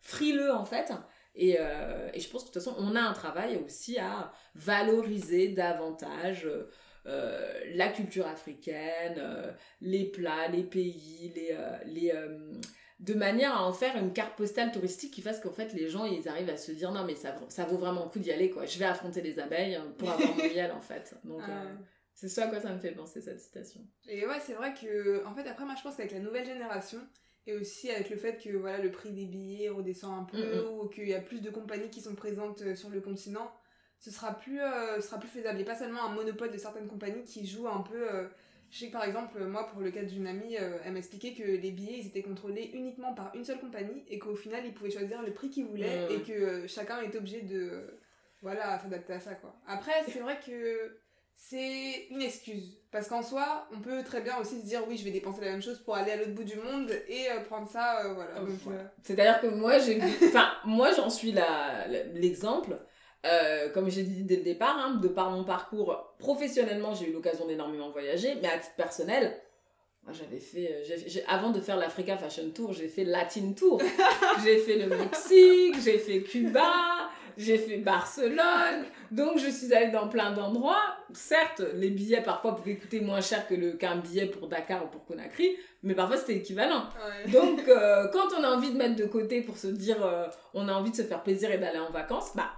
frileux 0.00 0.52
en 0.52 0.64
fait. 0.64 0.92
Et, 1.34 1.56
euh, 1.58 2.08
et, 2.14 2.20
je 2.20 2.28
pense 2.28 2.42
que 2.42 2.48
de 2.48 2.52
toute 2.52 2.62
façon, 2.62 2.76
on 2.78 2.94
a 2.94 3.00
un 3.00 3.12
travail 3.12 3.60
aussi 3.64 3.98
à 3.98 4.32
valoriser 4.54 5.48
davantage 5.48 6.48
euh, 7.06 7.60
la 7.74 7.88
culture 7.88 8.26
africaine, 8.26 9.16
euh, 9.18 9.52
les 9.80 10.04
plats, 10.04 10.48
les 10.48 10.62
pays, 10.62 11.32
les, 11.34 11.56
les, 11.86 12.12
de 13.00 13.14
manière 13.14 13.56
à 13.56 13.66
en 13.66 13.72
faire 13.72 13.96
une 13.96 14.12
carte 14.12 14.36
postale 14.36 14.70
touristique 14.70 15.12
qui 15.12 15.22
fasse 15.22 15.40
qu'en 15.40 15.52
fait 15.52 15.72
les 15.72 15.88
gens 15.88 16.04
ils 16.04 16.28
arrivent 16.28 16.50
à 16.50 16.56
se 16.56 16.70
dire 16.70 16.92
non 16.92 17.04
mais 17.04 17.16
ça, 17.16 17.34
ça 17.48 17.64
vaut 17.64 17.76
vraiment 17.76 18.04
le 18.04 18.10
coup 18.10 18.20
d'y 18.20 18.30
aller 18.30 18.50
quoi. 18.50 18.64
Je 18.64 18.78
vais 18.78 18.84
affronter 18.84 19.20
les 19.20 19.40
abeilles 19.40 19.78
pour 19.98 20.10
avoir 20.10 20.36
mon 20.36 20.44
miel 20.44 20.70
en 20.70 20.80
fait. 20.80 21.16
Donc 21.24 21.42
ah 21.44 21.64
c'est 22.14 22.28
ça 22.28 22.44
à 22.44 22.46
quoi 22.46 22.60
ça 22.60 22.72
me 22.72 22.78
fait 22.78 22.92
penser 22.92 23.20
cette 23.20 23.40
citation. 23.40 23.80
Et 24.08 24.24
ouais 24.26 24.38
c'est 24.40 24.54
vrai 24.54 24.72
que 24.72 25.26
en 25.26 25.34
fait 25.34 25.46
après 25.48 25.64
moi 25.64 25.74
je 25.76 25.82
pense 25.82 25.96
qu'avec 25.96 26.12
la 26.12 26.20
nouvelle 26.20 26.46
génération 26.46 27.00
et 27.46 27.54
aussi 27.54 27.90
avec 27.90 28.10
le 28.10 28.16
fait 28.16 28.42
que 28.42 28.56
voilà 28.56 28.78
le 28.78 28.90
prix 28.90 29.10
des 29.10 29.26
billets 29.26 29.68
redescend 29.68 30.22
un 30.22 30.24
peu 30.24 30.38
mm, 30.38 30.62
mm. 30.62 30.78
ou 30.78 30.88
qu'il 30.88 31.08
y 31.08 31.14
a 31.14 31.20
plus 31.20 31.40
de 31.40 31.50
compagnies 31.50 31.90
qui 31.90 32.00
sont 32.00 32.14
présentes 32.14 32.62
euh, 32.62 32.74
sur 32.74 32.90
le 32.90 33.00
continent 33.00 33.52
ce 33.98 34.10
sera 34.10 34.34
plus 34.34 34.60
euh, 34.60 35.00
sera 35.00 35.18
plus 35.18 35.28
faisable. 35.28 35.60
Et 35.60 35.64
pas 35.64 35.76
seulement 35.76 36.04
un 36.04 36.12
monopole 36.12 36.50
de 36.50 36.58
certaines 36.58 36.88
compagnies 36.88 37.24
qui 37.24 37.46
jouent 37.46 37.68
un 37.68 37.80
peu 37.80 38.12
euh, 38.12 38.28
je 38.70 38.80
sais 38.80 38.86
que 38.88 38.92
par 38.92 39.04
exemple 39.04 39.42
moi 39.44 39.66
pour 39.68 39.80
le 39.80 39.90
cas 39.90 40.02
d'une 40.02 40.26
amie 40.26 40.54
elle 40.56 40.92
m'expliquait 40.92 41.32
que 41.32 41.42
les 41.42 41.70
billets 41.70 41.98
ils 41.98 42.06
étaient 42.08 42.22
contrôlés 42.22 42.70
uniquement 42.74 43.14
par 43.14 43.34
une 43.34 43.44
seule 43.44 43.60
compagnie 43.60 44.04
et 44.08 44.18
qu'au 44.18 44.34
final 44.34 44.64
ils 44.66 44.74
pouvaient 44.74 44.90
choisir 44.90 45.22
le 45.22 45.32
prix 45.32 45.50
qu'ils 45.50 45.66
voulaient 45.66 46.08
mm, 46.08 46.12
et 46.12 46.22
que 46.22 46.66
chacun 46.66 47.00
était 47.02 47.18
obligé 47.18 47.42
de 47.42 48.00
voilà 48.42 48.78
s'adapter 48.78 49.12
à 49.12 49.20
ça 49.20 49.34
quoi. 49.34 49.54
Après 49.66 49.92
c'est 50.08 50.20
vrai 50.20 50.40
que 50.44 50.98
c'est 51.36 52.06
une 52.10 52.22
excuse. 52.22 52.78
Parce 52.90 53.08
qu'en 53.08 53.22
soi, 53.22 53.66
on 53.74 53.80
peut 53.80 54.04
très 54.04 54.20
bien 54.20 54.38
aussi 54.38 54.60
se 54.60 54.66
dire 54.66 54.82
oui, 54.88 54.96
je 54.96 55.04
vais 55.04 55.10
dépenser 55.10 55.40
la 55.40 55.50
même 55.50 55.62
chose 55.62 55.80
pour 55.80 55.96
aller 55.96 56.12
à 56.12 56.16
l'autre 56.16 56.32
bout 56.32 56.44
du 56.44 56.56
monde 56.56 56.90
et 57.08 57.28
euh, 57.28 57.40
prendre 57.40 57.68
ça, 57.68 58.04
euh, 58.04 58.14
voilà. 58.14 58.36
Euh, 58.38 58.84
C'est-à-dire 59.02 59.40
que 59.40 59.48
moi, 59.48 59.78
j'ai 59.78 60.00
Enfin, 60.24 60.48
moi, 60.64 60.92
j'en 60.92 61.10
suis 61.10 61.34
l'exemple. 62.14 62.78
comme 63.74 63.90
j'ai 63.90 64.04
dit 64.04 64.22
dès 64.22 64.36
le 64.36 64.42
départ, 64.42 64.78
hein, 64.78 64.94
de 65.02 65.08
par 65.08 65.30
mon 65.30 65.44
parcours 65.44 66.14
professionnellement, 66.18 66.94
j'ai 66.94 67.10
eu 67.10 67.12
l'occasion 67.12 67.46
d'énormément 67.46 67.90
voyager, 67.90 68.36
mais 68.40 68.48
à 68.48 68.58
titre 68.58 68.76
personnel, 68.76 69.40
moi 70.04 70.12
j'avais 70.12 70.38
fait, 70.38 70.84
avant 71.26 71.50
de 71.50 71.60
faire 71.60 71.76
l'Africa 71.76 72.16
Fashion 72.16 72.50
Tour, 72.50 72.74
j'ai 72.74 72.88
fait 72.88 73.04
Latin 73.04 73.54
Tour. 73.56 73.82
j'ai 74.44 74.58
fait 74.58 74.76
le 74.76 74.86
Mexique, 74.86 75.80
j'ai 75.82 75.98
fait 75.98 76.22
Cuba, 76.22 76.70
j'ai 77.36 77.58
fait 77.58 77.78
Barcelone, 77.78 78.84
donc 79.10 79.38
je 79.38 79.48
suis 79.48 79.72
allée 79.72 79.90
dans 79.90 80.08
plein 80.08 80.32
d'endroits. 80.32 80.96
Certes, 81.12 81.62
les 81.74 81.90
billets 81.90 82.22
parfois 82.22 82.54
pouvaient 82.56 82.76
coûter 82.76 83.00
moins 83.00 83.20
cher 83.20 83.46
que 83.46 83.54
le 83.54 83.72
qu'un 83.72 83.96
billet 83.96 84.26
pour 84.26 84.48
Dakar 84.48 84.84
ou 84.84 84.88
pour 84.88 85.04
Conakry, 85.04 85.56
mais 85.82 85.94
parfois 85.94 86.16
c'était 86.16 86.36
équivalent. 86.36 86.88
Donc 87.32 87.68
euh, 87.68 88.08
quand 88.12 88.28
on 88.38 88.42
a 88.44 88.48
envie 88.48 88.72
de 88.72 88.76
mettre 88.76 88.96
de 88.96 89.06
côté 89.06 89.42
pour 89.42 89.56
se 89.56 89.66
dire 89.68 90.04
euh, 90.04 90.26
on 90.54 90.68
a 90.68 90.72
envie 90.72 90.90
de 90.90 90.96
se 90.96 91.02
faire 91.02 91.22
plaisir 91.22 91.50
et 91.50 91.58
d'aller 91.58 91.78
en 91.78 91.90
vacances, 91.90 92.34
bah 92.34 92.50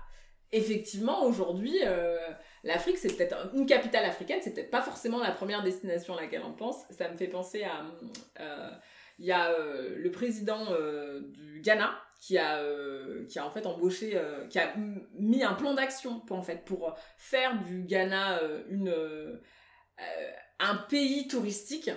effectivement 0.53 1.25
aujourd'hui 1.25 1.77
euh, 1.85 2.17
l'Afrique 2.63 2.99
c'est 2.99 3.17
peut-être 3.17 3.51
une 3.55 3.67
capitale 3.67 4.05
africaine, 4.05 4.41
c'est 4.43 4.55
peut-être 4.55 4.71
pas 4.71 4.83
forcément 4.83 5.19
la 5.19 5.33
première 5.33 5.63
destination 5.63 6.17
à 6.17 6.23
laquelle 6.23 6.43
on 6.47 6.53
pense. 6.53 6.85
Ça 6.91 7.09
me 7.09 7.17
fait 7.17 7.29
penser 7.29 7.65
à 7.65 7.85
il 9.19 9.25
y 9.25 9.33
a 9.33 9.51
le 9.97 10.11
président 10.11 10.67
du 11.21 11.61
Ghana 11.63 11.91
qui 12.21 12.39
a, 12.39 12.59
euh, 12.59 13.27
qui 13.27 13.39
a 13.39 13.47
en 13.47 13.51
fait 13.51 13.67
embauché, 13.67 14.17
euh, 14.17 14.47
qui 14.49 14.59
a 14.59 14.75
mis 15.15 15.43
un 15.43 15.55
plan 15.55 15.75
d'action 15.75 16.21
pour, 16.21 16.37
en 16.37 16.43
fait, 16.43 16.65
pour 16.65 16.97
faire 17.17 17.63
du 17.63 17.85
Ghana 17.85 18.39
euh, 18.39 18.65
une, 18.69 19.41
un 20.59 20.77
pays 20.89 21.29
touristique 21.29 21.91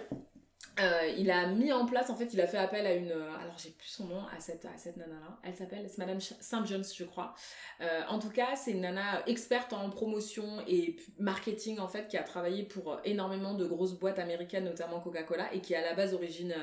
euh, 0.82 1.08
il 1.18 1.30
a 1.30 1.48
mis 1.48 1.74
en 1.74 1.86
place, 1.86 2.10
en 2.10 2.16
fait, 2.16 2.34
il 2.34 2.42
a 2.42 2.48
fait 2.48 2.58
appel 2.58 2.86
à 2.86 2.94
une, 2.94 3.12
euh, 3.12 3.36
alors 3.42 3.58
j'ai 3.58 3.72
plus 3.72 3.88
son 3.88 4.06
nom, 4.06 4.22
à 4.36 4.40
cette, 4.40 4.66
à 4.66 4.78
cette 4.78 4.98
nana-là. 4.98 5.38
Elle 5.44 5.56
s'appelle, 5.56 5.86
c'est 5.90 5.98
Madame 5.98 6.20
Saint 6.20 6.66
Jones, 6.66 6.84
je 6.96 7.04
crois. 7.04 7.34
Euh, 7.82 8.02
en 8.08 8.20
tout 8.20 8.30
cas, 8.30 8.56
c'est 8.56 8.72
une 8.72 8.82
nana 8.82 9.24
experte 9.28 9.74
en 9.74 9.90
promotion 9.90 10.46
et 10.68 10.96
marketing, 11.18 11.80
en 11.80 11.88
fait, 11.88 12.08
qui 12.08 12.18
a 12.18 12.24
travaillé 12.24 12.64
pour 12.64 13.00
énormément 13.04 13.54
de 13.54 13.66
grosses 13.66 13.94
boîtes 13.94 14.20
américaines, 14.20 14.66
notamment 14.66 15.00
Coca-Cola, 15.00 15.54
et 15.54 15.60
qui 15.60 15.74
est 15.74 15.78
à 15.78 15.82
la 15.82 15.94
base 15.94 16.12
d'origine 16.12 16.56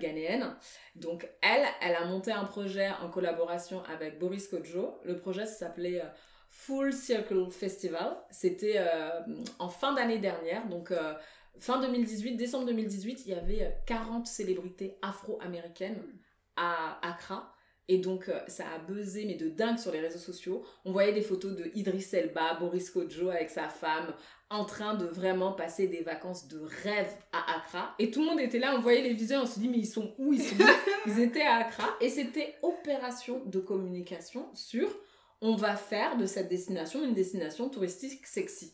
ghanéenne. 0.00 0.54
Donc, 0.96 1.28
elle, 1.42 1.64
elle 1.80 1.94
a 1.94 2.04
monté 2.04 2.32
un 2.32 2.44
projet 2.44 2.90
en 3.02 3.08
collaboration 3.08 3.82
avec 3.84 4.18
Boris 4.18 4.48
Kodjo. 4.48 4.98
Le 5.04 5.16
projet 5.16 5.46
s'appelait 5.46 6.02
Full 6.50 6.92
Circle 6.92 7.50
Festival. 7.50 8.16
C'était 8.30 8.80
en 9.58 9.68
fin 9.68 9.94
d'année 9.94 10.18
dernière, 10.18 10.66
donc 10.68 10.92
fin 11.58 11.80
2018, 11.80 12.36
décembre 12.36 12.66
2018, 12.66 13.22
il 13.26 13.30
y 13.30 13.34
avait 13.34 13.76
40 13.86 14.22
euh, 14.22 14.24
célébrités 14.24 14.98
afro-américaines 15.02 16.02
à 16.56 16.98
Accra. 17.02 17.50
Et 17.86 17.98
donc, 17.98 18.28
euh, 18.28 18.40
ça 18.46 18.64
a 18.74 18.78
buzzé, 18.78 19.26
mais 19.26 19.34
de 19.34 19.48
dingue 19.48 19.78
sur 19.78 19.92
les 19.92 20.00
réseaux 20.00 20.18
sociaux. 20.18 20.64
On 20.84 20.92
voyait 20.92 21.12
des 21.12 21.20
photos 21.20 21.54
de 21.54 21.70
Idris 21.74 22.08
Elba, 22.12 22.54
Boris 22.54 22.90
Kodjo 22.90 23.28
avec 23.28 23.50
sa 23.50 23.68
femme, 23.68 24.14
en 24.48 24.64
train 24.64 24.94
de 24.94 25.04
vraiment 25.04 25.52
passer 25.52 25.88
des 25.88 26.02
vacances 26.02 26.48
de 26.48 26.60
rêve 26.82 27.12
à 27.32 27.56
Accra. 27.56 27.94
Et 27.98 28.10
tout 28.10 28.20
le 28.20 28.26
monde 28.26 28.40
était 28.40 28.58
là, 28.58 28.74
on 28.74 28.80
voyait 28.80 29.02
les 29.02 29.12
visuels, 29.12 29.40
on 29.42 29.46
se 29.46 29.58
dit, 29.58 29.68
mais 29.68 29.78
ils 29.78 29.86
sont 29.86 30.14
où? 30.18 30.32
Ils 30.32 30.42
sont 30.42 30.56
Ils 31.06 31.20
étaient 31.20 31.42
à 31.42 31.56
Accra. 31.56 31.88
Et 32.00 32.08
c'était 32.08 32.54
opération 32.62 33.42
de 33.44 33.60
communication 33.60 34.48
sur 34.54 34.88
on 35.40 35.56
va 35.56 35.76
faire 35.76 36.16
de 36.16 36.24
cette 36.24 36.48
destination 36.48 37.04
une 37.04 37.12
destination 37.12 37.68
touristique 37.68 38.26
sexy. 38.26 38.72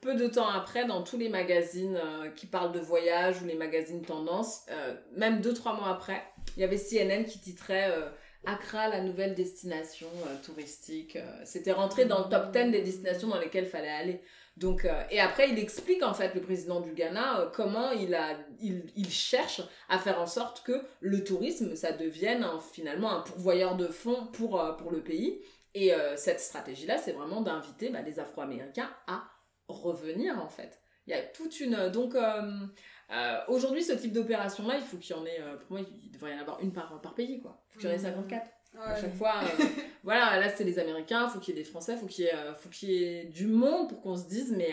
Peu 0.00 0.14
de 0.14 0.26
temps 0.26 0.48
après, 0.48 0.86
dans 0.86 1.02
tous 1.02 1.16
les 1.16 1.28
magazines 1.28 1.96
euh, 1.96 2.30
qui 2.30 2.46
parlent 2.46 2.72
de 2.72 2.80
voyage 2.80 3.42
ou 3.42 3.46
les 3.46 3.54
magazines 3.54 4.02
tendance, 4.02 4.62
euh, 4.70 4.94
même 5.16 5.40
deux, 5.40 5.54
trois 5.54 5.74
mois 5.74 5.88
après, 5.88 6.22
il 6.56 6.60
y 6.60 6.64
avait 6.64 6.76
CNN 6.76 7.24
qui 7.24 7.40
titrait 7.40 7.90
euh, 7.90 8.08
Accra, 8.46 8.88
la 8.88 9.00
nouvelle 9.00 9.34
destination 9.34 10.08
touristique. 10.44 11.16
C'était 11.44 11.72
rentré 11.72 12.04
dans 12.04 12.24
le 12.24 12.28
top 12.28 12.50
10 12.52 12.72
des 12.72 12.82
destinations 12.82 13.28
dans 13.28 13.38
lesquelles 13.38 13.64
il 13.64 13.70
fallait 13.70 13.88
aller. 13.88 14.20
Donc, 14.58 14.86
et 15.10 15.18
après, 15.18 15.48
il 15.48 15.58
explique 15.58 16.02
en 16.02 16.12
fait, 16.12 16.34
le 16.34 16.42
président 16.42 16.80
du 16.80 16.92
Ghana, 16.92 17.50
comment 17.54 17.90
il, 17.92 18.14
a, 18.14 18.36
il, 18.60 18.84
il, 18.96 19.08
cherche 19.08 19.62
à 19.88 19.98
faire 19.98 20.20
en 20.20 20.26
sorte 20.26 20.62
que 20.62 20.82
le 21.00 21.24
tourisme, 21.24 21.74
ça 21.74 21.92
devienne 21.92 22.46
finalement 22.70 23.16
un 23.16 23.22
pourvoyeur 23.22 23.78
de 23.78 23.86
fonds 23.86 24.26
pour, 24.34 24.76
pour 24.76 24.90
le 24.90 25.00
pays. 25.00 25.40
Et 25.72 25.92
cette 26.16 26.40
stratégie-là, 26.40 26.98
c'est 26.98 27.12
vraiment 27.12 27.40
d'inviter 27.40 27.88
bah, 27.88 28.02
les 28.02 28.20
Afro-Américains 28.20 28.90
à 29.06 29.24
revenir 29.68 30.38
en 30.38 30.48
fait. 30.48 30.80
Il 31.06 31.10
y 31.10 31.14
a 31.14 31.22
toute 31.22 31.60
une... 31.60 31.90
Donc 31.90 32.14
euh, 32.14 32.66
euh, 33.10 33.40
aujourd'hui, 33.48 33.82
ce 33.82 33.92
type 33.92 34.12
d'opération-là, 34.12 34.76
il 34.76 34.82
faut 34.82 34.96
qu'il 34.96 35.14
y 35.14 35.18
en 35.18 35.26
ait... 35.26 35.40
Euh, 35.40 35.56
pour 35.56 35.72
moi, 35.72 35.80
il 36.02 36.10
devrait 36.10 36.32
y 36.32 36.34
en 36.34 36.40
avoir 36.40 36.60
une 36.60 36.72
par, 36.72 37.00
par 37.00 37.14
pays, 37.14 37.40
quoi. 37.40 37.62
Il 37.68 37.72
faut 37.72 37.80
qu'il 37.80 37.88
y 37.88 37.92
en 37.92 37.96
ait 37.96 37.98
54. 37.98 38.46
Mmh. 38.46 38.78
À 38.78 39.00
chaque 39.00 39.14
fois, 39.14 39.34
voilà, 40.02 40.40
là 40.40 40.48
c'est 40.48 40.64
les 40.64 40.78
Américains, 40.80 41.28
faut 41.28 41.38
qu'il 41.38 41.54
y 41.54 41.58
ait 41.58 41.62
des 41.62 41.68
Français, 41.68 41.96
faut 41.96 42.06
qu'il 42.06 42.24
y 42.24 42.28
ait, 42.28 42.54
faut 42.56 42.68
qu'il 42.68 42.90
y 42.90 43.04
ait 43.04 43.24
du 43.26 43.46
monde 43.46 43.88
pour 43.88 44.00
qu'on 44.00 44.16
se 44.16 44.26
dise, 44.26 44.52
mais, 44.56 44.72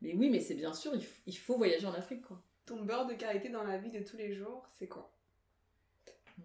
mais 0.00 0.14
oui, 0.14 0.30
mais 0.30 0.38
c'est 0.38 0.54
bien 0.54 0.72
sûr, 0.72 0.94
il, 0.94 1.04
il, 1.26 1.36
faut 1.36 1.56
voyager 1.56 1.86
en 1.86 1.92
Afrique, 1.92 2.22
quoi. 2.22 2.40
Ton 2.66 2.82
beurre 2.82 3.06
de 3.06 3.14
karité 3.14 3.48
dans 3.48 3.64
la 3.64 3.78
vie 3.78 3.90
de 3.90 3.98
tous 3.98 4.16
les 4.16 4.32
jours, 4.32 4.64
c'est 4.78 4.86
quoi? 4.86 5.12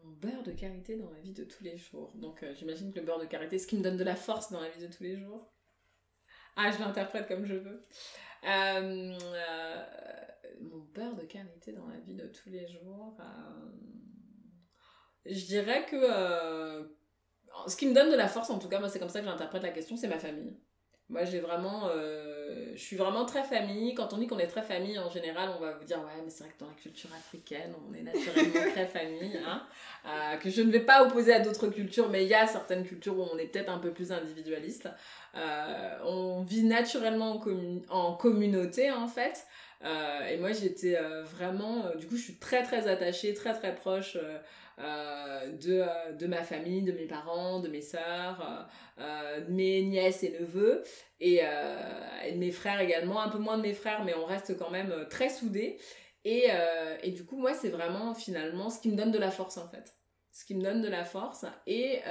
Mon 0.03 0.09
beurre 0.09 0.41
de 0.41 0.51
karité 0.51 0.95
dans 0.95 1.11
la 1.11 1.19
vie 1.19 1.33
de 1.33 1.43
tous 1.43 1.63
les 1.63 1.77
jours. 1.77 2.13
Donc 2.15 2.43
j'imagine 2.55 2.91
que 2.91 2.99
le 2.99 3.05
beurre 3.05 3.19
de 3.19 3.25
karité, 3.25 3.59
ce 3.59 3.67
qui 3.67 3.77
me 3.77 3.83
donne 3.83 3.97
de 3.97 4.03
la 4.03 4.15
force 4.15 4.51
dans 4.51 4.59
la 4.59 4.69
vie 4.69 4.81
de 4.81 4.91
tous 4.91 5.03
les 5.03 5.17
jours. 5.17 5.47
Ah, 6.57 6.71
je 6.71 6.79
l'interprète 6.79 7.27
comme 7.27 7.45
je 7.45 7.53
veux. 7.53 7.81
Euh, 8.43 9.17
euh, 9.21 9.83
mon 10.59 10.79
beurre 10.93 11.15
de 11.15 11.23
qualité 11.23 11.71
dans 11.71 11.87
la 11.87 11.99
vie 11.99 12.15
de 12.15 12.25
tous 12.27 12.49
les 12.49 12.67
jours. 12.67 13.15
Euh, 13.19 13.71
je 15.27 15.45
dirais 15.45 15.85
que 15.85 16.89
ce 17.67 17.75
qui 17.75 17.85
me 17.85 17.93
donne 17.93 18.09
de 18.09 18.15
la 18.15 18.27
force, 18.27 18.49
en 18.49 18.57
tout 18.57 18.69
cas, 18.69 18.79
moi 18.79 18.89
c'est 18.89 18.97
comme 18.97 19.09
ça 19.09 19.19
que 19.19 19.25
j'interprète 19.27 19.61
la 19.61 19.69
question, 19.69 19.97
c'est 19.97 20.07
ma 20.07 20.17
famille. 20.17 20.57
Moi, 21.09 21.23
j'ai 21.23 21.39
vraiment. 21.39 21.87
Euh, 21.87 22.71
je 22.73 22.81
suis 22.81 22.97
vraiment 22.97 23.25
très 23.25 23.43
famille. 23.43 23.95
Quand 23.95 24.11
on 24.11 24.17
dit 24.17 24.27
qu'on 24.27 24.39
est 24.39 24.47
très 24.47 24.61
famille, 24.61 24.99
en 24.99 25.09
général, 25.09 25.49
on 25.57 25.61
va 25.61 25.71
vous 25.71 25.85
dire 25.85 25.99
Ouais, 25.99 26.21
mais 26.23 26.29
c'est 26.29 26.43
vrai 26.43 26.53
que 26.53 26.59
dans 26.59 26.69
la 26.69 26.75
culture 26.75 27.09
africaine, 27.15 27.73
on 27.89 27.93
est 27.93 28.01
naturellement 28.01 28.71
très 28.73 28.87
famille. 28.87 29.39
Hein 29.45 29.63
euh, 30.05 30.35
que 30.37 30.49
je 30.49 30.61
ne 30.61 30.69
vais 30.69 30.81
pas 30.81 31.05
opposer 31.05 31.33
à 31.33 31.39
d'autres 31.39 31.67
cultures, 31.67 32.09
mais 32.09 32.23
il 32.25 32.29
y 32.29 32.33
a 32.33 32.45
certaines 32.45 32.85
cultures 32.85 33.17
où 33.17 33.23
on 33.33 33.37
est 33.37 33.45
peut-être 33.45 33.69
un 33.69 33.77
peu 33.77 33.91
plus 33.91 34.11
individualiste. 34.11 34.89
Euh, 35.35 35.97
on 36.03 36.43
vit 36.43 36.63
naturellement 36.63 37.41
en, 37.41 37.79
en 37.89 38.13
communauté, 38.15 38.91
en 38.91 39.07
fait. 39.07 39.45
et 40.29 40.37
moi, 40.37 40.51
j'étais 40.51 40.97
vraiment. 41.23 41.85
du 41.95 42.05
coup, 42.05 42.17
je 42.17 42.23
suis 42.23 42.35
très, 42.35 42.63
très 42.63 42.89
attachée, 42.89 43.33
très, 43.33 43.53
très 43.53 43.73
proche 43.75 44.17
euh, 44.79 45.51
de, 45.53 45.81
euh, 45.81 46.11
de 46.11 46.27
ma 46.27 46.43
famille, 46.43 46.83
de 46.83 46.91
mes 46.91 47.07
parents, 47.07 47.59
de 47.59 47.67
mes 47.67 47.81
sœurs, 47.81 48.67
euh, 48.99 49.41
de 49.41 49.51
mes 49.51 49.81
nièces 49.81 50.21
et 50.21 50.37
neveux, 50.39 50.83
et, 51.19 51.41
de 51.41 52.37
mes 52.37 52.51
frères 52.51 52.79
également, 52.79 53.19
un 53.21 53.29
peu 53.29 53.39
moins 53.39 53.57
de 53.57 53.63
mes 53.63 53.73
frères, 53.73 54.03
mais 54.03 54.13
on 54.13 54.25
reste 54.25 54.55
quand 54.57 54.69
même 54.69 55.07
très 55.09 55.29
soudés. 55.29 55.79
Et, 56.25 56.47
et 57.01 57.11
du 57.11 57.25
coup, 57.25 57.37
moi, 57.37 57.53
c'est 57.53 57.69
vraiment 57.69 58.13
finalement 58.13 58.69
ce 58.69 58.79
qui 58.79 58.89
me 58.89 58.95
donne 58.95 59.11
de 59.11 59.17
la 59.17 59.31
force 59.31 59.57
en 59.57 59.67
fait. 59.67 59.95
Ce 60.31 60.45
qui 60.45 60.53
me 60.53 60.61
donne 60.61 60.81
de 60.81 60.89
la 60.89 61.03
force. 61.05 61.45
Et 61.65 62.01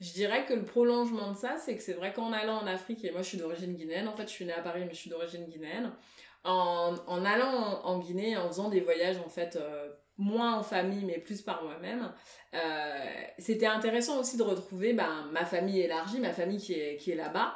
je 0.00 0.12
dirais 0.12 0.46
que 0.46 0.54
le 0.54 0.64
prolongement 0.64 1.30
de 1.30 1.36
ça, 1.36 1.56
c'est 1.58 1.76
que 1.76 1.82
c'est 1.82 1.92
vrai 1.92 2.12
qu'en 2.12 2.32
allant 2.32 2.56
en 2.56 2.66
Afrique, 2.66 3.04
et 3.04 3.12
moi 3.12 3.22
je 3.22 3.28
suis 3.28 3.38
d'origine 3.38 3.74
guinéenne, 3.74 4.08
en 4.08 4.16
fait 4.16 4.24
je 4.24 4.32
suis 4.32 4.46
née 4.46 4.52
à 4.52 4.62
Paris, 4.62 4.82
mais 4.84 4.94
je 4.94 4.98
suis 4.98 5.10
d'origine 5.10 5.44
guinéenne, 5.44 5.92
en, 6.42 6.94
en 7.06 7.24
allant 7.24 7.84
en, 7.84 7.98
Guinée, 7.98 8.36
en 8.36 8.48
faisant 8.48 8.68
des 8.68 8.80
voyages 8.80 9.18
en 9.18 9.28
fait 9.28 9.58
moins 10.16 10.58
en 10.58 10.62
famille 10.62 11.04
mais 11.04 11.18
plus 11.18 11.42
par 11.42 11.64
moi-même 11.64 12.12
euh, 12.54 13.04
c'était 13.38 13.66
intéressant 13.66 14.20
aussi 14.20 14.36
de 14.36 14.42
retrouver 14.42 14.92
ben, 14.92 15.28
ma 15.32 15.44
famille 15.44 15.80
élargie 15.80 16.20
ma 16.20 16.32
famille 16.32 16.58
qui 16.58 16.74
est, 16.74 16.96
qui 16.96 17.10
est 17.10 17.16
là-bas 17.16 17.54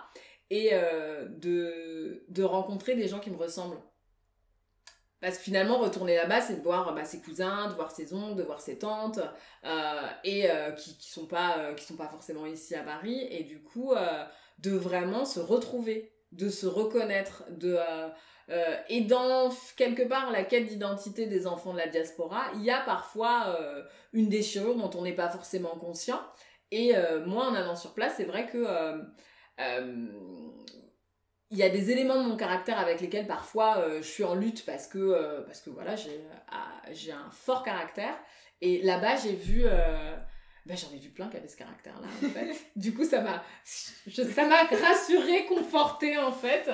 et 0.50 0.70
euh, 0.72 1.26
de, 1.28 2.24
de 2.28 2.42
rencontrer 2.42 2.94
des 2.94 3.06
gens 3.06 3.20
qui 3.20 3.30
me 3.30 3.36
ressemblent. 3.36 3.76
Parce 5.20 5.36
que 5.36 5.42
finalement 5.42 5.78
retourner 5.78 6.16
là-bas 6.16 6.40
c'est 6.40 6.56
de 6.56 6.62
voir 6.62 6.94
bah, 6.94 7.04
ses 7.04 7.20
cousins 7.20 7.68
de 7.68 7.74
voir 7.74 7.90
ses 7.90 8.14
oncles 8.14 8.36
de 8.36 8.42
voir 8.42 8.60
ses 8.60 8.78
tantes 8.78 9.20
euh, 9.64 10.06
et 10.24 10.48
qui, 10.76 10.96
qui 10.96 11.10
sont 11.10 11.26
pas 11.26 11.74
qui 11.74 11.84
sont 11.84 11.96
pas 11.96 12.08
forcément 12.08 12.46
ici 12.46 12.74
à 12.74 12.82
Paris 12.82 13.26
et 13.30 13.44
du 13.44 13.62
coup 13.62 13.94
de 14.58 14.70
vraiment 14.70 15.24
se 15.24 15.40
retrouver 15.40 16.12
de 16.32 16.48
se 16.48 16.66
reconnaître 16.66 17.44
de 17.50 17.78
euh, 18.50 18.76
et 18.88 19.02
dans 19.02 19.50
quelque 19.76 20.02
part 20.02 20.30
la 20.30 20.42
quête 20.42 20.66
d'identité 20.66 21.26
des 21.26 21.46
enfants 21.46 21.72
de 21.72 21.78
la 21.78 21.86
diaspora, 21.86 22.46
il 22.54 22.64
y 22.64 22.70
a 22.70 22.80
parfois 22.80 23.56
euh, 23.60 23.82
une 24.12 24.28
déchirure 24.28 24.74
dont 24.76 24.90
on 24.98 25.02
n'est 25.02 25.14
pas 25.14 25.28
forcément 25.28 25.76
conscient. 25.76 26.20
Et 26.70 26.96
euh, 26.96 27.24
moi, 27.26 27.46
en 27.46 27.54
allant 27.54 27.76
sur 27.76 27.92
place, 27.94 28.14
c'est 28.16 28.24
vrai 28.24 28.46
que 28.46 28.66
il 31.50 31.56
y 31.56 31.62
a 31.62 31.70
des 31.70 31.90
éléments 31.90 32.22
de 32.22 32.28
mon 32.28 32.36
caractère 32.36 32.78
avec 32.78 33.00
lesquels 33.00 33.26
parfois 33.26 33.82
je 33.96 34.06
suis 34.06 34.24
en 34.24 34.34
lutte 34.34 34.66
parce 34.66 34.86
que 34.86 35.42
parce 35.46 35.62
que 35.62 35.70
voilà 35.70 35.96
j'ai 35.96 36.20
j'ai 36.90 37.12
un 37.12 37.30
fort 37.30 37.62
caractère. 37.62 38.14
Et 38.60 38.82
là-bas, 38.82 39.16
j'ai 39.16 39.34
vu 39.34 39.64
ben, 40.68 40.76
j'en 40.76 40.94
ai 40.94 40.98
vu 40.98 41.08
plein 41.08 41.28
qui 41.28 41.38
avaient 41.38 41.48
ce 41.48 41.56
caractère-là, 41.56 42.06
en 42.06 42.28
fait. 42.28 42.54
du 42.76 42.92
coup, 42.92 43.04
ça 43.04 43.22
m'a, 43.22 43.42
ça 43.64 44.46
m'a 44.46 44.64
rassuré, 44.64 45.46
conforté, 45.46 46.18
en 46.18 46.30
fait. 46.30 46.68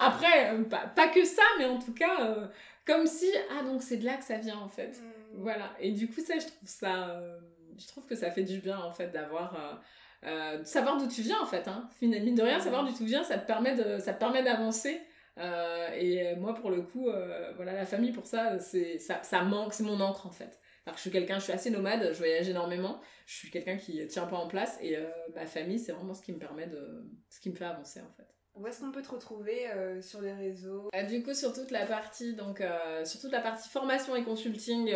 Après, 0.00 0.54
euh, 0.54 0.64
pas, 0.64 1.08
que 1.08 1.24
ça, 1.24 1.42
mais 1.58 1.66
en 1.66 1.78
tout 1.78 1.92
cas, 1.92 2.24
euh, 2.24 2.46
comme 2.86 3.06
si, 3.06 3.26
ah, 3.50 3.62
donc 3.62 3.82
c'est 3.82 3.98
de 3.98 4.04
là 4.04 4.16
que 4.16 4.24
ça 4.24 4.38
vient, 4.38 4.58
en 4.58 4.68
fait. 4.68 5.00
Mm. 5.00 5.12
Voilà. 5.34 5.72
Et 5.78 5.92
du 5.92 6.08
coup, 6.08 6.20
ça, 6.20 6.34
je 6.38 6.46
trouve 6.46 6.68
ça, 6.68 7.10
euh, 7.10 7.38
je 7.78 7.86
trouve 7.86 8.06
que 8.06 8.14
ça 8.14 8.30
fait 8.30 8.42
du 8.42 8.58
bien, 8.58 8.78
en 8.78 8.92
fait, 8.92 9.08
d'avoir, 9.08 9.80
de 10.24 10.64
savoir 10.64 10.96
d'où 10.98 11.06
tu 11.06 11.22
viens, 11.22 11.40
en 11.40 11.46
fait. 11.46 11.68
Hein. 11.68 11.88
Mine 12.02 12.34
de 12.34 12.42
rien, 12.42 12.60
savoir 12.60 12.84
d'où 12.84 12.92
tu 12.92 13.04
viens, 13.04 13.22
ça 13.22 13.38
te 13.38 13.46
permet 13.46 13.74
de, 13.74 13.98
ça 13.98 14.12
te 14.12 14.18
permet 14.18 14.42
d'avancer. 14.42 15.00
et 15.38 16.34
moi, 16.36 16.54
pour 16.54 16.70
le 16.70 16.82
coup, 16.82 17.08
voilà, 17.56 17.72
la 17.72 17.86
famille, 17.86 18.12
pour 18.12 18.26
ça, 18.26 18.58
c'est, 18.58 18.98
ça, 18.98 19.22
ça 19.22 19.42
manque, 19.42 19.72
c'est 19.72 19.84
mon 19.84 20.00
encre, 20.00 20.26
en 20.26 20.32
fait. 20.32 20.60
Alors 20.86 20.94
que 20.94 20.98
je 20.98 21.02
suis 21.02 21.10
quelqu'un, 21.10 21.38
je 21.38 21.44
suis 21.44 21.52
assez 21.52 21.70
nomade, 21.70 22.10
je 22.12 22.18
voyage 22.18 22.48
énormément, 22.48 23.00
je 23.26 23.34
suis 23.34 23.50
quelqu'un 23.50 23.76
qui 23.76 24.06
tient 24.06 24.26
pas 24.26 24.36
en 24.36 24.48
place 24.48 24.78
et 24.80 24.96
euh, 24.96 25.08
ma 25.34 25.46
famille, 25.46 25.78
c'est 25.78 25.92
vraiment 25.92 26.14
ce 26.14 26.22
qui 26.22 26.32
me 26.32 26.38
permet 26.38 26.66
de. 26.66 27.04
ce 27.28 27.38
qui 27.40 27.50
me 27.50 27.54
fait 27.54 27.66
avancer 27.66 28.00
en 28.00 28.10
fait. 28.16 28.26
Où 28.60 28.66
est-ce 28.66 28.80
qu'on 28.80 28.92
peut 28.92 29.02
te 29.02 29.10
retrouver 29.10 29.68
euh, 29.70 30.02
sur 30.02 30.20
les 30.20 30.32
réseaux? 30.32 30.88
Euh, 30.94 31.02
Du 31.04 31.22
coup, 31.22 31.34
sur 31.34 31.52
toute 31.52 31.70
la 31.70 31.86
partie 31.86 32.34
donc 32.34 32.62
sur 33.04 33.20
toute 33.20 33.32
la 33.32 33.40
partie 33.40 33.68
formation 33.68 34.14
et 34.14 34.22
consulting 34.22 34.92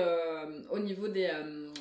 au 0.70 0.78
niveau 0.78 1.08
des 1.08 1.30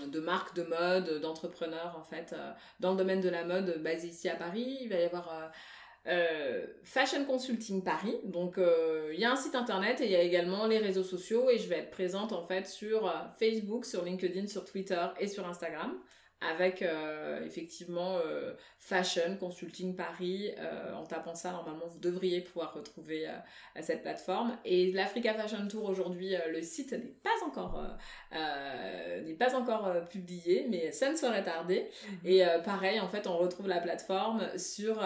de 0.08 0.20
marques 0.20 0.56
de 0.56 0.64
mode, 0.64 1.20
d'entrepreneurs 1.22 1.98
en 2.00 2.04
fait 2.04 2.36
dans 2.80 2.92
le 2.92 2.98
domaine 2.98 3.22
de 3.22 3.30
la 3.30 3.44
mode 3.44 3.82
basé 3.84 4.08
ici 4.08 4.30
à 4.30 4.36
Paris, 4.36 4.78
il 4.82 4.90
va 4.90 4.96
y 4.96 5.04
avoir 5.04 5.52
euh, 6.06 6.66
Fashion 6.84 7.24
Consulting 7.24 7.82
Paris. 7.82 8.18
Donc 8.26 8.58
euh, 8.58 9.12
il 9.14 9.20
y 9.20 9.26
a 9.26 9.32
un 9.32 9.38
site 9.38 9.56
internet 9.56 10.02
et 10.02 10.06
il 10.06 10.12
y 10.12 10.16
a 10.16 10.22
également 10.22 10.68
les 10.68 10.80
réseaux 10.80 11.04
sociaux 11.04 11.50
et 11.50 11.58
je 11.58 11.70
vais 11.70 11.78
être 11.78 11.92
présente 11.92 12.34
en 12.34 12.46
fait 12.46 12.68
sur 12.68 13.08
euh, 13.08 13.12
Facebook, 13.40 13.86
sur 13.86 14.04
LinkedIn, 14.04 14.48
sur 14.48 14.66
Twitter 14.66 15.02
et 15.20 15.28
sur 15.28 15.48
Instagram 15.48 15.94
avec 16.50 16.82
euh, 16.82 17.44
effectivement 17.46 18.18
euh, 18.18 18.54
Fashion 18.80 19.38
Consulting 19.40 19.96
Paris. 19.96 20.52
Euh, 20.58 20.94
en 20.94 21.06
tapant 21.06 21.36
ça, 21.36 21.52
normalement, 21.52 21.88
vous 21.88 22.00
devriez 22.00 22.42
pouvoir 22.42 22.74
retrouver 22.74 23.28
cette 23.82 24.02
plateforme. 24.02 24.58
Et 24.66 24.92
l'Africa 24.92 25.34
Fashion 25.34 25.68
Tour 25.68 25.86
aujourd'hui, 25.86 26.36
le 26.52 26.62
site 26.62 26.92
n'est 26.94 27.16
pas 27.24 27.46
encore 27.46 27.84
n'est 28.32 29.36
pas 29.36 29.56
encore 29.56 30.08
publié, 30.10 30.68
mais 30.70 30.92
ça 30.92 31.12
ne 31.12 31.16
saurait 31.16 31.44
tarder. 31.44 31.90
Mhm. 32.08 32.18
Et 32.26 32.44
pareil, 32.64 33.00
en 33.00 33.08
fait, 33.08 33.28
on 33.28 33.38
retrouve 33.38 33.68
la 33.68 33.80
plateforme 33.80 34.58
sur 34.58 35.02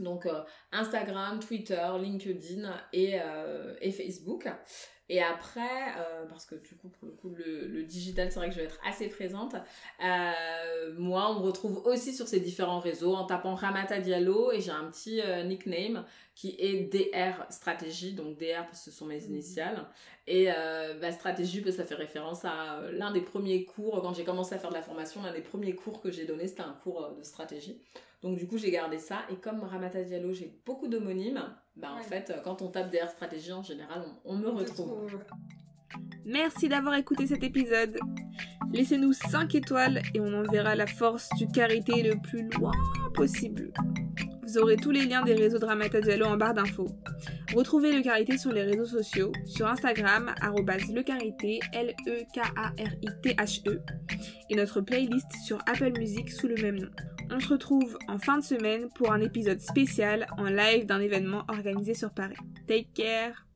donc 0.00 0.28
Instagram, 0.72 1.40
Twitter, 1.40 1.86
LinkedIn 2.00 2.70
et, 2.92 3.18
et 3.80 3.90
Facebook. 3.92 4.48
Et 5.10 5.22
après, 5.22 5.60
euh, 5.98 6.24
parce 6.30 6.46
que 6.46 6.54
du 6.54 6.74
coup, 6.76 6.88
pour 6.88 7.06
le 7.06 7.12
coup, 7.12 7.28
le, 7.28 7.82
digital, 7.82 8.32
c'est 8.32 8.38
vrai 8.38 8.48
que 8.48 8.54
je 8.54 8.60
vais 8.60 8.64
être 8.64 8.80
assez 8.86 9.08
présente. 9.08 9.54
Euh, 10.02 10.94
moi, 10.96 11.30
on 11.30 11.40
me 11.40 11.44
retrouve 11.44 11.82
aussi 11.84 12.14
sur 12.14 12.26
ces 12.26 12.40
différents 12.40 12.80
réseaux 12.80 13.14
en 13.14 13.24
tapant 13.24 13.54
Ramata 13.54 14.00
Diallo 14.00 14.50
et 14.50 14.62
j'ai 14.62 14.70
un 14.70 14.84
petit 14.84 15.20
euh, 15.20 15.44
nickname 15.44 16.06
qui 16.34 16.56
est 16.58 16.84
DR 16.84 17.44
Stratégie. 17.50 18.14
Donc 18.14 18.38
DR, 18.38 18.64
parce 18.64 18.82
que 18.82 18.90
ce 18.90 18.92
sont 18.92 19.04
mes 19.04 19.20
mhm. 19.20 19.34
initiales. 19.34 19.86
Et 20.26 20.46
bah, 21.02 21.12
stratégie, 21.12 21.60
bah, 21.60 21.70
ça 21.70 21.84
fait 21.84 21.94
référence 21.94 22.46
à 22.46 22.80
l'un 22.92 23.10
des 23.10 23.20
premiers 23.20 23.66
cours, 23.66 24.00
quand 24.00 24.14
j'ai 24.14 24.24
commencé 24.24 24.54
à 24.54 24.58
faire 24.58 24.70
de 24.70 24.74
la 24.74 24.80
formation, 24.80 25.22
l'un 25.22 25.34
des 25.34 25.42
premiers 25.42 25.74
cours 25.74 26.00
que 26.00 26.10
j'ai 26.10 26.24
donné, 26.24 26.48
c'était 26.48 26.62
un 26.62 26.78
cours 26.82 27.12
de 27.14 27.22
stratégie. 27.22 27.78
Donc 28.24 28.38
du 28.38 28.46
coup, 28.46 28.56
j'ai 28.56 28.70
gardé 28.70 28.98
ça. 28.98 29.18
Et 29.30 29.36
comme 29.36 29.62
Ramata 29.62 30.02
Diallo, 30.02 30.32
j'ai 30.32 30.58
beaucoup 30.64 30.88
d'homonymes, 30.88 31.44
bah 31.76 31.92
en 31.92 32.02
fait, 32.02 32.32
quand 32.42 32.62
on 32.62 32.68
tape 32.68 32.90
DR 32.90 33.10
stratégie, 33.10 33.52
en 33.52 33.62
général, 33.62 34.02
on, 34.24 34.34
me 34.34 34.48
retrouve. 34.48 35.10
Merci 36.24 36.68
d'avoir 36.68 36.94
écouté 36.94 37.26
cet 37.26 37.42
épisode. 37.44 37.98
Laissez-nous 38.72 39.12
5 39.12 39.54
étoiles 39.54 40.02
et 40.14 40.20
on 40.20 40.32
enverra 40.32 40.74
la 40.74 40.86
force 40.86 41.28
du 41.36 41.46
carité 41.46 42.02
le 42.02 42.20
plus 42.20 42.48
loin 42.50 42.72
possible. 43.14 43.72
Vous 44.42 44.58
aurez 44.58 44.76
tous 44.76 44.90
les 44.90 45.06
liens 45.06 45.22
des 45.22 45.34
réseaux 45.34 45.58
de 45.58 45.64
Ramata 45.64 46.00
Diallo 46.00 46.26
en 46.26 46.36
barre 46.36 46.54
d'infos. 46.54 46.88
Retrouvez 47.54 47.92
le 47.92 48.02
Carité 48.02 48.36
sur 48.36 48.52
les 48.52 48.62
réseaux 48.62 48.84
sociaux, 48.84 49.32
sur 49.46 49.66
Instagram, 49.66 50.34
lecarité, 50.92 51.60
L-E-K-A-R-I-T-H-E, 51.72 53.70
e, 53.70 53.80
et 54.50 54.56
notre 54.56 54.80
playlist 54.80 55.32
sur 55.44 55.58
Apple 55.66 55.92
Music 55.98 56.30
sous 56.30 56.48
le 56.48 56.56
même 56.56 56.78
nom. 56.78 56.90
On 57.30 57.40
se 57.40 57.48
retrouve 57.48 57.96
en 58.08 58.18
fin 58.18 58.38
de 58.38 58.44
semaine 58.44 58.88
pour 58.94 59.12
un 59.12 59.20
épisode 59.20 59.60
spécial 59.60 60.26
en 60.36 60.44
live 60.44 60.86
d'un 60.86 61.00
événement 61.00 61.44
organisé 61.48 61.94
sur 61.94 62.10
Paris. 62.10 62.36
Take 62.66 62.88
care 62.94 63.46